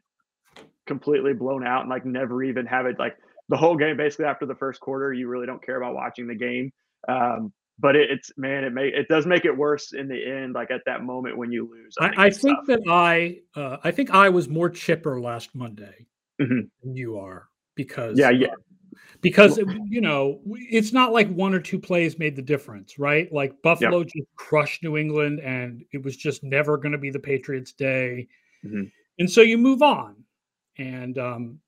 completely 0.87 1.33
blown 1.33 1.67
out 1.67 1.83
and 1.83 1.91
like 1.91 2.05
never 2.05 2.43
even 2.43 2.67
have 2.67 2.85
it 2.85 2.99
like 2.99 3.17
the 3.49 3.57
whole 3.57 3.77
game 3.77 3.97
basically 3.97 4.25
after 4.25 4.45
the 4.45 4.57
first 4.57 4.81
quarter 4.81 5.13
you 5.13 5.29
really 5.29 5.47
don't 5.47 5.65
care 5.65 5.77
about 5.77 5.95
watching 5.95 6.27
the 6.27 6.35
game 6.35 6.73
um, 7.09 7.53
but 7.81 7.97
it, 7.97 8.11
it's 8.11 8.31
man, 8.37 8.65
it 8.65 8.73
may 8.73 8.89
it 8.89 9.09
does 9.09 9.27
make 9.27 9.45
it 9.45 9.57
worse 9.57 9.93
in 9.93 10.09
the 10.09 10.25
end. 10.25 10.55
Like 10.55 10.71
at 10.71 10.83
that 10.87 11.03
moment 11.03 11.37
when 11.37 11.51
you 11.51 11.71
lose, 11.71 11.95
I, 11.99 12.27
I 12.27 12.31
think, 12.31 12.59
I 12.59 12.65
think 12.65 12.67
that 12.67 12.83
I 12.89 13.39
uh, 13.57 13.79
I 13.83 13.91
think 13.91 14.11
I 14.11 14.29
was 14.29 14.49
more 14.49 14.69
chipper 14.69 15.21
last 15.21 15.55
Monday 15.55 16.07
mm-hmm. 16.41 16.61
than 16.83 16.97
you 16.97 17.19
are 17.19 17.49
because 17.75 18.19
yeah 18.19 18.31
yeah. 18.31 18.55
Because 19.23 19.59
you 19.59 20.01
know 20.01 20.41
it's 20.47 20.93
not 20.93 21.13
like 21.13 21.29
one 21.31 21.53
or 21.53 21.61
two 21.61 21.79
plays 21.79 22.19
made 22.19 22.37
the 22.37 22.43
difference, 22.43 22.99
right? 22.99 23.31
Like 23.31 23.61
Buffalo 23.63 23.99
yep. 23.99 24.07
just 24.07 24.27
crushed 24.35 24.83
New 24.83 24.97
England, 24.97 25.41
and 25.41 25.85
it 25.93 26.03
was 26.03 26.17
just 26.17 26.43
never 26.43 26.79
going 26.79 26.93
to 26.93 26.99
be 26.99 27.11
the 27.11 27.19
Patriots' 27.19 27.73
day, 27.73 28.29
mm-hmm. 28.65 28.85
and 29.19 29.31
so 29.31 29.43
you 29.43 29.59
move 29.59 29.83
on. 29.83 30.17
And 30.79 31.19
um, 31.19 31.61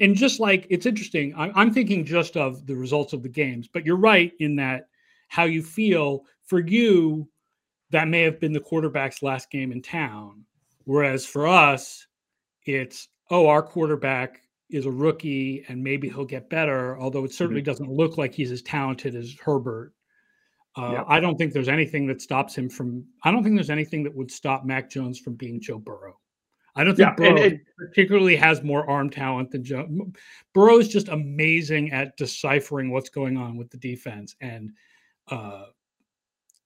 and 0.00 0.14
just 0.14 0.38
like 0.38 0.66
it's 0.70 0.86
interesting, 0.86 1.34
I, 1.34 1.50
I'm 1.60 1.74
thinking 1.74 2.04
just 2.04 2.36
of 2.36 2.66
the 2.66 2.76
results 2.76 3.12
of 3.12 3.22
the 3.24 3.28
games, 3.28 3.68
but 3.72 3.84
you're 3.84 3.96
right 3.96 4.32
in 4.38 4.54
that 4.56 4.86
how 5.32 5.44
you 5.44 5.62
feel. 5.62 6.26
For 6.44 6.60
you, 6.60 7.26
that 7.90 8.06
may 8.06 8.20
have 8.20 8.38
been 8.38 8.52
the 8.52 8.60
quarterback's 8.60 9.22
last 9.22 9.50
game 9.50 9.72
in 9.72 9.80
town. 9.80 10.44
Whereas 10.84 11.24
for 11.24 11.46
us, 11.46 12.06
it's, 12.66 13.08
oh, 13.30 13.46
our 13.46 13.62
quarterback 13.62 14.42
is 14.68 14.84
a 14.84 14.90
rookie 14.90 15.64
and 15.68 15.82
maybe 15.82 16.10
he'll 16.10 16.26
get 16.26 16.50
better, 16.50 16.98
although 16.98 17.24
it 17.24 17.32
certainly 17.32 17.62
mm-hmm. 17.62 17.70
doesn't 17.70 17.90
look 17.90 18.18
like 18.18 18.34
he's 18.34 18.52
as 18.52 18.60
talented 18.60 19.14
as 19.14 19.34
Herbert. 19.42 19.94
Uh, 20.76 21.02
I 21.06 21.18
don't 21.18 21.38
think 21.38 21.54
there's 21.54 21.68
anything 21.68 22.06
that 22.08 22.20
stops 22.20 22.54
him 22.54 22.68
from. 22.68 23.02
I 23.24 23.30
don't 23.30 23.42
think 23.42 23.54
there's 23.54 23.70
anything 23.70 24.02
that 24.02 24.14
would 24.14 24.30
stop 24.30 24.66
Mac 24.66 24.90
Jones 24.90 25.18
from 25.18 25.34
being 25.34 25.62
Joe 25.62 25.78
Burrow. 25.78 26.18
I 26.76 26.84
don't 26.84 26.94
think 26.94 27.08
yeah, 27.08 27.14
Burrow 27.14 27.36
it, 27.36 27.60
particularly 27.78 28.36
has 28.36 28.62
more 28.62 28.88
arm 28.88 29.08
talent 29.08 29.50
than 29.50 29.64
Joe. 29.64 29.88
Burrow 30.52 30.78
is 30.78 30.88
just 30.88 31.08
amazing 31.08 31.90
at 31.90 32.16
deciphering 32.18 32.90
what's 32.90 33.10
going 33.10 33.38
on 33.38 33.56
with 33.56 33.70
the 33.70 33.78
defense, 33.78 34.36
and 34.42 34.72
uh, 35.28 35.64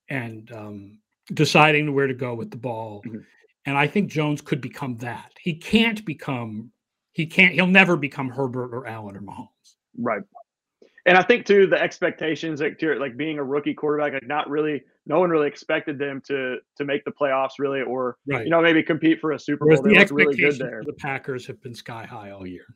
and 0.08 0.50
um, 0.52 0.98
deciding 1.34 1.94
where 1.94 2.06
to 2.06 2.14
go 2.14 2.34
with 2.34 2.50
the 2.50 2.56
ball. 2.56 3.02
Mm-hmm. 3.06 3.18
And 3.66 3.76
I 3.76 3.86
think 3.86 4.10
Jones 4.10 4.40
could 4.40 4.60
become 4.60 4.96
that. 4.98 5.32
He 5.40 5.54
can't 5.54 6.04
become, 6.04 6.70
he 7.12 7.26
can't, 7.26 7.54
he'll 7.54 7.66
never 7.66 7.96
become 7.96 8.28
Herbert 8.28 8.72
or 8.72 8.86
Allen 8.86 9.16
or 9.16 9.20
Mahomes. 9.20 9.74
Right. 9.98 10.22
And 11.06 11.16
I 11.16 11.22
think 11.22 11.46
too 11.46 11.68
the 11.68 11.80
expectations 11.80 12.60
like 12.60 12.82
like 12.82 13.16
being 13.16 13.38
a 13.38 13.44
rookie 13.44 13.74
quarterback, 13.74 14.12
like 14.12 14.26
not 14.26 14.50
really, 14.50 14.82
no 15.06 15.20
one 15.20 15.30
really 15.30 15.46
expected 15.46 15.98
them 16.00 16.20
to 16.26 16.56
to 16.76 16.84
make 16.84 17.04
the 17.04 17.12
playoffs 17.12 17.60
really, 17.60 17.80
or 17.80 18.16
right. 18.26 18.42
you 18.44 18.50
know 18.50 18.60
maybe 18.60 18.82
compete 18.82 19.20
for 19.20 19.30
a 19.30 19.38
Super 19.38 19.66
Bowl. 19.66 19.82
the 19.82 19.96
expectations 19.96 20.60
really 20.60 20.84
the 20.84 20.92
Packers 20.94 21.46
have 21.46 21.62
been 21.62 21.74
sky 21.74 22.04
high 22.04 22.30
all 22.30 22.44
year. 22.44 22.66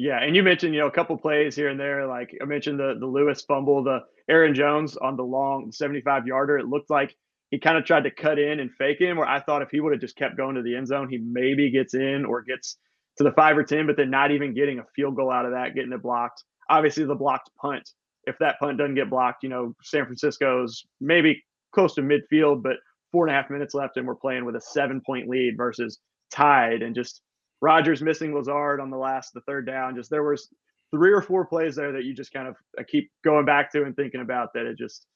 Yeah, 0.00 0.18
and 0.22 0.34
you 0.34 0.42
mentioned 0.42 0.72
you 0.72 0.80
know 0.80 0.86
a 0.86 0.90
couple 0.90 1.18
plays 1.18 1.54
here 1.54 1.68
and 1.68 1.78
there. 1.78 2.06
Like 2.06 2.34
I 2.40 2.46
mentioned 2.46 2.80
the 2.80 2.96
the 2.98 3.04
Lewis 3.04 3.42
fumble, 3.42 3.84
the 3.84 3.98
Aaron 4.30 4.54
Jones 4.54 4.96
on 4.96 5.14
the 5.14 5.22
long 5.22 5.70
75 5.70 6.26
yarder. 6.26 6.56
It 6.56 6.68
looked 6.68 6.88
like 6.88 7.14
he 7.50 7.58
kind 7.58 7.76
of 7.76 7.84
tried 7.84 8.04
to 8.04 8.10
cut 8.10 8.38
in 8.38 8.60
and 8.60 8.72
fake 8.78 8.98
him. 8.98 9.18
Where 9.18 9.28
I 9.28 9.40
thought 9.40 9.60
if 9.60 9.68
he 9.70 9.80
would 9.80 9.92
have 9.92 10.00
just 10.00 10.16
kept 10.16 10.38
going 10.38 10.54
to 10.54 10.62
the 10.62 10.74
end 10.74 10.86
zone, 10.86 11.10
he 11.10 11.18
maybe 11.18 11.70
gets 11.70 11.92
in 11.92 12.24
or 12.24 12.40
gets 12.40 12.78
to 13.18 13.24
the 13.24 13.32
five 13.32 13.58
or 13.58 13.62
ten, 13.62 13.86
but 13.86 13.98
then 13.98 14.08
not 14.08 14.30
even 14.30 14.54
getting 14.54 14.78
a 14.78 14.84
field 14.96 15.16
goal 15.16 15.30
out 15.30 15.44
of 15.44 15.52
that, 15.52 15.74
getting 15.74 15.92
it 15.92 16.02
blocked. 16.02 16.44
Obviously, 16.70 17.04
the 17.04 17.14
blocked 17.14 17.50
punt. 17.60 17.86
If 18.24 18.38
that 18.38 18.58
punt 18.58 18.78
doesn't 18.78 18.94
get 18.94 19.10
blocked, 19.10 19.42
you 19.42 19.50
know 19.50 19.74
San 19.82 20.06
Francisco's 20.06 20.82
maybe 21.02 21.44
close 21.74 21.94
to 21.96 22.00
midfield, 22.00 22.62
but 22.62 22.76
four 23.12 23.26
and 23.26 23.36
a 23.36 23.38
half 23.38 23.50
minutes 23.50 23.74
left, 23.74 23.98
and 23.98 24.06
we're 24.06 24.14
playing 24.14 24.46
with 24.46 24.56
a 24.56 24.62
seven 24.62 25.02
point 25.04 25.28
lead 25.28 25.58
versus 25.58 25.98
tied 26.32 26.80
and 26.80 26.94
just 26.94 27.20
Rodgers 27.60 28.02
missing 28.02 28.34
Lazard 28.34 28.80
on 28.80 28.90
the 28.90 28.96
last, 28.96 29.32
the 29.34 29.40
third 29.42 29.66
down. 29.66 29.94
Just 29.94 30.10
there 30.10 30.24
was 30.24 30.48
three 30.90 31.12
or 31.12 31.22
four 31.22 31.46
plays 31.46 31.76
there 31.76 31.92
that 31.92 32.04
you 32.04 32.14
just 32.14 32.32
kind 32.32 32.48
of 32.48 32.56
uh, 32.78 32.82
keep 32.88 33.10
going 33.24 33.44
back 33.44 33.70
to 33.72 33.84
and 33.84 33.94
thinking 33.94 34.20
about 34.20 34.52
that 34.54 34.66
it 34.66 34.76
just 34.76 35.06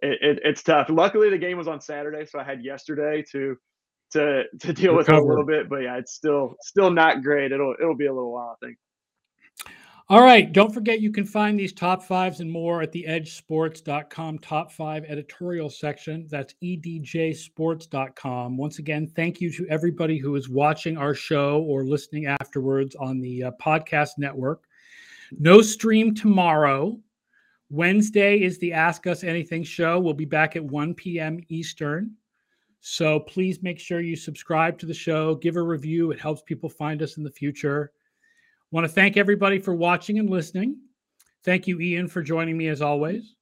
it, 0.00 0.18
it, 0.20 0.38
it's 0.44 0.62
tough. 0.62 0.88
Luckily, 0.90 1.30
the 1.30 1.38
game 1.38 1.56
was 1.56 1.68
on 1.68 1.80
Saturday, 1.80 2.26
so 2.26 2.38
I 2.38 2.44
had 2.44 2.64
yesterday 2.64 3.24
to 3.32 3.56
to 4.12 4.44
to 4.60 4.72
deal 4.72 4.94
with 4.94 5.08
it 5.08 5.14
a 5.14 5.22
little 5.22 5.46
bit. 5.46 5.68
But 5.68 5.82
yeah, 5.82 5.96
it's 5.96 6.14
still 6.14 6.56
still 6.60 6.90
not 6.90 7.22
great. 7.22 7.52
It'll 7.52 7.74
it'll 7.80 7.96
be 7.96 8.06
a 8.06 8.12
little 8.12 8.32
while, 8.32 8.56
I 8.60 8.66
think. 8.66 8.78
All 10.10 10.20
right. 10.20 10.52
Don't 10.52 10.72
forget 10.72 11.00
you 11.00 11.10
can 11.10 11.24
find 11.24 11.58
these 11.58 11.72
top 11.72 12.02
fives 12.02 12.40
and 12.40 12.52
more 12.52 12.82
at 12.82 12.92
the 12.92 13.06
edjsports.com 13.08 14.38
top 14.40 14.70
five 14.70 15.02
editorial 15.04 15.70
section. 15.70 16.26
That's 16.30 16.54
edjsports.com. 16.62 18.56
Once 18.58 18.78
again, 18.80 19.06
thank 19.06 19.40
you 19.40 19.50
to 19.52 19.66
everybody 19.68 20.18
who 20.18 20.36
is 20.36 20.50
watching 20.50 20.98
our 20.98 21.14
show 21.14 21.62
or 21.62 21.84
listening 21.84 22.26
afterwards 22.26 22.94
on 22.96 23.22
the 23.22 23.44
uh, 23.44 23.52
podcast 23.52 24.10
network. 24.18 24.64
No 25.38 25.62
stream 25.62 26.14
tomorrow. 26.14 27.00
Wednesday 27.70 28.42
is 28.42 28.58
the 28.58 28.74
Ask 28.74 29.06
Us 29.06 29.24
Anything 29.24 29.62
show. 29.62 29.98
We'll 29.98 30.12
be 30.12 30.26
back 30.26 30.54
at 30.54 30.62
1 30.62 30.92
p.m. 30.92 31.40
Eastern. 31.48 32.10
So 32.80 33.20
please 33.20 33.62
make 33.62 33.80
sure 33.80 34.02
you 34.02 34.16
subscribe 34.16 34.78
to 34.80 34.86
the 34.86 34.92
show, 34.92 35.36
give 35.36 35.56
a 35.56 35.62
review. 35.62 36.10
It 36.10 36.20
helps 36.20 36.42
people 36.42 36.68
find 36.68 37.00
us 37.00 37.16
in 37.16 37.24
the 37.24 37.30
future. 37.30 37.93
Want 38.74 38.84
to 38.84 38.92
thank 38.92 39.16
everybody 39.16 39.60
for 39.60 39.72
watching 39.72 40.18
and 40.18 40.28
listening. 40.28 40.78
Thank 41.44 41.68
you, 41.68 41.80
Ian, 41.80 42.08
for 42.08 42.24
joining 42.24 42.56
me 42.56 42.66
as 42.66 42.82
always. 42.82 43.36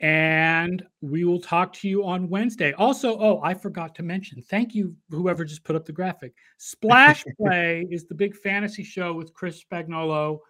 And 0.00 0.84
we 1.00 1.24
will 1.24 1.40
talk 1.40 1.72
to 1.76 1.88
you 1.88 2.04
on 2.04 2.28
Wednesday. 2.28 2.74
Also, 2.74 3.18
oh, 3.18 3.40
I 3.42 3.54
forgot 3.54 3.94
to 3.94 4.02
mention, 4.02 4.42
thank 4.42 4.74
you, 4.74 4.94
whoever 5.08 5.46
just 5.46 5.64
put 5.64 5.76
up 5.76 5.86
the 5.86 5.92
graphic. 5.92 6.34
Splash 6.58 7.24
Play 7.40 7.86
is 7.90 8.04
the 8.04 8.14
big 8.14 8.36
fantasy 8.36 8.84
show 8.84 9.14
with 9.14 9.32
Chris 9.32 9.64
Spagnolo. 9.64 10.40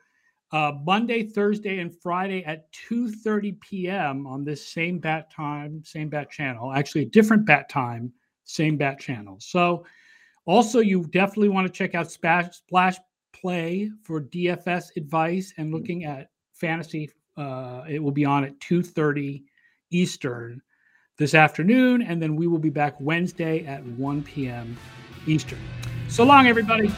uh, 0.50 0.72
Monday, 0.84 1.22
Thursday, 1.22 1.78
and 1.78 1.96
Friday 2.02 2.44
at 2.46 2.66
2:30 2.72 3.60
p.m. 3.60 4.26
on 4.26 4.42
this 4.42 4.66
same 4.66 4.98
bat 4.98 5.30
time, 5.30 5.84
same 5.84 6.08
bat 6.08 6.32
channel. 6.32 6.72
Actually, 6.72 7.02
a 7.02 7.10
different 7.10 7.46
bat 7.46 7.68
time, 7.68 8.12
same 8.42 8.76
bat 8.76 8.98
channel. 8.98 9.36
So, 9.38 9.86
also, 10.46 10.80
you 10.80 11.04
definitely 11.12 11.50
want 11.50 11.68
to 11.68 11.72
check 11.72 11.94
out 11.94 12.10
Splash, 12.10 12.56
Splash 12.56 12.96
Play 13.40 13.90
for 14.02 14.20
DFS 14.20 14.96
advice 14.96 15.54
and 15.56 15.72
looking 15.72 16.04
at 16.04 16.30
fantasy. 16.52 17.10
Uh, 17.36 17.82
it 17.88 18.02
will 18.02 18.12
be 18.12 18.24
on 18.24 18.44
at 18.44 18.58
2:30 18.60 19.42
Eastern 19.90 20.60
this 21.16 21.34
afternoon, 21.34 22.02
and 22.02 22.20
then 22.20 22.36
we 22.36 22.46
will 22.46 22.58
be 22.58 22.70
back 22.70 23.00
Wednesday 23.00 23.64
at 23.66 23.84
1 23.84 24.22
p.m. 24.22 24.76
Eastern. 25.26 25.58
So 26.08 26.24
long, 26.24 26.46
everybody. 26.46 26.90